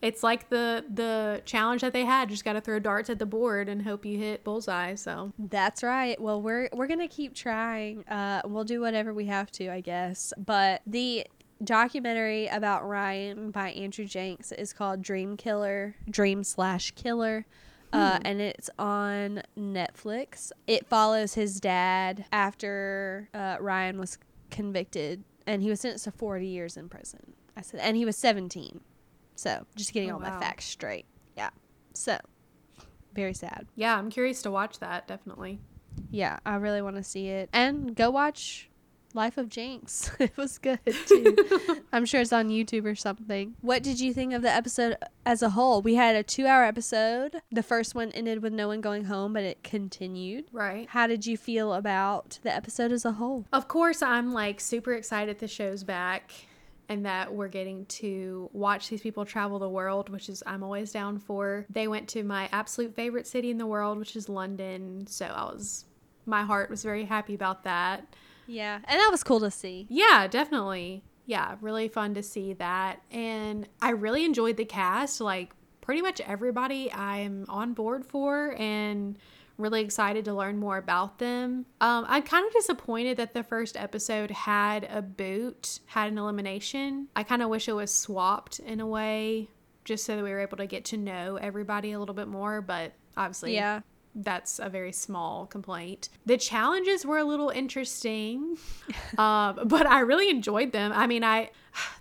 it's 0.02 0.24
like 0.24 0.48
the 0.48 0.84
the 0.92 1.40
challenge 1.44 1.80
that 1.80 1.92
they 1.92 2.04
had. 2.04 2.28
Just 2.28 2.44
got 2.44 2.54
to 2.54 2.60
throw 2.60 2.78
darts 2.80 3.08
at 3.08 3.18
the 3.18 3.26
board 3.26 3.68
and 3.68 3.82
hope 3.82 4.04
you 4.04 4.18
hit 4.18 4.42
bullseye. 4.44 4.96
So, 4.96 5.32
That's 5.38 5.82
right. 5.82 6.20
Well, 6.20 6.42
we're 6.42 6.68
we're 6.72 6.88
gonna 6.88 7.08
keep 7.08 7.34
trying. 7.34 8.06
Uh, 8.08 8.42
we'll 8.44 8.64
do 8.64 8.80
whatever 8.80 9.14
we 9.14 9.26
have 9.26 9.50
to, 9.52 9.68
I 9.70 9.80
guess. 9.80 10.32
But 10.36 10.82
the 10.86 11.26
documentary 11.62 12.48
about 12.48 12.86
Ryan 12.86 13.52
by 13.52 13.70
Andrew 13.70 14.04
Jenks 14.04 14.50
is 14.50 14.72
called 14.72 15.00
Dream 15.00 15.36
Killer, 15.36 15.94
Dream 16.10 16.42
slash 16.42 16.90
Killer. 16.90 17.46
Uh, 17.92 18.18
and 18.24 18.40
it's 18.40 18.70
on 18.78 19.42
Netflix. 19.56 20.50
It 20.66 20.86
follows 20.86 21.34
his 21.34 21.60
dad 21.60 22.24
after 22.32 23.28
uh, 23.34 23.58
Ryan 23.60 24.00
was 24.00 24.16
convicted, 24.50 25.24
and 25.46 25.62
he 25.62 25.68
was 25.68 25.80
sentenced 25.80 26.04
to 26.04 26.10
40 26.10 26.46
years 26.46 26.78
in 26.78 26.88
prison. 26.88 27.34
I 27.54 27.60
said, 27.60 27.80
and 27.80 27.94
he 27.94 28.06
was 28.06 28.16
17. 28.16 28.80
So 29.42 29.66
just 29.74 29.92
getting 29.92 30.12
Oh, 30.12 30.14
all 30.14 30.20
my 30.20 30.30
facts 30.38 30.66
straight. 30.66 31.04
Yeah. 31.36 31.50
So 31.94 32.16
very 33.12 33.34
sad. 33.34 33.66
Yeah, 33.74 33.98
I'm 33.98 34.08
curious 34.08 34.40
to 34.42 34.52
watch 34.52 34.78
that, 34.78 35.08
definitely. 35.08 35.58
Yeah, 36.12 36.38
I 36.46 36.54
really 36.56 36.80
want 36.80 36.94
to 36.94 37.02
see 37.02 37.26
it. 37.26 37.50
And 37.52 37.96
go 37.96 38.08
watch 38.08 38.70
Life 39.14 39.38
of 39.38 39.48
Jenks. 39.48 40.12
it 40.20 40.36
was 40.36 40.58
good 40.58 40.78
too. 41.08 41.36
I'm 41.92 42.06
sure 42.06 42.20
it's 42.20 42.32
on 42.32 42.50
YouTube 42.50 42.84
or 42.84 42.94
something. 42.94 43.56
What 43.62 43.82
did 43.82 43.98
you 43.98 44.14
think 44.14 44.32
of 44.32 44.42
the 44.42 44.50
episode 44.50 44.96
as 45.26 45.42
a 45.42 45.50
whole? 45.50 45.82
We 45.82 45.96
had 45.96 46.14
a 46.14 46.22
two 46.22 46.46
hour 46.46 46.62
episode. 46.62 47.42
The 47.50 47.64
first 47.64 47.96
one 47.96 48.12
ended 48.12 48.44
with 48.44 48.52
no 48.52 48.68
one 48.68 48.80
going 48.80 49.06
home, 49.06 49.32
but 49.32 49.42
it 49.42 49.64
continued. 49.64 50.44
Right. 50.52 50.88
How 50.88 51.08
did 51.08 51.26
you 51.26 51.36
feel 51.36 51.74
about 51.74 52.38
the 52.44 52.54
episode 52.54 52.92
as 52.92 53.04
a 53.04 53.12
whole? 53.12 53.46
Of 53.52 53.66
course, 53.66 54.02
I'm 54.02 54.32
like 54.32 54.60
super 54.60 54.92
excited 54.92 55.40
the 55.40 55.48
show's 55.48 55.82
back 55.82 56.30
and 56.88 57.06
that 57.06 57.32
we're 57.32 57.48
getting 57.48 57.86
to 57.86 58.50
watch 58.52 58.88
these 58.88 59.00
people 59.00 59.24
travel 59.24 59.58
the 59.58 59.68
world, 59.68 60.08
which 60.08 60.28
is 60.28 60.42
I'm 60.46 60.62
always 60.62 60.92
down 60.92 61.18
for. 61.18 61.66
They 61.70 61.88
went 61.88 62.08
to 62.10 62.22
my 62.22 62.48
absolute 62.52 62.94
favorite 62.94 63.26
city 63.26 63.50
in 63.50 63.58
the 63.58 63.66
world, 63.66 63.98
which 63.98 64.16
is 64.16 64.28
London. 64.28 65.06
So 65.06 65.26
I 65.26 65.44
was, 65.44 65.84
my 66.26 66.42
heart 66.42 66.70
was 66.70 66.82
very 66.82 67.04
happy 67.04 67.34
about 67.34 67.64
that. 67.64 68.14
Yeah, 68.46 68.76
and 68.84 69.00
that 69.00 69.08
was 69.10 69.22
cool 69.22 69.40
to 69.40 69.50
see. 69.50 69.86
Yeah, 69.88 70.26
definitely. 70.28 71.04
Yeah, 71.26 71.56
really 71.60 71.88
fun 71.88 72.14
to 72.14 72.22
see 72.22 72.54
that. 72.54 73.00
And 73.10 73.68
I 73.80 73.90
really 73.90 74.24
enjoyed 74.24 74.56
the 74.56 74.64
cast. 74.64 75.20
Like, 75.20 75.52
pretty 75.80 76.02
much 76.02 76.20
everybody 76.22 76.92
I'm 76.92 77.44
on 77.48 77.74
board 77.74 78.04
for 78.04 78.54
and 78.58 79.18
really 79.58 79.82
excited 79.82 80.24
to 80.24 80.34
learn 80.34 80.58
more 80.58 80.76
about 80.78 81.18
them. 81.18 81.66
Um, 81.80 82.04
I'm 82.08 82.22
kind 82.22 82.46
of 82.46 82.52
disappointed 82.52 83.16
that 83.18 83.34
the 83.34 83.42
first 83.42 83.76
episode 83.76 84.30
had 84.30 84.88
a 84.90 85.02
boot, 85.02 85.80
had 85.86 86.10
an 86.10 86.18
elimination. 86.18 87.08
I 87.14 87.22
kind 87.22 87.42
of 87.42 87.48
wish 87.48 87.68
it 87.68 87.72
was 87.74 87.92
swapped 87.94 88.58
in 88.60 88.80
a 88.80 88.86
way 88.86 89.48
just 89.84 90.04
so 90.04 90.16
that 90.16 90.22
we 90.22 90.30
were 90.30 90.40
able 90.40 90.56
to 90.58 90.66
get 90.66 90.84
to 90.86 90.96
know 90.96 91.36
everybody 91.36 91.92
a 91.92 91.98
little 91.98 92.14
bit 92.14 92.28
more, 92.28 92.60
but 92.60 92.92
obviously 93.16 93.54
Yeah. 93.54 93.80
that's 94.14 94.58
a 94.58 94.68
very 94.68 94.92
small 94.92 95.46
complaint. 95.46 96.08
The 96.24 96.36
challenges 96.38 97.04
were 97.04 97.18
a 97.18 97.24
little 97.24 97.50
interesting, 97.50 98.56
um, 99.18 99.60
but 99.66 99.86
I 99.86 100.00
really 100.00 100.30
enjoyed 100.30 100.72
them. 100.72 100.92
I 100.94 101.06
mean, 101.06 101.24
I 101.24 101.50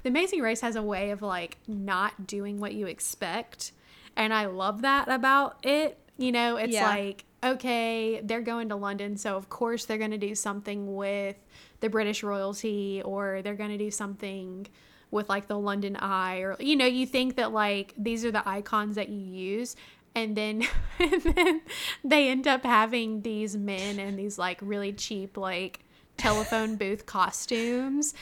the 0.03 0.09
Amazing 0.09 0.41
Race 0.41 0.61
has 0.61 0.75
a 0.75 0.83
way 0.83 1.11
of 1.11 1.21
like 1.21 1.57
not 1.67 2.27
doing 2.27 2.59
what 2.59 2.73
you 2.73 2.87
expect, 2.87 3.71
and 4.15 4.33
I 4.33 4.45
love 4.45 4.81
that 4.83 5.07
about 5.07 5.65
it. 5.65 5.97
You 6.17 6.31
know, 6.31 6.57
it's 6.57 6.73
Yeah. 6.73 6.87
like 6.87 7.23
okay, 7.43 8.21
they're 8.23 8.41
going 8.41 8.69
to 8.69 8.75
London, 8.75 9.17
so 9.17 9.35
of 9.35 9.49
course 9.49 9.85
they're 9.85 9.97
going 9.97 10.11
to 10.11 10.17
do 10.17 10.35
something 10.35 10.95
with 10.95 11.37
the 11.79 11.89
British 11.89 12.23
royalty, 12.23 13.01
or 13.03 13.41
they're 13.41 13.55
going 13.55 13.71
to 13.71 13.77
do 13.77 13.91
something 13.91 14.67
with 15.09 15.27
like 15.27 15.47
the 15.47 15.57
London 15.57 15.95
Eye, 15.97 16.39
or 16.39 16.55
you 16.59 16.75
know, 16.75 16.85
you 16.85 17.05
think 17.05 17.35
that 17.35 17.51
like 17.51 17.93
these 17.97 18.23
are 18.25 18.31
the 18.31 18.47
icons 18.47 18.95
that 18.95 19.09
you 19.09 19.19
use, 19.19 19.75
and 20.15 20.35
then 20.35 20.63
and 20.99 21.21
then 21.21 21.61
they 22.03 22.29
end 22.29 22.47
up 22.47 22.63
having 22.63 23.21
these 23.21 23.55
men 23.57 23.99
in 23.99 24.15
these 24.15 24.37
like 24.37 24.59
really 24.61 24.93
cheap 24.93 25.37
like 25.37 25.79
telephone 26.17 26.75
booth 26.75 27.05
costumes 27.05 28.13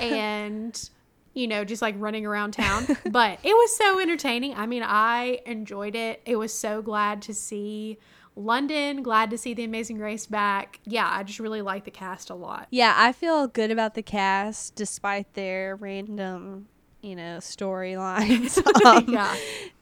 and 0.00 0.90
you 1.34 1.48
know 1.48 1.64
just 1.64 1.82
like 1.82 1.94
running 1.98 2.26
around 2.26 2.52
town. 2.52 2.86
But 3.10 3.38
it 3.42 3.54
was 3.54 3.76
so 3.76 3.98
entertaining. 3.98 4.54
I 4.54 4.66
mean 4.66 4.82
i 4.84 5.40
enjoyed 5.46 5.94
it. 5.94 6.22
It 6.24 6.36
was 6.36 6.52
so 6.52 6.82
glad 6.82 7.22
to 7.22 7.34
see 7.34 7.98
london 8.38 9.02
glad 9.02 9.30
to 9.30 9.36
see 9.38 9.52
the 9.54 9.64
amazing 9.64 9.98
race 9.98 10.26
back 10.26 10.80
yeah 10.84 11.08
i 11.12 11.22
just 11.22 11.40
really 11.40 11.60
like 11.62 11.84
the 11.84 11.90
cast 11.90 12.30
a 12.30 12.34
lot 12.34 12.68
Yeah, 12.70 12.94
I 12.96 13.12
feel 13.12 13.46
good 13.46 13.70
about 13.70 13.94
the 13.94 14.02
cast 14.02 14.74
despite 14.74 15.34
their 15.34 15.76
random, 15.76 16.68
you 17.00 17.16
know, 17.16 17.38
storylines. 17.40 18.56
um, 18.84 19.06
yeah 19.08 19.34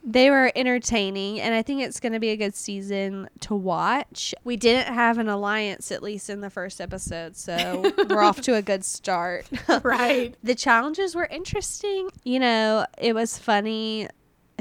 They 0.05 0.31
were 0.31 0.53
entertaining, 0.55 1.41
and 1.41 1.55
I 1.55 1.63
think 1.63 1.83
it's 1.83 1.99
going 2.01 2.13
to 2.13 2.21
be 2.21 2.31
a 2.31 2.37
good 2.37 2.55
season 2.55 3.29
to 3.41 3.55
watch. 3.55 4.35
We 4.45 4.57
didn't 4.57 4.93
have 4.95 5.19
an 5.19 5.29
alliance, 5.29 5.91
at 5.91 6.03
least 6.03 6.31
in 6.31 6.41
the 6.41 6.51
first 6.51 6.81
episode, 6.81 7.37
so 7.37 7.93
we're 8.09 8.23
off 8.23 8.41
to 8.43 8.55
a 8.55 8.63
good 8.63 8.85
start. 8.85 9.47
right 9.83 10.35
the 10.43 10.55
challenges 10.55 11.15
were 11.15 11.27
interesting. 11.27 12.09
You 12.25 12.39
know, 12.41 12.87
it 12.99 13.15
was 13.15 13.37
funny 13.37 14.09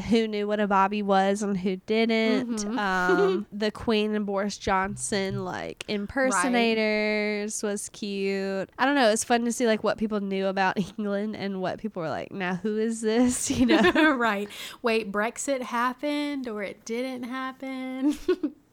who 0.10 0.28
knew 0.28 0.48
what 0.48 0.60
a 0.60 0.68
Bobby 0.68 1.02
was 1.02 1.41
and 1.41 1.58
who 1.58 1.78
didn't. 1.78 2.58
Mhm. 2.66 2.76
Um, 2.86 3.46
the 3.52 3.72
Queen 3.72 4.14
and 4.16 4.26
Boris 4.26 4.58
Johnson 4.58 5.43
like 5.46 5.84
impersonators 5.88 7.62
was 7.64 7.89
cute. 7.89 8.70
I 8.78 8.86
don't 8.86 8.96
know. 8.96 9.10
It's 9.10 9.24
fun 9.24 9.46
to 9.46 9.52
see 9.52 9.66
like 9.68 9.84
what 9.84 9.98
people 9.98 10.20
knew 10.20 10.48
about 10.48 10.78
England 10.98 11.36
and 11.36 11.62
what 11.62 11.80
people 11.80 12.02
were 12.02 12.10
like. 12.10 12.32
Now 12.32 12.56
who 12.56 12.78
is 12.78 13.02
this? 13.02 13.50
You 13.56 13.66
know. 13.68 14.16
right 14.16 14.50
wait 14.82 15.12
brexit 15.12 15.62
happened 15.62 16.48
or 16.48 16.62
it 16.62 16.84
didn't 16.84 17.24
happen 17.24 18.18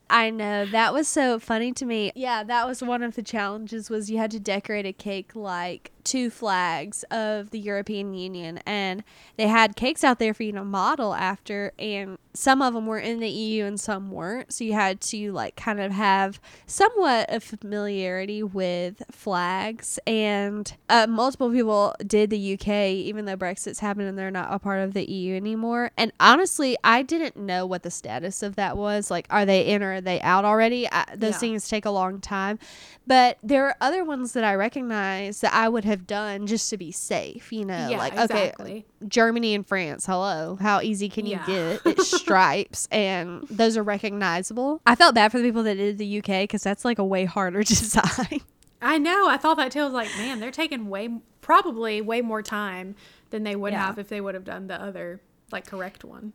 I 0.09 0.29
know 0.29 0.65
that 0.65 0.93
was 0.93 1.07
so 1.07 1.39
funny 1.39 1.71
to 1.73 1.85
me. 1.85 2.11
Yeah, 2.13 2.43
that 2.43 2.67
was 2.67 2.83
one 2.83 3.01
of 3.01 3.15
the 3.15 3.23
challenges 3.23 3.89
was 3.89 4.11
you 4.11 4.17
had 4.17 4.29
to 4.31 4.39
decorate 4.39 4.85
a 4.85 4.93
cake 4.93 5.35
like 5.35 5.91
two 6.03 6.29
flags 6.29 7.03
of 7.11 7.51
the 7.51 7.59
European 7.59 8.13
Union 8.13 8.59
and 8.65 9.03
they 9.37 9.47
had 9.47 9.75
cakes 9.75 10.03
out 10.03 10.19
there 10.19 10.33
for 10.33 10.43
you 10.43 10.51
to 10.53 10.63
model 10.63 11.13
after 11.13 11.71
and 11.79 12.17
some 12.35 12.61
of 12.63 12.73
them 12.73 12.87
were 12.87 12.97
in 12.97 13.19
the 13.19 13.29
EU 13.29 13.63
and 13.65 13.79
some 13.79 14.09
weren't. 14.09 14.51
So 14.51 14.63
you 14.63 14.73
had 14.73 14.99
to 15.01 15.31
like 15.31 15.55
kind 15.55 15.79
of 15.79 15.91
have 15.91 16.39
somewhat 16.65 17.31
of 17.31 17.43
familiarity 17.43 18.41
with 18.41 19.03
flags 19.11 19.99
and 20.07 20.73
uh, 20.89 21.05
multiple 21.07 21.51
people 21.51 21.93
did 22.05 22.29
the 22.31 22.53
UK 22.53 22.67
even 22.89 23.25
though 23.25 23.35
Brexit's 23.35 23.79
happened 23.79 24.07
and 24.07 24.17
they're 24.17 24.31
not 24.31 24.51
a 24.51 24.57
part 24.59 24.79
of 24.81 24.93
the 24.93 25.09
EU 25.09 25.35
anymore. 25.35 25.91
And 25.95 26.11
honestly, 26.19 26.75
I 26.83 27.03
didn't 27.03 27.37
know 27.37 27.65
what 27.65 27.83
the 27.83 27.91
status 27.91 28.41
of 28.41 28.55
that 28.55 28.77
was. 28.77 29.11
Like, 29.11 29.27
are 29.29 29.45
they 29.45 29.65
in 29.67 29.83
or 29.83 29.93
are 29.95 30.01
they 30.01 30.19
out 30.21 30.43
already? 30.45 30.87
I, 30.91 31.05
those 31.15 31.33
Yeah. 31.33 31.37
things 31.39 31.67
take 31.67 31.85
a 31.85 31.91
long 31.91 32.19
time. 32.19 32.57
But 33.05 33.37
there 33.43 33.67
are 33.67 33.75
other 33.81 34.03
ones 34.03 34.33
that 34.33 34.43
I 34.43 34.55
recognize 34.55 35.41
that 35.41 35.53
I 35.53 35.67
would 35.69 35.83
have 35.85 35.92
done 35.97 36.47
just 36.47 36.69
to 36.71 36.77
be 36.77 36.91
safe, 36.91 37.51
you 37.51 37.65
know? 37.65 37.89
yeah 37.89 37.97
like, 37.97 38.13
okay, 38.13 38.23
exactly 38.23 38.85
Germany 39.07 39.53
and 39.53 39.65
France, 39.67 40.05
hello. 40.05 40.57
How 40.59 40.81
easy 40.81 41.09
can 41.09 41.25
you 41.25 41.33
Yeah. 41.33 41.45
get? 41.45 41.81
It's 41.85 42.07
stripes, 42.21 42.87
and 42.91 43.45
those 43.49 43.77
are 43.77 43.83
recognizable. 43.83 44.81
I 44.85 44.95
felt 44.95 45.15
bad 45.15 45.31
for 45.31 45.37
the 45.39 45.43
people 45.43 45.63
that 45.63 45.75
did 45.75 45.97
the 45.97 46.17
UK 46.19 46.43
because 46.43 46.63
that's 46.63 46.83
like 46.85 46.99
a 46.99 47.05
way 47.05 47.25
harder 47.25 47.63
design. 47.63 48.41
I 48.81 48.97
know. 48.97 49.27
I 49.29 49.37
thought 49.37 49.55
that 49.57 49.71
too. 49.71 49.81
I 49.81 49.85
was 49.85 49.93
like, 49.93 50.09
man, 50.17 50.39
they're 50.39 50.51
taking 50.51 50.89
way, 50.89 51.09
probably 51.41 52.01
way 52.01 52.21
more 52.21 52.41
time 52.41 52.95
than 53.29 53.43
they 53.43 53.55
would 53.55 53.73
Yeah. 53.73 53.85
have 53.87 53.97
if 53.99 54.09
they 54.09 54.19
would 54.21 54.35
have 54.35 54.43
done 54.45 54.67
the 54.67 54.81
other, 54.81 55.21
like, 55.51 55.65
correct 55.67 56.03
one. 56.03 56.33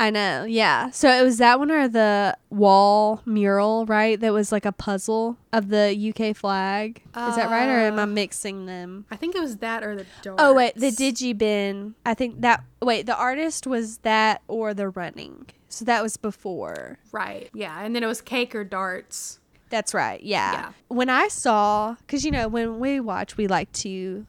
I 0.00 0.08
know, 0.08 0.44
yeah. 0.44 0.88
So 0.90 1.10
it 1.10 1.22
was 1.22 1.36
that 1.38 1.58
one 1.58 1.70
or 1.70 1.86
the 1.86 2.34
wall 2.48 3.20
mural, 3.26 3.84
right? 3.84 4.18
That 4.18 4.32
was 4.32 4.50
like 4.50 4.64
a 4.64 4.72
puzzle 4.72 5.36
of 5.52 5.68
the 5.68 5.94
UK 6.16 6.34
flag. 6.34 7.02
Is 7.08 7.36
that 7.36 7.50
right, 7.50 7.68
or 7.68 7.78
am 7.80 7.98
I 7.98 8.04
Uh, 8.04 8.06
mixing 8.06 8.64
them? 8.64 9.04
I 9.10 9.16
think 9.16 9.34
it 9.34 9.42
was 9.42 9.58
that 9.58 9.84
or 9.84 9.94
the 9.94 10.06
darts. 10.22 10.42
Oh 10.42 10.54
wait, 10.54 10.74
the 10.74 10.90
digibin. 10.90 11.94
I 12.06 12.14
think 12.14 12.40
that. 12.40 12.64
Wait, 12.80 13.04
the 13.04 13.14
artist 13.16 13.66
was 13.66 13.98
that 13.98 14.40
or 14.48 14.72
the 14.72 14.88
running. 14.88 15.46
So 15.68 15.84
that 15.84 16.02
was 16.02 16.16
before. 16.16 16.98
Right. 17.12 17.50
Yeah. 17.52 17.78
And 17.84 17.94
then 17.94 18.02
it 18.02 18.06
was 18.06 18.22
cake 18.22 18.54
or 18.54 18.64
darts. 18.64 19.38
That's 19.68 19.92
right. 19.92 20.20
Yeah. 20.22 20.52
Yeah. 20.52 20.72
When 20.88 21.10
I 21.10 21.28
saw, 21.28 21.94
because 22.00 22.24
you 22.24 22.30
know, 22.30 22.48
when 22.48 22.80
we 22.80 23.00
watch, 23.00 23.36
we 23.36 23.46
like 23.46 23.70
to 23.84 24.26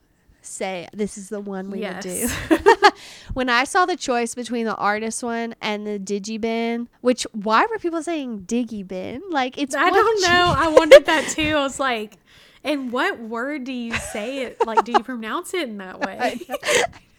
say 0.52 0.88
this 0.94 1.18
is 1.18 1.30
the 1.30 1.40
one 1.40 1.70
we 1.70 1.82
would 1.82 2.00
do. 2.00 2.28
When 3.34 3.50
I 3.50 3.64
saw 3.64 3.86
the 3.86 3.96
choice 3.96 4.36
between 4.36 4.66
the 4.66 4.76
artist 4.76 5.24
one 5.24 5.56
and 5.62 5.88
the 5.88 5.98
digibin, 5.98 6.88
which 7.02 7.26
why 7.32 7.66
were 7.70 7.80
people 7.80 8.04
saying 8.04 8.42
diggy 8.42 8.86
bin? 8.86 9.22
Like 9.30 9.58
it's 9.58 9.76
I 9.76 9.90
don't 9.90 10.22
know. 10.22 10.54
I 10.56 10.68
wondered 10.78 11.06
that 11.06 11.30
too. 11.30 11.56
I 11.56 11.62
was 11.62 11.80
like, 11.80 12.18
and 12.64 12.92
what 12.92 13.20
word 13.20 13.64
do 13.64 13.72
you 13.72 13.96
say 13.96 14.44
it? 14.44 14.66
Like, 14.66 14.84
do 14.84 14.92
you 14.92 15.04
pronounce 15.04 15.54
it 15.54 15.70
in 15.70 15.78
that 15.78 16.00
way? 16.00 16.40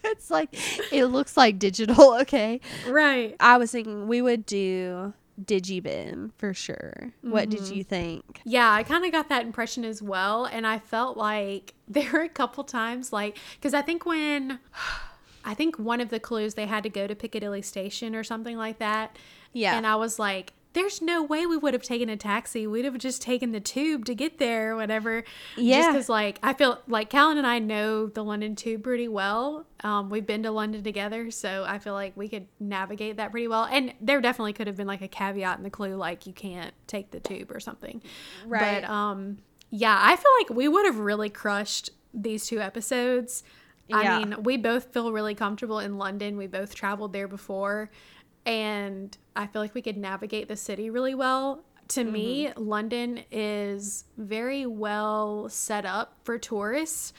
it's 0.03 0.29
like 0.29 0.49
it 0.91 1.05
looks 1.05 1.35
like 1.35 1.59
digital. 1.59 2.19
Okay. 2.21 2.61
right. 2.87 3.35
I 3.39 3.57
was 3.57 3.71
thinking 3.71 4.07
we 4.07 4.21
would 4.21 4.45
do 4.45 5.13
digibin 5.41 6.31
for 6.37 6.53
sure. 6.53 7.13
What 7.21 7.49
did 7.49 7.61
Mm-hmm. 7.61 7.73
you 7.73 7.83
think? 7.83 8.41
Yeah, 8.45 8.71
I 8.71 8.83
kind 8.83 9.03
of 9.05 9.11
got 9.11 9.29
that 9.29 9.43
impression 9.45 9.83
as 9.85 10.01
well. 10.01 10.45
And 10.45 10.65
I 10.67 10.79
felt 10.79 11.17
like 11.17 11.73
there 11.87 12.11
were 12.11 12.21
a 12.21 12.29
couple 12.29 12.63
times, 12.63 13.11
like, 13.13 13.37
because 13.55 13.73
I 13.73 13.81
think 13.81 14.05
when, 14.05 14.59
I 15.45 15.53
think 15.53 15.77
one 15.77 15.99
of 16.01 16.09
the 16.09 16.19
clues 16.19 16.53
they 16.53 16.65
had 16.67 16.83
to 16.83 16.89
go 16.89 17.05
to 17.07 17.15
Piccadilly 17.15 17.61
Station 17.61 18.15
or 18.15 18.23
something 18.23 18.57
like 18.57 18.79
that. 18.79 19.17
Yeah. 19.51 19.75
And 19.75 19.85
I 19.85 19.95
was 19.95 20.17
like, 20.19 20.53
there's 20.73 21.01
no 21.01 21.23
way 21.23 21.45
we 21.45 21.57
would 21.57 21.73
have 21.73 21.83
taken 21.83 22.09
a 22.09 22.17
taxi. 22.17 22.67
We'd 22.67 22.85
have 22.85 22.97
just 22.97 23.21
taken 23.21 23.51
the 23.51 23.59
tube 23.59 24.05
to 24.05 24.15
get 24.15 24.37
there 24.37 24.73
or 24.73 24.75
whatever. 24.75 25.23
Yeah. 25.55 25.77
Just 25.77 25.89
because, 25.91 26.09
like, 26.09 26.39
I 26.43 26.53
feel 26.53 26.81
like 26.87 27.09
Callan 27.09 27.37
and 27.37 27.47
I 27.47 27.59
know 27.59 28.07
the 28.07 28.23
London 28.23 28.55
tube 28.55 28.83
pretty 28.83 29.07
well. 29.07 29.65
Um, 29.83 30.09
we've 30.09 30.25
been 30.25 30.43
to 30.43 30.51
London 30.51 30.83
together, 30.83 31.31
so 31.31 31.65
I 31.67 31.79
feel 31.79 31.93
like 31.93 32.15
we 32.15 32.27
could 32.27 32.47
navigate 32.59 33.17
that 33.17 33.31
pretty 33.31 33.47
well. 33.47 33.65
And 33.65 33.93
there 34.01 34.21
definitely 34.21 34.53
could 34.53 34.67
have 34.67 34.77
been 34.77 34.87
like 34.87 35.01
a 35.01 35.07
caveat 35.07 35.57
in 35.57 35.63
the 35.63 35.69
clue, 35.69 35.95
like 35.95 36.25
you 36.25 36.33
can't 36.33 36.73
take 36.87 37.11
the 37.11 37.19
tube 37.19 37.51
or 37.51 37.59
something. 37.59 38.01
Right. 38.45 38.81
But 38.81 38.89
um, 38.89 39.39
yeah, 39.69 39.97
I 39.99 40.15
feel 40.15 40.31
like 40.39 40.49
we 40.49 40.67
would 40.67 40.85
have 40.85 40.97
really 40.97 41.29
crushed 41.29 41.89
these 42.13 42.45
two 42.45 42.59
episodes. 42.59 43.43
Yeah. 43.87 43.97
I 43.97 44.19
mean, 44.19 44.43
we 44.43 44.55
both 44.55 44.93
feel 44.93 45.11
really 45.11 45.35
comfortable 45.35 45.79
in 45.79 45.97
London. 45.97 46.37
We 46.37 46.47
both 46.47 46.73
traveled 46.73 47.11
there 47.11 47.27
before, 47.27 47.91
and 48.45 49.15
I 49.35 49.47
feel 49.47 49.61
like 49.61 49.73
we 49.73 49.81
could 49.81 49.97
navigate 49.97 50.47
the 50.47 50.55
city 50.55 50.89
really 50.89 51.15
well. 51.15 51.63
To 51.89 52.03
me, 52.03 52.51
London 52.55 53.23
is 53.31 54.05
very 54.17 54.65
well 54.65 55.49
set 55.49 55.85
up 55.85 56.17
for 56.23 56.37
tourists. 56.37 57.13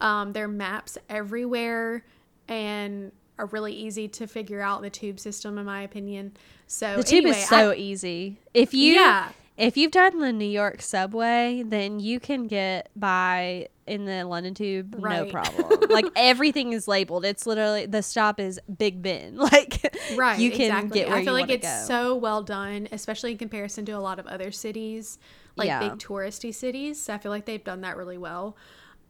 Um, 0.00 0.32
there 0.32 0.44
are 0.44 0.48
maps 0.48 0.98
everywhere 1.08 2.04
and 2.48 3.12
are 3.38 3.46
really 3.46 3.72
easy 3.72 4.08
to 4.08 4.26
figure 4.26 4.60
out 4.60 4.82
the 4.82 4.90
tube 4.90 5.18
system, 5.18 5.56
in 5.58 5.64
my 5.64 5.82
opinion. 5.82 6.36
So 6.66 6.98
The 6.98 7.02
tube 7.02 7.24
anyway, 7.24 7.38
is 7.38 7.48
so 7.48 7.70
I- 7.70 7.74
easy. 7.76 8.38
If 8.52 8.74
you 8.74 8.94
Yeah. 8.94 9.30
If 9.60 9.76
you've 9.76 9.92
done 9.92 10.18
the 10.20 10.32
New 10.32 10.48
York 10.48 10.82
subway, 10.82 11.62
then 11.66 12.00
you 12.00 12.18
can 12.18 12.46
get 12.46 12.90
by 12.96 13.68
in 13.86 14.04
the 14.04 14.24
London 14.24 14.54
tube 14.54 14.96
no 15.00 15.24
problem. 15.26 15.80
like 15.90 16.06
everything 16.16 16.72
is 16.72 16.86
labeled. 16.86 17.24
It's 17.24 17.44
literally 17.44 17.86
the 17.86 18.02
stop 18.02 18.38
is 18.38 18.60
Big 18.78 19.02
Ben. 19.02 19.36
Like 19.50 19.94
right 20.16 20.38
you 20.38 20.50
can 20.50 20.60
exactly. 20.62 21.00
get 21.00 21.08
where 21.08 21.16
i 21.18 21.24
feel 21.24 21.32
like 21.32 21.50
it's 21.50 21.66
go. 21.66 21.84
so 21.86 22.16
well 22.16 22.42
done 22.42 22.88
especially 22.92 23.32
in 23.32 23.38
comparison 23.38 23.84
to 23.86 23.92
a 23.92 23.98
lot 23.98 24.18
of 24.18 24.26
other 24.26 24.50
cities 24.50 25.18
like 25.56 25.66
Yeah. 25.66 25.80
big 25.80 25.98
touristy 25.98 26.52
cities 26.54 27.08
i 27.08 27.18
feel 27.18 27.30
like 27.30 27.46
they've 27.46 27.62
done 27.62 27.80
that 27.82 27.96
really 27.96 28.18
well 28.18 28.56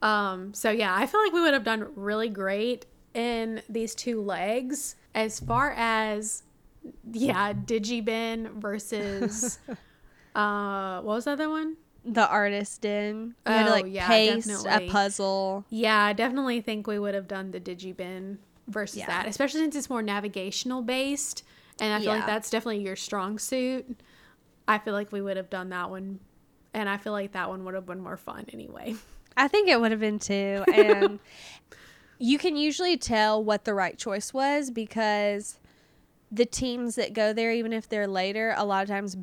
um 0.03 0.53
so 0.55 0.71
yeah 0.71 0.95
i 0.95 1.07
feel 1.07 1.23
like 1.23 1.33
we 1.33 1.41
would 1.41 1.55
have 1.55 1.65
done 1.65 1.89
really 1.95 2.29
great 2.29 2.87
in 3.15 3.63
these 3.69 3.95
two 3.95 4.21
legs 4.23 4.97
as 5.15 5.41
far 5.41 5.73
as 5.77 6.43
yeah 7.13 7.53
digibin 7.53 8.51
versus 8.61 9.59
uh 10.35 11.01
what 11.03 11.15
was 11.15 11.25
the 11.25 11.33
other 11.33 11.49
one 11.49 11.77
the 12.05 12.27
artist 12.29 12.85
in. 12.85 13.35
You 13.47 13.53
had 13.53 13.65
to 13.65 13.69
Oh, 13.69 13.73
like 13.73 13.87
yeah, 13.89 14.07
paste 14.07 14.49
definitely. 14.49 14.87
a 14.87 14.91
puzzle. 14.91 15.65
Yeah, 15.71 16.03
I 16.03 16.13
definitely 16.15 16.61
think 16.63 16.87
we 16.87 16.99
would 16.99 17.15
have 17.15 17.29
done 17.29 17.51
the 17.51 17.61
digibin 17.61 18.39
versus 18.69 18.99
Yeah. 19.01 19.07
that, 19.07 19.27
especially 19.29 19.61
since 19.61 19.77
it's 19.77 19.91
more 19.91 20.03
navigational 20.03 20.81
based, 20.83 21.43
and 21.81 21.93
I 21.93 21.99
feel 21.99 22.09
Yeah. 22.09 22.17
like 22.21 22.27
that's 22.27 22.49
definitely 22.51 22.83
your 22.83 22.97
strong 22.97 23.39
suit. 23.39 24.01
I 24.67 24.79
feel 24.79 24.95
like 24.95 25.13
we 25.13 25.21
would 25.21 25.37
have 25.37 25.51
done 25.51 25.69
that 25.71 25.91
one, 25.91 26.21
and 26.73 26.89
I 26.89 26.97
feel 26.97 27.13
like 27.13 27.33
that 27.33 27.49
one 27.51 27.65
would 27.65 27.75
have 27.75 27.87
been 27.87 28.01
more 28.01 28.17
fun 28.17 28.47
anyway. 28.53 28.95
I 29.37 29.47
think 29.49 29.69
it 29.69 29.81
would 29.81 29.91
have 29.91 30.01
been 30.01 30.19
too. 30.19 30.65
And 30.73 31.19
you 32.19 32.39
can 32.39 32.57
usually 32.57 32.97
tell 32.97 33.43
what 33.43 33.65
the 33.65 33.75
right 33.75 33.97
choice 33.99 34.33
was 34.33 34.71
because 34.71 35.59
the 36.31 36.47
teams 36.47 36.95
that 36.95 37.13
go 37.13 37.33
there, 37.33 37.53
even 37.53 37.73
if 37.73 37.89
they're 37.89 38.07
later, 38.09 38.55
a 38.57 38.65
lot 38.65 38.83
of 38.83 38.89
times 38.89 39.17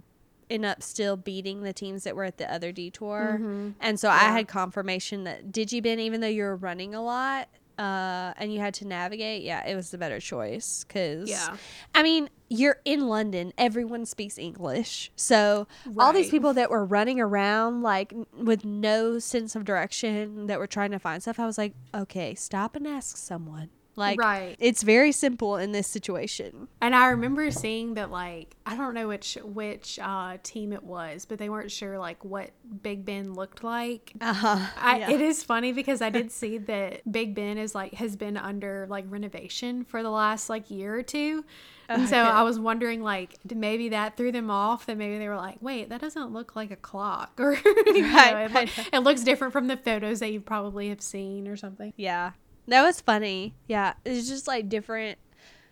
end 0.49 0.65
up 0.65 0.81
still 0.81 1.17
beating 1.17 1.61
the 1.61 1.73
teams 1.73 2.03
that 2.03 2.15
were 2.15 2.23
at 2.23 2.37
the 2.37 2.51
other 2.51 2.71
detour. 2.71 3.39
And 3.81 3.99
so 3.99 4.09
I 4.09 4.19
had 4.31 4.47
confirmation 4.47 5.23
that 5.25 5.51
Digibin, 5.51 5.99
even 5.99 6.21
though 6.21 6.27
you 6.27 6.43
were 6.43 6.55
running 6.55 6.95
a 6.95 7.03
lot 7.03 7.49
uh, 7.77 8.33
and 8.37 8.51
you 8.51 8.59
had 8.59 8.73
to 8.75 8.87
navigate, 8.87 9.43
yeah, 9.43 9.67
it 9.67 9.75
was 9.75 9.91
the 9.91 9.97
better 9.97 10.19
choice. 10.19 10.83
Because, 10.87 11.29
Yeah. 11.29 11.57
I 11.93 12.01
mean, 12.01 12.29
you're 12.49 12.77
in 12.85 13.07
London, 13.07 13.51
everyone 13.57 14.05
speaks 14.05 14.37
English. 14.37 15.11
So 15.15 15.67
all 15.97 16.13
these 16.13 16.29
people 16.29 16.53
that 16.53 16.69
were 16.69 16.85
running 16.85 17.19
around 17.19 17.81
like 17.81 18.13
with 18.33 18.63
no 18.63 19.19
sense 19.19 19.55
of 19.55 19.65
direction 19.65 20.47
that 20.47 20.57
were 20.59 20.67
trying 20.67 20.91
to 20.91 20.99
find 20.99 21.21
stuff, 21.21 21.39
I 21.39 21.45
was 21.45 21.57
like, 21.57 21.73
okay, 21.93 22.35
stop 22.35 22.75
and 22.75 22.87
ask 22.87 23.17
someone. 23.17 23.69
Like, 23.97 24.19
Right. 24.19 24.55
it's 24.59 24.83
very 24.83 25.11
simple 25.11 25.57
in 25.57 25.71
this 25.71 25.87
situation. 25.87 26.67
And 26.81 26.95
I 26.95 27.07
remember 27.07 27.49
seeing 27.51 27.95
that 27.95 28.11
like 28.11 28.55
I 28.65 28.75
don't 28.77 28.93
know 28.93 29.07
which 29.07 29.37
which 29.43 29.99
uh, 30.01 30.37
team 30.43 30.71
it 30.71 30.83
was, 30.83 31.25
but 31.25 31.39
they 31.39 31.49
weren't 31.49 31.71
sure 31.71 31.97
like 31.97 32.23
what 32.23 32.51
Big 32.83 33.03
Ben 33.05 33.33
looked 33.33 33.63
like. 33.63 34.13
Uh 34.21 34.33
huh. 34.33 34.67
I, 34.77 35.11
It 35.11 35.19
is 35.21 35.43
funny 35.43 35.73
because 35.73 36.01
I 36.01 36.09
did 36.09 36.31
see 36.31 36.57
that 36.59 37.11
Big 37.11 37.33
Ben 37.35 37.57
is 37.57 37.73
like 37.73 37.95
has 37.95 38.15
been 38.15 38.37
under 38.37 38.85
like 38.89 39.05
renovation 39.09 39.83
for 39.83 40.03
the 40.03 40.09
last 40.11 40.49
like 40.49 40.69
year 40.69 40.95
or 40.95 41.03
two. 41.03 41.43
And 41.89 42.09
so 42.09 42.17
I 42.17 42.43
was 42.43 42.59
wondering, 42.59 43.01
like, 43.01 43.37
maybe 43.55 43.87
that 43.89 44.17
threw 44.17 44.33
them 44.33 44.51
off. 44.51 44.87
That 44.87 44.97
maybe 44.97 45.17
they 45.19 45.29
were 45.29 45.37
like, 45.37 45.55
"Wait, 45.61 45.87
that 45.87 46.01
doesn't 46.01 46.33
look 46.33 46.53
like 46.53 46.69
a 46.69 46.75
clock," 46.75 47.31
or 47.39 47.53
you 47.53 48.01
know, 48.01 48.47
it, 48.53 48.69
it 48.93 48.99
looks 48.99 49.23
different 49.23 49.53
from 49.53 49.67
the 49.67 49.77
photos 49.77 50.19
that 50.19 50.33
you 50.33 50.41
probably 50.41 50.89
have 50.89 51.01
seen 51.01 51.47
or 51.47 51.55
something. 51.55 51.93
Yeah. 51.95 52.31
That 52.67 52.83
was 52.83 53.01
funny. 53.01 53.55
Yeah. 53.67 53.93
It's 54.05 54.27
just 54.27 54.47
like 54.47 54.69
different 54.69 55.17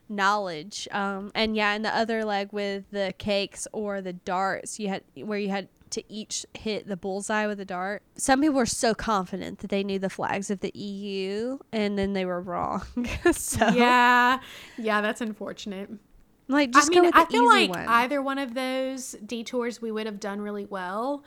knowledge. 0.07 0.87
Um 0.91 1.31
and 1.35 1.55
yeah, 1.55 1.73
and 1.73 1.83
the 1.83 1.95
other 1.95 2.23
leg 2.25 2.49
with 2.51 2.85
the 2.91 3.13
cakes 3.17 3.67
or 3.71 4.01
the 4.01 4.13
darts, 4.13 4.79
you 4.79 4.87
had 4.89 5.03
where 5.15 5.39
you 5.39 5.49
had 5.49 5.67
to 5.91 6.03
each 6.11 6.45
hit 6.55 6.87
the 6.87 6.97
bullseye 6.97 7.47
with 7.47 7.59
a 7.59 7.65
dart. 7.65 8.03
Some 8.15 8.41
people 8.41 8.55
were 8.55 8.65
so 8.65 8.93
confident 8.93 9.59
that 9.59 9.69
they 9.69 9.83
knew 9.83 9.99
the 9.99 10.09
flags 10.09 10.49
of 10.49 10.59
the 10.59 10.71
EU 10.77 11.57
and 11.71 11.97
then 11.97 12.13
they 12.13 12.25
were 12.25 12.41
wrong. 12.41 12.83
so 13.31 13.67
Yeah, 13.69 14.39
yeah, 14.77 15.01
that's 15.01 15.21
unfortunate. 15.21 15.89
like 16.47 16.71
just 16.71 16.87
I 16.87 16.89
mean, 16.89 16.99
go 16.99 17.05
with 17.07 17.15
the 17.15 17.21
I 17.21 17.25
feel 17.25 17.45
like 17.47 17.69
one. 17.69 17.87
either 17.87 18.21
one 18.21 18.37
of 18.39 18.53
those 18.53 19.15
detours 19.25 19.81
we 19.81 19.91
would 19.91 20.05
have 20.05 20.19
done 20.19 20.41
really 20.41 20.65
well. 20.65 21.23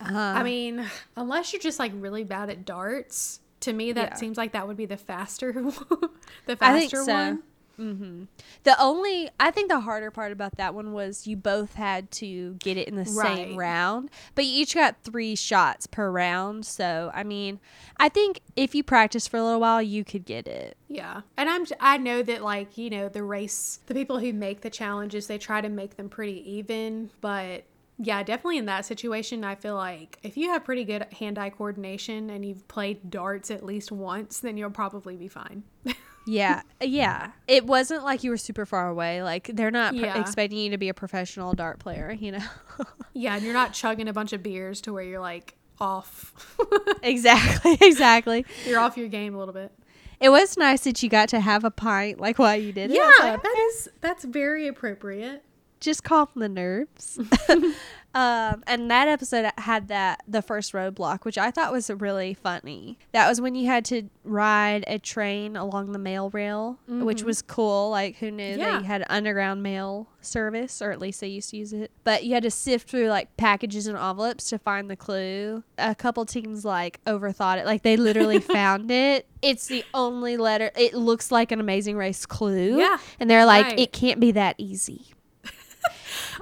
uh, 0.00 0.12
I 0.14 0.42
mean, 0.42 0.84
unless 1.16 1.52
you're 1.52 1.60
just 1.62 1.78
like 1.78 1.92
really 1.96 2.24
bad 2.24 2.48
at 2.48 2.64
darts, 2.64 3.40
to 3.62 3.72
me 3.72 3.92
that 3.92 4.10
Yeah. 4.12 4.14
seems 4.16 4.36
like 4.36 4.52
that 4.52 4.66
would 4.68 4.76
be 4.76 4.86
the 4.86 4.96
faster, 4.96 5.52
the 6.46 6.56
faster 6.56 6.60
I 6.60 6.78
think 6.78 6.90
so. 6.90 7.12
one. 7.12 7.42
hmm 7.76 8.24
The 8.64 8.80
only, 8.80 9.30
I 9.40 9.50
think 9.50 9.70
the 9.70 9.80
harder 9.80 10.10
part 10.10 10.30
about 10.32 10.56
that 10.58 10.74
one 10.74 10.92
was 10.92 11.26
you 11.26 11.36
both 11.36 11.74
had 11.74 12.10
to 12.12 12.54
get 12.60 12.76
it 12.76 12.86
in 12.88 12.96
the 12.96 13.06
same 13.06 13.58
round, 13.58 14.10
but 14.34 14.44
you 14.44 14.60
each 14.62 14.74
got 14.74 15.02
three 15.02 15.34
shots 15.34 15.86
per 15.86 16.10
round. 16.10 16.66
So, 16.66 17.10
I 17.14 17.22
mean, 17.24 17.60
I 17.98 18.08
think 18.08 18.40
if 18.56 18.74
you 18.74 18.82
practice 18.84 19.26
for 19.26 19.38
a 19.38 19.42
little 19.42 19.60
while, 19.60 19.80
you 19.82 20.04
could 20.04 20.24
get 20.26 20.46
it. 20.46 20.76
Yeah, 20.88 21.22
and 21.38 21.48
I'm 21.48 21.64
I 21.80 21.96
know 21.96 22.22
that 22.22 22.42
like 22.42 22.76
you 22.76 22.90
know 22.90 23.08
the 23.08 23.22
race, 23.22 23.80
the 23.86 23.94
people 23.94 24.18
who 24.18 24.32
make 24.34 24.60
the 24.60 24.68
challenges, 24.70 25.26
they 25.26 25.38
try 25.38 25.60
to 25.62 25.68
make 25.70 25.96
them 25.96 26.08
pretty 26.10 26.48
even, 26.58 27.10
but. 27.22 27.64
Yeah, 28.04 28.22
definitely 28.24 28.58
in 28.58 28.66
that 28.66 28.84
situation, 28.84 29.44
I 29.44 29.54
feel 29.54 29.76
like 29.76 30.18
if 30.24 30.36
you 30.36 30.50
have 30.50 30.64
pretty 30.64 30.84
good 30.84 31.06
hand 31.12 31.38
eye 31.38 31.50
coordination 31.50 32.30
and 32.30 32.44
you've 32.44 32.66
played 32.66 33.10
darts 33.10 33.48
at 33.50 33.64
least 33.64 33.92
once, 33.92 34.40
then 34.40 34.56
you'll 34.56 34.70
probably 34.70 35.16
be 35.16 35.28
fine. 35.28 35.62
Yeah, 36.24 36.62
yeah. 36.80 37.32
It 37.48 37.66
wasn't 37.66 38.04
like 38.04 38.22
you 38.22 38.30
were 38.30 38.36
super 38.36 38.64
far 38.64 38.86
away. 38.88 39.24
Like 39.24 39.50
they're 39.52 39.72
not 39.72 39.94
Yeah. 39.94 40.20
expecting 40.20 40.56
you 40.58 40.70
to 40.70 40.78
be 40.78 40.88
a 40.88 40.94
professional 40.94 41.52
dart 41.52 41.80
player, 41.80 42.12
you 42.12 42.30
know. 42.30 42.44
yeah, 43.12 43.34
and 43.34 43.42
you're 43.42 43.52
not 43.52 43.72
chugging 43.72 44.06
a 44.06 44.12
bunch 44.12 44.32
of 44.32 44.40
beers 44.40 44.80
to 44.82 44.92
where 44.92 45.02
you're 45.02 45.18
like 45.20 45.56
off. 45.80 46.56
exactly, 47.02 47.76
exactly. 47.80 48.46
you're 48.66 48.78
off 48.78 48.96
your 48.96 49.08
game 49.08 49.34
a 49.34 49.38
little 49.40 49.52
bit. 49.54 49.72
It 50.20 50.28
was 50.28 50.56
nice 50.56 50.84
that 50.84 51.02
you 51.02 51.08
got 51.08 51.28
to 51.30 51.40
have 51.40 51.64
a 51.64 51.72
pint 51.72 52.20
like 52.20 52.38
while 52.38 52.56
you 52.56 52.72
did 52.72 52.92
it. 52.92 52.94
Yeah, 52.94 53.10
like, 53.18 53.42
that 53.42 53.66
is 53.72 53.88
that's 54.00 54.24
very 54.24 54.68
appropriate. 54.68 55.42
Just 55.82 56.02
calm 56.04 56.28
the 56.34 56.48
nerves. 56.48 57.18
um, 58.14 58.62
and 58.66 58.90
that 58.90 59.08
episode 59.08 59.50
had 59.58 59.88
that 59.88 60.22
the 60.28 60.40
first 60.42 60.72
roadblock, 60.72 61.24
which 61.24 61.36
I 61.36 61.50
thought 61.50 61.72
was 61.72 61.90
really 61.90 62.34
funny. 62.34 62.98
That 63.12 63.28
was 63.28 63.40
when 63.40 63.54
you 63.54 63.66
had 63.66 63.84
to 63.86 64.08
ride 64.24 64.84
a 64.86 64.98
train 64.98 65.56
along 65.56 65.92
the 65.92 65.98
mail 65.98 66.30
rail, 66.30 66.78
which 66.86 67.22
was 67.22 67.42
cool. 67.42 67.90
Like 67.90 68.16
who 68.16 68.30
knew 68.30 68.56
Yeah. 68.56 68.78
they 68.78 68.86
had 68.86 69.04
underground 69.10 69.62
mail 69.62 70.08
service, 70.20 70.80
or 70.80 70.92
at 70.92 71.00
least 71.00 71.20
they 71.20 71.28
used 71.28 71.50
to 71.50 71.56
use 71.56 71.72
it. 71.72 71.90
But 72.04 72.24
you 72.24 72.34
had 72.34 72.44
to 72.44 72.50
sift 72.50 72.88
through 72.88 73.08
like 73.08 73.36
packages 73.36 73.86
and 73.86 73.98
envelopes 73.98 74.48
to 74.50 74.58
find 74.58 74.88
the 74.90 74.96
clue. 74.96 75.64
A 75.78 75.94
couple 75.94 76.24
teams 76.26 76.64
like 76.64 77.02
overthought 77.04 77.58
it, 77.58 77.66
like 77.66 77.82
they 77.82 77.96
literally 77.96 78.38
found 78.40 78.90
it. 78.90 79.26
It's 79.42 79.66
the 79.66 79.84
only 79.94 80.36
letter. 80.36 80.70
It 80.76 80.94
looks 80.94 81.32
like 81.32 81.50
an 81.50 81.58
Amazing 81.60 81.96
Race 81.96 82.24
clue. 82.26 82.78
Yeah, 82.78 82.98
and 83.18 83.28
they're 83.28 83.44
like, 83.46 83.66
right. 83.66 83.78
it 83.78 83.92
can't 83.92 84.20
be 84.20 84.30
that 84.32 84.54
easy. 84.58 85.06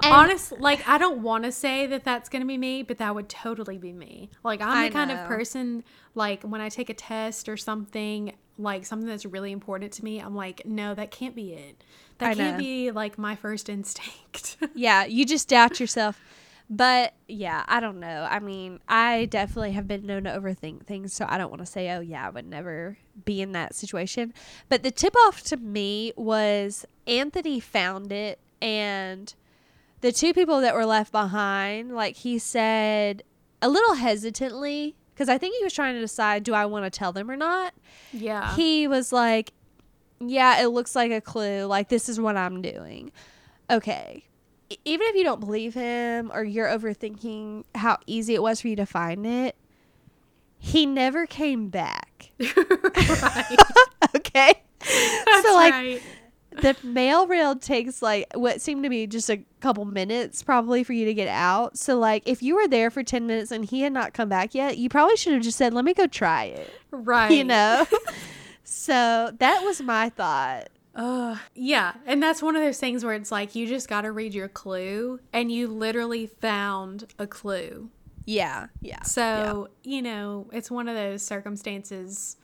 And- 0.03 0.13
Honest, 0.13 0.59
like 0.59 0.87
I 0.87 0.97
don't 0.97 1.21
want 1.21 1.43
to 1.43 1.51
say 1.51 1.87
that 1.87 2.03
that's 2.03 2.29
gonna 2.29 2.45
be 2.45 2.57
me, 2.57 2.83
but 2.83 2.97
that 2.97 3.13
would 3.13 3.29
totally 3.29 3.77
be 3.77 3.93
me. 3.93 4.29
Like 4.43 4.61
I'm 4.61 4.69
I 4.69 4.87
the 4.87 4.93
kind 4.93 5.09
know. 5.09 5.21
of 5.21 5.27
person 5.27 5.83
like 6.15 6.43
when 6.43 6.61
I 6.61 6.69
take 6.69 6.89
a 6.89 6.93
test 6.93 7.47
or 7.47 7.57
something, 7.57 8.33
like 8.57 8.85
something 8.85 9.07
that's 9.07 9.25
really 9.25 9.51
important 9.51 9.93
to 9.93 10.03
me, 10.03 10.19
I'm 10.19 10.35
like, 10.35 10.65
no, 10.65 10.93
that 10.95 11.11
can't 11.11 11.35
be 11.35 11.53
it. 11.53 11.83
That 12.17 12.31
I 12.31 12.35
can't 12.35 12.57
know. 12.57 12.63
be 12.63 12.91
like 12.91 13.17
my 13.17 13.35
first 13.35 13.69
instinct. 13.69 14.57
yeah, 14.75 15.05
you 15.05 15.25
just 15.25 15.47
doubt 15.47 15.79
yourself. 15.79 16.19
But 16.73 17.13
yeah, 17.27 17.65
I 17.67 17.81
don't 17.81 17.99
know. 17.99 18.25
I 18.29 18.39
mean, 18.39 18.79
I 18.87 19.25
definitely 19.25 19.73
have 19.73 19.89
been 19.89 20.05
known 20.05 20.23
to 20.23 20.29
overthink 20.29 20.85
things, 20.85 21.13
so 21.13 21.25
I 21.27 21.37
don't 21.37 21.49
want 21.49 21.59
to 21.59 21.65
say, 21.65 21.91
oh, 21.91 21.99
yeah, 21.99 22.25
I 22.25 22.29
would 22.29 22.47
never 22.47 22.97
be 23.25 23.41
in 23.41 23.51
that 23.51 23.75
situation. 23.75 24.33
But 24.69 24.81
the 24.81 24.89
tip 24.89 25.13
off 25.27 25.43
to 25.43 25.57
me 25.57 26.13
was 26.15 26.85
Anthony 27.05 27.59
found 27.59 28.13
it, 28.13 28.39
and 28.61 29.33
the 30.01 30.11
two 30.11 30.33
people 30.33 30.61
that 30.61 30.73
were 30.75 30.85
left 30.85 31.11
behind, 31.11 31.93
like 31.95 32.15
he 32.17 32.37
said 32.39 33.23
a 33.61 33.69
little 33.69 33.95
hesitantly, 33.95 34.95
because 35.13 35.29
I 35.29 35.37
think 35.37 35.55
he 35.57 35.63
was 35.63 35.73
trying 35.73 35.93
to 35.95 35.99
decide 36.01 36.43
do 36.43 36.53
I 36.53 36.65
want 36.65 36.85
to 36.85 36.89
tell 36.89 37.11
them 37.11 37.29
or 37.29 37.35
not. 37.37 37.73
Yeah. 38.11 38.55
He 38.55 38.87
was 38.87 39.11
like, 39.11 39.53
Yeah, 40.19 40.61
it 40.61 40.67
looks 40.67 40.95
like 40.95 41.11
a 41.11 41.21
clue. 41.21 41.65
Like, 41.65 41.89
this 41.89 42.09
is 42.09 42.19
what 42.19 42.35
I'm 42.37 42.61
doing. 42.61 43.11
Okay. 43.69 44.25
E- 44.69 44.77
Even 44.85 45.07
if 45.07 45.15
you 45.15 45.23
don't 45.23 45.39
believe 45.39 45.73
him 45.73 46.31
or 46.33 46.43
you're 46.43 46.67
overthinking 46.67 47.63
how 47.75 47.97
easy 48.07 48.33
it 48.35 48.41
was 48.41 48.61
for 48.61 48.67
you 48.67 48.75
to 48.77 48.85
find 48.85 49.25
it, 49.25 49.55
he 50.57 50.85
never 50.85 51.25
came 51.25 51.69
back. 51.69 52.31
okay. 54.15 54.53
That's 54.79 55.47
so, 55.47 55.53
like, 55.53 55.73
right. 55.73 56.01
The 56.51 56.75
mail 56.83 57.27
rail 57.27 57.55
takes 57.55 58.01
like 58.01 58.25
what 58.33 58.61
seemed 58.61 58.83
to 58.83 58.89
be 58.89 59.07
just 59.07 59.29
a 59.29 59.43
couple 59.59 59.85
minutes 59.85 60.43
probably 60.43 60.83
for 60.83 60.93
you 60.93 61.05
to 61.05 61.13
get 61.13 61.27
out. 61.27 61.77
So 61.77 61.97
like 61.97 62.23
if 62.25 62.43
you 62.43 62.55
were 62.55 62.67
there 62.67 62.89
for 62.89 63.03
10 63.03 63.25
minutes 63.25 63.51
and 63.51 63.65
he 63.65 63.81
had 63.81 63.93
not 63.93 64.13
come 64.13 64.29
back 64.29 64.53
yet, 64.53 64.77
you 64.77 64.89
probably 64.89 65.15
should 65.15 65.33
have 65.33 65.43
just 65.43 65.57
said, 65.57 65.73
"Let 65.73 65.85
me 65.85 65.93
go 65.93 66.07
try 66.07 66.45
it." 66.45 66.73
Right. 66.91 67.31
You 67.31 67.43
know? 67.43 67.85
so 68.63 69.31
that 69.37 69.63
was 69.63 69.81
my 69.81 70.09
thought. 70.09 70.69
Uh, 70.93 71.37
yeah, 71.55 71.93
and 72.05 72.21
that's 72.21 72.41
one 72.41 72.55
of 72.55 72.61
those 72.61 72.77
things 72.77 73.05
where 73.05 73.13
it's 73.13 73.31
like 73.31 73.55
you 73.55 73.65
just 73.65 73.87
got 73.87 74.01
to 74.01 74.11
read 74.11 74.33
your 74.33 74.49
clue, 74.49 75.19
and 75.31 75.49
you 75.49 75.67
literally 75.67 76.27
found 76.27 77.07
a 77.17 77.25
clue. 77.25 77.89
Yeah. 78.25 78.67
Yeah. 78.81 79.01
So, 79.03 79.69
you 79.83 80.01
know, 80.01 80.47
it's 80.51 80.69
one 80.69 80.87
of 80.87 80.95
those 80.95 81.21
circumstances. 81.23 82.37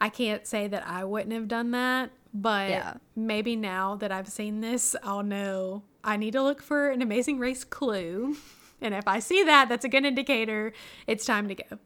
I 0.00 0.08
can't 0.08 0.46
say 0.46 0.68
that 0.68 0.86
I 0.86 1.04
wouldn't 1.04 1.32
have 1.32 1.48
done 1.48 1.72
that, 1.72 2.10
but 2.32 2.70
Yeah. 2.70 2.94
maybe 3.16 3.56
now 3.56 3.96
that 3.96 4.10
I've 4.12 4.28
seen 4.28 4.60
this, 4.60 4.94
I'll 5.02 5.22
know 5.22 5.82
I 6.04 6.16
need 6.16 6.32
to 6.32 6.42
look 6.42 6.62
for 6.62 6.90
an 6.90 7.02
amazing 7.02 7.38
race 7.38 7.64
clue. 7.64 8.36
And 8.80 8.94
if 8.94 9.06
I 9.06 9.20
see 9.20 9.44
that, 9.44 9.68
that's 9.68 9.84
a 9.84 9.88
good 9.88 10.04
indicator 10.04 10.72
it's 11.06 11.24
time 11.24 11.48
to 11.48 11.54
go. 11.54 11.78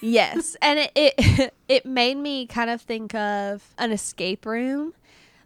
yes. 0.00 0.56
And 0.62 0.78
it, 0.78 0.92
it 0.94 1.54
it 1.68 1.86
made 1.86 2.16
me 2.16 2.46
kind 2.46 2.70
of 2.70 2.80
think 2.82 3.14
of 3.14 3.74
an 3.78 3.90
escape 3.92 4.46
room. 4.46 4.94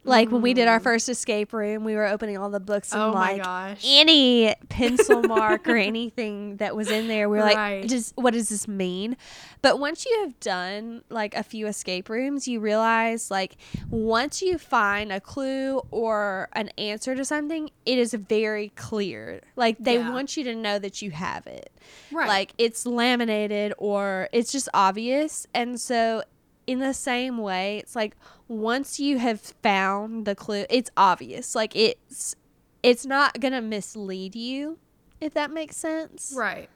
Like 0.02 0.30
when 0.30 0.40
we 0.40 0.54
did 0.54 0.66
our 0.66 0.80
first 0.80 1.08
escape 1.10 1.52
room, 1.52 1.84
we 1.84 1.94
were 1.94 2.06
opening 2.06 2.38
all 2.38 2.48
the 2.48 2.58
books 2.58 2.92
and 2.92 3.00
Mm. 3.02 3.08
Oh 3.10 3.12
like 3.12 3.78
any 3.84 4.54
pencil 4.70 5.22
mark 5.36 5.68
or 5.68 5.76
anything 5.76 6.56
that 6.56 6.74
was 6.74 6.90
in 6.90 7.06
there, 7.06 7.28
we 7.28 7.36
were 7.36 7.42
like, 7.44 7.56
Right. 7.56 7.86
"Does 7.86 8.12
what 8.16 8.32
does 8.32 8.48
this 8.48 8.66
mean?" 8.66 9.16
But 9.62 9.78
once 9.78 10.06
you 10.06 10.20
have 10.22 10.40
done 10.40 11.02
like 11.10 11.34
a 11.34 11.42
few 11.42 11.66
escape 11.66 12.08
rooms, 12.08 12.48
you 12.48 12.60
realize 12.60 13.30
like 13.30 13.56
once 13.90 14.40
you 14.40 14.56
find 14.56 15.12
a 15.12 15.20
clue 15.20 15.82
or 15.90 16.48
an 16.54 16.68
answer 16.78 17.14
to 17.14 17.24
something, 17.24 17.70
it 17.84 17.98
is 17.98 18.14
very 18.14 18.70
clear. 18.76 19.42
Like 19.54 19.76
they 19.78 19.96
Yeah. 19.96 20.10
want 20.10 20.34
you 20.36 20.44
to 20.44 20.54
know 20.54 20.78
that 20.78 21.02
you 21.02 21.10
have 21.10 21.46
it. 21.46 21.70
Right. 22.10 22.26
Like 22.26 22.52
it's 22.56 22.86
laminated 22.86 23.74
or 23.76 24.28
it's 24.32 24.50
just 24.50 24.68
obvious. 24.72 25.46
And 25.54 25.78
so 25.78 26.22
in 26.66 26.78
the 26.80 26.94
same 26.94 27.38
way, 27.38 27.78
it's 27.78 27.96
like 27.96 28.16
once 28.48 29.00
you 29.00 29.18
have 29.18 29.40
found 29.62 30.24
the 30.26 30.34
clue, 30.34 30.64
it's 30.70 30.90
obvious. 30.96 31.54
Like 31.54 31.74
it's 31.76 32.34
it's 32.82 33.04
not 33.04 33.40
going 33.40 33.52
to 33.52 33.60
mislead 33.60 34.34
you 34.34 34.78
if 35.20 35.34
that 35.34 35.50
makes 35.50 35.76
sense. 35.76 36.32
right. 36.36 36.70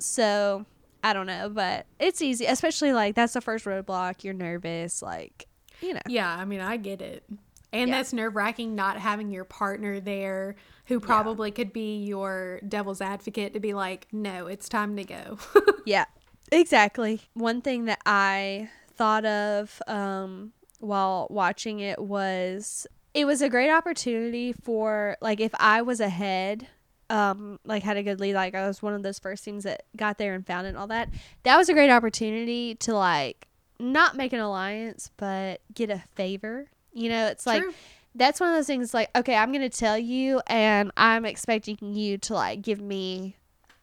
So, 0.00 0.66
I 1.02 1.12
don't 1.12 1.26
know, 1.26 1.48
but 1.48 1.86
it's 2.00 2.20
easy, 2.20 2.46
especially 2.46 2.92
like 2.92 3.14
that's 3.14 3.34
the 3.34 3.40
first 3.40 3.64
roadblock, 3.64 4.24
you're 4.24 4.34
nervous, 4.34 5.00
like, 5.02 5.46
you 5.80 5.94
know. 5.94 6.00
Yeah, 6.08 6.28
I 6.28 6.44
mean, 6.44 6.60
I 6.60 6.76
get 6.76 7.00
it. 7.00 7.24
And 7.72 7.88
Yeah. 7.88 7.96
that's 7.98 8.12
nerve 8.12 8.34
wracking 8.34 8.74
not 8.74 8.98
having 8.98 9.30
your 9.30 9.44
partner 9.44 10.00
there 10.00 10.56
who 10.86 10.98
probably 11.00 11.50
could 11.50 11.72
be 11.72 12.04
your 12.04 12.60
devil's 12.68 13.00
advocate 13.00 13.54
to 13.54 13.60
be 13.60 13.74
like, 13.74 14.06
no, 14.12 14.46
it's 14.48 14.68
time 14.68 14.96
to 14.96 15.04
go. 15.04 15.38
Yeah, 15.86 16.06
exactly. 16.50 17.20
One 17.34 17.60
thing 17.60 17.84
that 17.84 18.00
I 18.06 18.70
thought 18.96 19.24
of 19.24 19.80
um, 19.86 20.52
while 20.80 21.26
watching 21.30 21.80
it 21.80 21.98
was 22.00 22.86
it 23.12 23.24
was 23.26 23.42
a 23.42 23.48
great 23.48 23.70
opportunity 23.70 24.52
for 24.52 25.16
like 25.20 25.40
if 25.40 25.52
I 25.60 25.82
was 25.82 26.00
ahead, 26.00 26.66
um, 27.10 27.60
like 27.64 27.82
had 27.82 27.96
a 27.96 28.02
good 28.02 28.18
lead, 28.20 28.34
like 28.34 28.54
I 28.54 28.66
was 28.66 28.82
one 28.82 28.92
of 28.94 29.02
those 29.02 29.18
first 29.18 29.44
teams 29.44 29.64
that 29.64 29.84
got 29.96 30.18
there 30.18 30.34
and 30.34 30.44
found 30.46 30.66
it 30.66 30.70
and 30.70 30.78
all 30.78 30.88
that. 30.88 31.08
That 31.44 31.56
was 31.56 31.68
a 31.68 31.74
great 31.74 31.90
opportunity 31.90 32.74
to 32.76 32.94
like 32.94 33.46
not 33.78 34.16
make 34.16 34.32
an 34.32 34.40
alliance, 34.40 35.10
but 35.16 35.60
get 35.72 35.90
a 35.90 36.02
favor. 36.14 36.66
You 36.92 37.08
know, 37.10 37.26
it's 37.26 37.46
like 37.46 37.62
True. 37.62 37.72
that's 38.14 38.40
one 38.40 38.48
of 38.50 38.54
those 38.56 38.68
things 38.68 38.94
like 38.94 39.10
okay 39.16 39.34
i'm 39.34 39.50
gonna 39.50 39.68
tell 39.68 39.98
you 39.98 40.40
and 40.46 40.92
i'm 40.96 41.24
expecting 41.24 41.76
you 41.82 42.16
to 42.18 42.34
like 42.34 42.62
give 42.62 42.80
me 42.80 43.36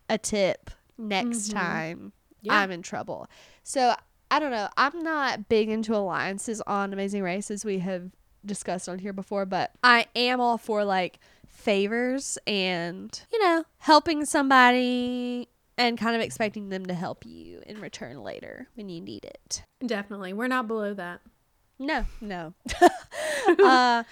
a 0.09 0.18
tip 0.18 0.72
next 0.97 1.49
Mhm. 1.49 1.53
time 1.53 2.14
Yeah. 2.41 2.57
i'm 2.59 2.72
in 2.72 2.82
trouble 2.82 3.28
so 3.64 3.93
i 4.32 4.40
don't 4.40 4.52
know 4.52 4.68
i'm 4.78 5.04
not 5.04 5.48
big 5.50 5.70
into 5.70 5.96
alliances 5.96 6.62
on 6.62 6.92
amazing 6.94 7.22
race 7.22 7.52
as 7.52 7.64
we 7.64 7.80
have 7.80 8.10
discussed 8.46 8.90
on 8.90 8.98
here 8.98 9.14
before 9.14 9.46
but 9.46 9.72
i 9.84 10.06
am 10.16 10.40
all 10.42 10.58
for 10.58 10.84
like 10.84 11.20
favors 11.48 12.38
and 12.48 13.24
you 13.32 13.40
know 13.44 13.64
helping 13.78 14.26
somebody 14.26 15.48
and 15.78 15.98
kind 15.98 16.16
of 16.16 16.22
expecting 16.22 16.70
them 16.70 16.86
to 16.86 16.94
help 16.94 17.26
you 17.26 17.62
in 17.68 17.80
return 17.80 18.24
later 18.24 18.68
when 18.76 18.90
you 18.90 19.00
need 19.02 19.24
it 19.26 19.64
Definitely. 19.86 20.34
We're 20.34 20.48
not 20.48 20.68
below 20.68 20.94
that. 20.94 21.22
no, 21.80 22.06
no. 22.22 22.54
uh, 23.64 24.04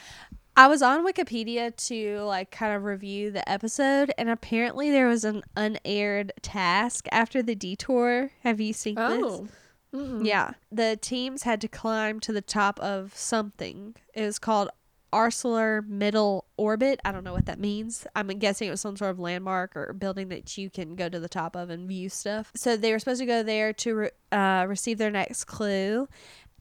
I 0.58 0.68
was 0.68 0.82
on 0.82 1.06
Wikipedia 1.06 1.76
to 1.88 2.22
like 2.22 2.50
kind 2.50 2.76
of 2.76 2.84
review 2.84 3.30
the 3.30 3.48
episode, 3.48 4.12
and 4.18 4.30
apparently 4.32 4.90
there 4.90 5.08
was 5.08 5.24
an 5.24 5.44
unaired 5.56 6.34
task 6.42 7.06
after 7.12 7.44
the 7.44 7.54
detour. 7.54 8.32
Have 8.44 8.60
you 8.60 8.74
seen 8.74 8.96
Oh. 8.98 9.42
this? 9.44 9.52
Mm-mm. 9.94 10.26
Yeah, 10.26 10.52
the 10.72 10.98
teams 11.02 11.44
had 11.44 11.60
to 11.62 11.68
climb 11.68 12.20
to 12.22 12.32
the 12.32 12.42
top 12.42 12.80
of 12.80 13.16
something. 13.16 13.96
It 14.14 14.24
was 14.24 14.38
called 14.40 14.70
ArcelorMittal 15.12 16.44
Orbit. 16.58 17.00
I 17.04 17.12
don't 17.12 17.24
know 17.24 17.34
what 17.34 17.46
that 17.48 17.60
means. 17.60 18.06
I'm 18.16 18.28
guessing 18.28 18.68
it 18.68 18.72
was 18.72 18.82
some 18.82 18.96
sort 18.98 19.12
of 19.12 19.20
landmark 19.20 19.76
or 19.76 19.94
building 19.94 20.30
that 20.30 20.58
you 20.58 20.70
can 20.70 20.96
go 20.96 21.10
to 21.10 21.20
the 21.20 21.30
top 21.30 21.56
of 21.56 21.70
and 21.70 21.88
view 21.88 22.10
stuff. 22.10 22.52
So 22.56 22.78
they 22.78 22.92
were 22.92 23.00
supposed 23.00 23.20
to 23.22 23.26
go 23.26 23.42
there 23.44 23.74
to 23.74 23.96
re- 23.96 24.10
uh, 24.32 24.66
receive 24.68 24.98
their 24.98 25.12
next 25.12 25.46
clue, 25.46 26.08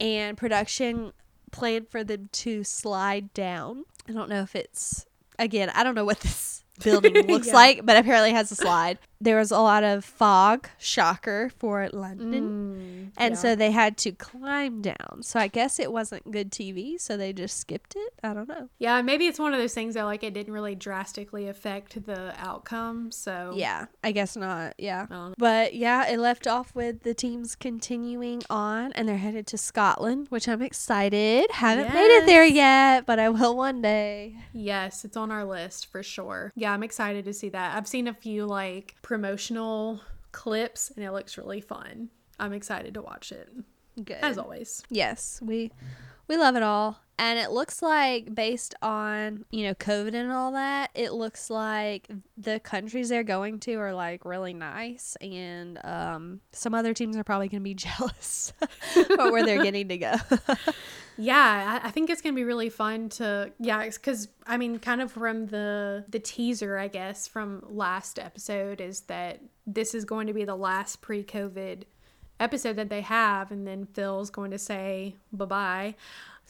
and 0.00 0.36
production 0.36 1.12
planned 1.50 1.88
for 1.88 2.04
them 2.04 2.28
to 2.32 2.64
slide 2.64 3.32
down. 3.34 3.84
I 4.08 4.12
don't 4.12 4.28
know 4.30 4.40
if 4.42 4.54
it's 4.56 5.04
again. 5.38 5.70
I 5.74 5.84
don't 5.84 5.94
know 5.94 6.04
what 6.04 6.20
this 6.20 6.64
building 6.82 7.14
looks 7.26 7.48
Yeah. 7.48 7.54
like, 7.54 7.84
but 7.84 7.96
apparently 7.96 8.30
it 8.30 8.36
has 8.36 8.50
a 8.52 8.56
slide. 8.56 8.98
There 9.20 9.36
was 9.36 9.50
a 9.50 9.58
lot 9.60 9.82
of 9.82 10.04
fog, 10.04 10.68
shocker 10.78 11.50
for 11.58 11.88
London. 11.92 13.10
Mm, 13.10 13.12
And 13.16 13.34
yeah. 13.34 13.40
so 13.40 13.54
they 13.56 13.72
had 13.72 13.96
to 13.98 14.12
climb 14.12 14.80
down. 14.80 15.22
So 15.22 15.40
I 15.40 15.48
guess 15.48 15.80
it 15.80 15.90
wasn't 15.92 16.30
good 16.30 16.52
TV, 16.52 17.00
so 17.00 17.16
they 17.16 17.32
just 17.32 17.58
skipped 17.58 17.96
it. 17.96 18.12
I 18.22 18.32
don't 18.32 18.48
know. 18.48 18.68
Yeah, 18.78 19.02
maybe 19.02 19.26
it's 19.26 19.38
one 19.38 19.52
of 19.54 19.58
those 19.58 19.74
things 19.74 19.94
that 19.94 20.04
like 20.04 20.22
it 20.22 20.34
didn't 20.34 20.52
really 20.52 20.74
drastically 20.76 21.48
affect 21.48 22.04
the 22.06 22.32
outcome. 22.38 23.10
So 23.10 23.52
Yeah, 23.56 23.86
I 24.04 24.12
guess 24.12 24.36
not. 24.36 24.74
Yeah. 24.78 25.06
I 25.10 25.14
don't 25.14 25.28
know. 25.30 25.34
But 25.36 25.74
yeah, 25.74 26.06
it 26.08 26.18
left 26.18 26.46
off 26.46 26.74
with 26.74 27.02
the 27.02 27.14
teams 27.14 27.56
continuing 27.56 28.42
on 28.48 28.92
and 28.92 29.08
they're 29.08 29.16
headed 29.18 29.46
to 29.48 29.58
Scotland, 29.58 30.26
which 30.30 30.48
I'm 30.48 30.62
excited. 30.62 31.50
Haven't 31.50 31.92
made 31.92 32.18
it 32.18 32.26
there 32.26 32.44
yet, 32.44 33.04
but 33.06 33.18
I 33.18 33.28
will 33.30 33.56
one 33.56 33.82
day. 33.82 34.36
Yes, 34.52 35.04
it's 35.04 35.16
on 35.16 35.30
our 35.30 35.44
list 35.44 35.86
for 35.86 36.02
sure. 36.02 36.52
Yeah, 36.54 36.72
I'm 36.72 36.82
excited 36.82 37.24
to 37.24 37.32
see 37.32 37.48
that. 37.50 37.76
I've 37.76 37.88
seen 37.88 38.06
a 38.06 38.14
few 38.14 38.46
like 38.46 38.94
promotional 39.08 40.02
clips 40.32 40.92
and 40.94 41.02
it 41.02 41.10
looks 41.12 41.38
really 41.38 41.62
fun. 41.62 42.10
I'm 42.38 42.52
excited 42.52 42.92
to 42.92 43.00
watch 43.00 43.32
it. 43.32 43.48
Good. 44.04 44.18
As 44.20 44.36
always. 44.36 44.82
Yes, 44.90 45.40
we 45.42 45.72
we 46.28 46.36
love 46.36 46.56
it 46.56 46.62
all. 46.62 47.00
And 47.18 47.38
it 47.38 47.50
looks 47.50 47.80
like 47.80 48.32
based 48.34 48.74
on, 48.82 49.46
you 49.50 49.64
know, 49.66 49.74
COVID 49.74 50.12
and 50.14 50.30
all 50.30 50.52
that, 50.52 50.90
it 50.94 51.14
looks 51.14 51.48
like 51.48 52.06
the 52.36 52.60
countries 52.60 53.08
they're 53.08 53.24
going 53.24 53.60
to 53.60 53.76
are 53.76 53.94
like 53.94 54.26
really 54.26 54.52
nice 54.52 55.16
and 55.22 55.82
um 55.84 56.42
some 56.52 56.74
other 56.74 56.92
teams 56.92 57.16
are 57.16 57.24
probably 57.24 57.48
going 57.48 57.62
to 57.62 57.64
be 57.64 57.74
jealous 57.88 58.52
about 58.94 59.32
where 59.32 59.42
they're 59.42 59.62
getting 59.62 59.88
to 59.88 59.96
go. 59.96 60.14
Yeah, 61.20 61.80
I, 61.82 61.90
think 61.90 62.10
it's 62.10 62.22
gonna 62.22 62.36
be 62.36 62.44
really 62.44 62.70
fun 62.70 63.08
to 63.10 63.50
yeah, 63.58 63.84
because 63.84 64.28
I 64.46 64.56
mean, 64.56 64.78
kind 64.78 65.02
of 65.02 65.10
from 65.10 65.46
the 65.46 66.04
the 66.08 66.20
teaser, 66.20 66.78
I 66.78 66.86
guess, 66.86 67.26
from 67.26 67.64
last 67.68 68.20
episode 68.20 68.80
is 68.80 69.00
that 69.02 69.40
this 69.66 69.94
is 69.94 70.04
going 70.04 70.28
to 70.28 70.32
be 70.32 70.44
the 70.44 70.54
last 70.54 71.00
pre-COVID 71.00 71.82
episode 72.38 72.76
that 72.76 72.88
they 72.88 73.00
have, 73.00 73.50
and 73.50 73.66
then 73.66 73.86
Phil's 73.94 74.30
going 74.30 74.52
to 74.52 74.58
say 74.58 75.16
bye 75.32 75.44
bye. 75.44 75.94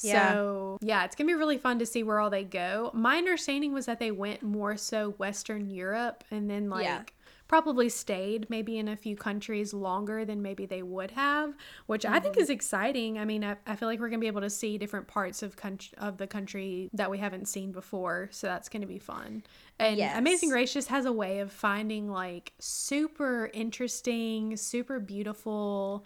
Yeah. 0.01 0.33
So 0.33 0.79
yeah, 0.83 1.05
it's 1.05 1.17
gonna 1.17 1.29
be 1.29 1.35
really 1.35 1.59
fun 1.59 1.79
to 1.79 1.87
see 1.87 2.03
where 2.03 2.21
all 2.21 2.31
they 2.31 2.45
go. 2.45 2.91
My 2.93 3.17
understanding 3.17 3.73
was 3.73 3.87
that 3.87 3.99
they 3.99 4.11
went 4.11 4.43
more 4.43 4.77
so 4.77 5.11
Western 5.13 5.71
Europe, 5.71 6.25
and 6.31 6.49
then 6.49 6.69
like 6.69 6.85
Yeah. 6.85 7.03
Probably 7.49 7.89
stayed 7.89 8.49
maybe 8.51 8.79
in 8.79 8.89
a 8.89 8.97
few 8.97 9.17
countries 9.17 9.73
longer 9.73 10.25
than 10.25 10.43
maybe 10.43 10.67
they 10.67 10.83
would 10.83 11.11
have, 11.13 11.55
which 11.87 12.05
I 12.05 12.21
think 12.21 12.35
mm-hmm. 12.35 12.43
is 12.43 12.51
exciting. 12.51 13.19
I 13.19 13.25
mean, 13.25 13.43
I, 13.43 13.57
I 13.67 13.75
feel 13.75 13.89
like 13.89 13.99
we're 13.99 14.11
gonna 14.11 14.21
be 14.21 14.27
able 14.27 14.43
to 14.43 14.51
see 14.51 14.77
different 14.77 15.09
parts 15.09 15.43
of 15.43 15.57
country 15.57 15.97
of 15.99 16.19
the 16.19 16.27
country 16.27 16.91
that 16.93 17.11
we 17.11 17.19
haven't 17.19 17.49
seen 17.49 17.73
before, 17.73 18.29
so 18.31 18.47
that's 18.47 18.69
gonna 18.69 18.87
be 18.87 18.99
fun. 18.99 19.43
And 19.79 19.97
Yes. 19.97 20.19
Amazing 20.19 20.51
Race 20.51 20.73
just 20.73 20.89
has 20.89 21.07
a 21.07 21.13
way 21.13 21.41
of 21.41 21.51
finding 21.51 22.11
like 22.11 22.53
super 22.59 23.51
interesting, 23.55 24.57
super 24.57 25.01
beautiful, 25.01 26.05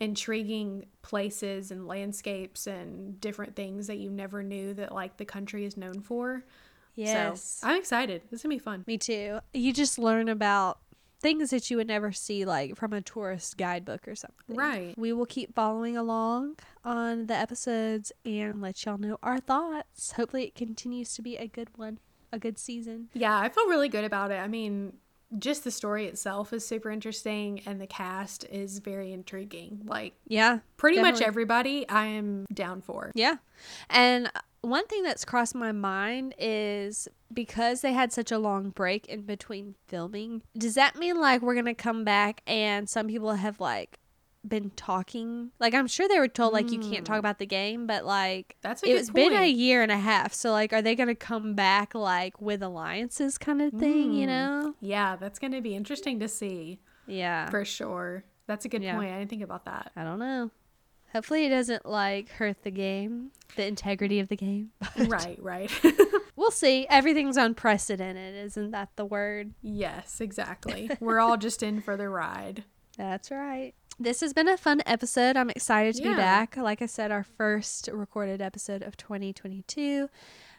intriguing 0.00 0.86
places 1.02 1.70
and 1.70 1.88
landscapes 1.88 2.66
and 2.66 3.18
different 3.20 3.56
things 3.56 3.86
that 3.86 3.96
you 3.96 4.10
never 4.10 4.42
knew 4.42 4.74
that 4.74 4.92
like 4.92 5.16
the 5.16 5.24
country 5.24 5.64
is 5.64 5.76
known 5.76 6.00
for. 6.00 6.44
Yes. 6.94 7.58
So 7.60 7.68
I'm 7.68 7.76
excited. 7.78 8.22
This 8.30 8.40
is 8.40 8.42
gonna 8.44 8.54
be 8.54 8.58
fun. 8.58 8.84
Me 8.86 8.98
too. 8.98 9.40
You 9.52 9.72
just 9.72 9.98
learn 9.98 10.28
about 10.28 10.78
things 11.20 11.50
that 11.50 11.70
you 11.70 11.78
would 11.78 11.86
never 11.86 12.12
see 12.12 12.44
like 12.44 12.76
from 12.76 12.92
a 12.92 13.00
tourist 13.00 13.56
guidebook 13.56 14.06
or 14.06 14.14
something. 14.14 14.54
Right. 14.56 14.94
We 14.98 15.12
will 15.12 15.24
keep 15.26 15.54
following 15.54 15.96
along 15.96 16.56
on 16.84 17.26
the 17.28 17.34
episodes 17.34 18.12
and 18.26 18.60
let 18.60 18.84
y'all 18.84 18.98
know 18.98 19.18
our 19.22 19.40
thoughts. 19.40 20.12
Hopefully 20.12 20.44
it 20.44 20.54
continues 20.54 21.14
to 21.14 21.22
be 21.22 21.36
a 21.38 21.46
good 21.46 21.68
one, 21.76 21.98
a 22.30 22.38
good 22.38 22.58
season. 22.58 23.08
Yeah, 23.14 23.38
I 23.38 23.48
feel 23.48 23.66
really 23.68 23.88
good 23.88 24.04
about 24.04 24.32
it. 24.32 24.34
I 24.38 24.48
mean, 24.48 24.98
just 25.38 25.64
the 25.64 25.70
story 25.70 26.04
itself 26.06 26.52
is 26.52 26.64
super 26.66 26.90
interesting 26.90 27.62
and 27.64 27.80
the 27.80 27.86
cast 27.86 28.44
is 28.50 28.78
very 28.80 29.10
intriguing. 29.10 29.80
Like 29.86 30.12
Yeah. 30.28 30.58
pretty 30.76 31.00
much 31.00 31.22
everybody 31.22 31.88
I 31.88 32.04
am 32.06 32.44
down 32.52 32.82
for. 32.82 33.10
Yeah. 33.14 33.36
And 33.88 34.30
one 34.64 34.86
thing 34.86 35.02
that's 35.02 35.24
crossed 35.24 35.54
my 35.54 35.72
mind 35.72 36.34
is 36.38 37.08
because 37.32 37.80
they 37.80 37.92
had 37.92 38.12
such 38.12 38.30
a 38.32 38.38
long 38.38 38.70
break 38.70 39.06
in 39.06 39.22
between 39.22 39.74
filming, 39.86 40.42
does 40.56 40.74
that 40.74 40.96
mean 40.96 41.20
like 41.20 41.42
we're 41.42 41.54
going 41.54 41.64
to 41.66 41.74
come 41.74 42.04
back 42.04 42.42
and 42.46 42.88
some 42.88 43.06
people 43.08 43.32
have 43.32 43.60
like 43.60 43.98
been 44.46 44.70
talking? 44.76 45.50
Like 45.58 45.74
I'm 45.74 45.86
sure 45.86 46.06
they 46.08 46.18
were 46.18 46.28
told 46.28 46.52
like 46.52 46.70
you 46.70 46.78
can't 46.78 47.06
talk 47.06 47.18
about 47.18 47.38
the 47.38 47.46
game, 47.46 47.86
but 47.86 48.04
like 48.04 48.56
That's 48.62 48.82
a 48.82 48.90
it's 48.90 49.10
been 49.10 49.32
a 49.32 49.48
year 49.48 49.82
and 49.82 49.90
a 49.90 49.96
half. 49.98 50.32
So 50.34 50.50
like 50.52 50.72
are 50.72 50.82
they 50.82 50.94
going 50.94 51.08
to 51.08 51.14
come 51.14 51.54
back 51.54 51.94
like 51.94 52.40
with 52.40 52.62
alliances 52.62 53.38
kind 53.38 53.62
of 53.62 53.72
thing, 53.72 54.12
you 54.12 54.26
Mm. 54.26 54.28
know? 54.28 54.74
Yeah, 54.80 55.16
that's 55.16 55.38
going 55.38 55.52
to 55.52 55.60
be 55.60 55.74
interesting 55.74 56.20
to 56.20 56.28
see 56.28 56.78
Yeah. 57.06 57.48
for 57.50 57.64
sure. 57.64 58.24
That's 58.46 58.66
a 58.66 58.68
good 58.68 58.82
Yeah. 58.82 58.96
point. 58.96 59.10
I 59.12 59.18
didn't 59.18 59.30
think 59.30 59.42
about 59.42 59.64
that. 59.64 59.92
I 59.96 60.04
don't 60.04 60.18
know. 60.18 60.50
Hopefully 61.14 61.46
it 61.46 61.50
doesn't 61.50 61.86
like 61.86 62.28
hurt 62.30 62.62
the 62.64 62.70
game, 62.70 63.30
the 63.56 63.66
integrity 63.66 64.18
of 64.20 64.28
the 64.28 64.36
game. 64.36 64.72
but- 64.96 65.08
right, 65.08 65.38
right. 65.40 65.70
We'll 66.36 66.50
see. 66.50 66.84
Everything's 66.90 67.36
unprecedented, 67.36 68.34
isn't 68.46 68.72
that 68.72 68.88
the 68.96 69.04
word? 69.04 69.54
yes, 69.62 70.20
exactly. 70.20 70.90
We're 71.00 71.20
all 71.20 71.36
just 71.36 71.62
in 71.62 71.80
for 71.80 71.96
the 71.96 72.08
ride. 72.08 72.64
That's 72.98 73.30
right. 73.30 73.72
This 74.00 74.20
has 74.20 74.32
been 74.32 74.48
a 74.48 74.56
fun 74.56 74.82
episode. 74.84 75.36
I'm 75.36 75.50
excited 75.50 75.94
to 75.94 76.02
be 76.02 76.12
back. 76.12 76.56
Like 76.56 76.82
I 76.82 76.86
said, 76.86 77.12
our 77.12 77.22
first 77.22 77.88
recorded 77.92 78.42
episode 78.42 78.82
of 78.82 78.96
2022. 78.96 80.10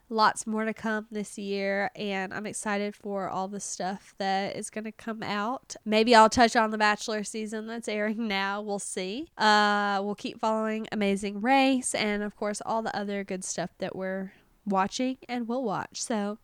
Lots 0.09 0.45
more 0.45 0.65
to 0.65 0.73
come 0.73 1.07
this 1.09 1.37
year, 1.37 1.89
and 1.95 2.31
I'm 2.31 2.45
excited 2.45 2.95
for 2.95 3.27
all 3.27 3.47
the 3.47 3.59
stuff 3.59 4.13
that 4.19 4.55
is 4.55 4.69
going 4.69 4.83
to 4.83 4.91
come 4.91 5.23
out. 5.23 5.75
Maybe 5.83 6.13
I'll 6.13 6.29
touch 6.29 6.55
on 6.55 6.69
the 6.69 6.77
Bachelor 6.77 7.23
season 7.23 7.65
that's 7.65 7.87
airing 7.87 8.27
now. 8.27 8.61
We'll 8.61 8.77
see. 8.77 9.27
Uh, 9.35 10.01
we'll 10.03 10.13
keep 10.13 10.39
following 10.39 10.87
Amazing 10.91 11.41
Race, 11.41 11.95
and 11.95 12.21
of 12.21 12.35
course, 12.35 12.61
all 12.65 12.83
the 12.83 12.95
other 12.95 13.23
good 13.23 13.43
stuff 13.43 13.71
that 13.79 13.95
we're 13.95 14.33
watching 14.65 15.17
and 15.27 15.47
will 15.47 15.63
watch. 15.63 16.01
So, 16.01 16.37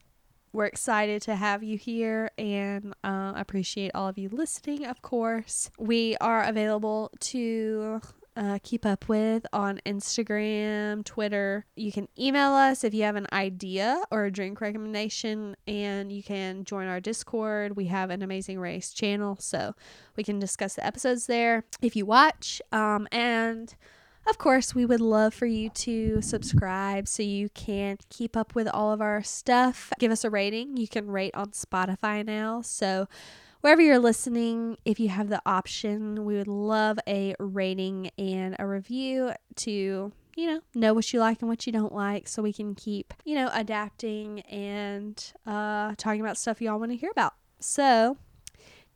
we're 0.53 0.65
excited 0.65 1.21
to 1.23 1.35
have 1.35 1.63
you 1.63 1.77
here 1.77 2.31
and 2.37 2.93
uh, 3.03 3.33
appreciate 3.35 3.91
all 3.93 4.07
of 4.07 4.17
you 4.17 4.27
listening, 4.29 4.85
of 4.85 5.01
course. 5.01 5.69
We 5.77 6.17
are 6.17 6.43
available 6.43 7.11
to 7.21 8.01
uh, 8.35 8.59
keep 8.63 8.85
up 8.85 9.09
with 9.09 9.45
on 9.51 9.81
Instagram, 9.85 11.03
Twitter. 11.03 11.65
You 11.75 11.91
can 11.91 12.07
email 12.17 12.51
us 12.51 12.83
if 12.83 12.93
you 12.93 13.03
have 13.03 13.15
an 13.15 13.27
idea 13.33 14.01
or 14.09 14.25
a 14.25 14.31
drink 14.31 14.61
recommendation, 14.61 15.55
and 15.67 16.11
you 16.11 16.23
can 16.23 16.63
join 16.63 16.87
our 16.87 16.99
Discord. 16.99 17.75
We 17.75 17.85
have 17.85 18.09
an 18.09 18.21
Amazing 18.21 18.59
Race 18.59 18.93
channel, 18.93 19.37
so 19.39 19.75
we 20.15 20.23
can 20.23 20.39
discuss 20.39 20.75
the 20.75 20.85
episodes 20.85 21.25
there 21.27 21.63
if 21.81 21.95
you 21.95 22.05
watch. 22.05 22.61
Um, 22.71 23.07
and 23.11 23.73
of 24.27 24.37
course, 24.37 24.75
we 24.75 24.85
would 24.85 25.01
love 25.01 25.33
for 25.33 25.47
you 25.47 25.69
to 25.69 26.21
subscribe 26.21 27.07
so 27.07 27.23
you 27.23 27.49
can 27.49 27.97
keep 28.09 28.37
up 28.37 28.53
with 28.53 28.67
all 28.67 28.93
of 28.93 29.01
our 29.01 29.23
stuff. 29.23 29.91
Give 29.99 30.11
us 30.11 30.23
a 30.23 30.29
rating. 30.29 30.77
You 30.77 30.87
can 30.87 31.07
rate 31.09 31.35
on 31.35 31.49
Spotify 31.49 32.23
now. 32.23 32.61
So, 32.61 33.07
wherever 33.61 33.81
you're 33.81 33.99
listening, 33.99 34.77
if 34.85 34.99
you 34.99 35.09
have 35.09 35.29
the 35.29 35.41
option, 35.45 36.25
we 36.25 36.35
would 36.35 36.47
love 36.47 36.99
a 37.07 37.35
rating 37.39 38.11
and 38.17 38.55
a 38.59 38.67
review 38.67 39.31
to, 39.57 40.11
you 40.35 40.47
know, 40.47 40.61
know 40.75 40.93
what 40.93 41.11
you 41.13 41.19
like 41.19 41.41
and 41.41 41.49
what 41.49 41.65
you 41.65 41.73
don't 41.73 41.93
like 41.93 42.27
so 42.27 42.41
we 42.41 42.53
can 42.53 42.75
keep, 42.75 43.13
you 43.23 43.35
know, 43.35 43.49
adapting 43.53 44.41
and 44.41 45.33
uh, 45.45 45.93
talking 45.97 46.21
about 46.21 46.37
stuff 46.37 46.61
y'all 46.61 46.79
want 46.79 46.91
to 46.91 46.97
hear 46.97 47.11
about. 47.11 47.33
So, 47.59 48.17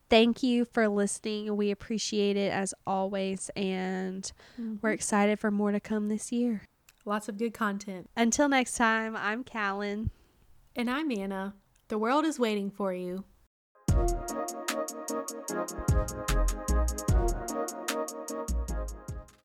thank 0.10 0.42
you 0.44 0.66
for 0.66 0.88
listening. 0.88 1.56
We 1.56 1.72
appreciate 1.72 2.36
it 2.36 2.52
as 2.52 2.74
always. 2.86 3.50
And 3.56 4.30
we're 4.82 4.92
excited 4.92 5.40
for 5.40 5.52
more 5.52 5.72
to 5.72 5.80
come 5.80 6.10
this 6.10 6.32
year. 6.32 6.64
Lots 7.06 7.30
of 7.30 7.38
good 7.38 7.54
content. 7.54 8.10
Until 8.18 8.50
next 8.50 8.76
time, 8.76 9.16
I'm 9.16 9.44
Callan. 9.44 10.10
And 10.76 10.90
I'm 10.90 11.12
Anna. 11.12 11.54
The 11.88 12.00
world 12.00 12.26
is 12.26 12.40
waiting 12.40 12.72
for 12.72 12.92
you. 12.92 13.24
Thank 13.96 14.12
you. 16.32 16.45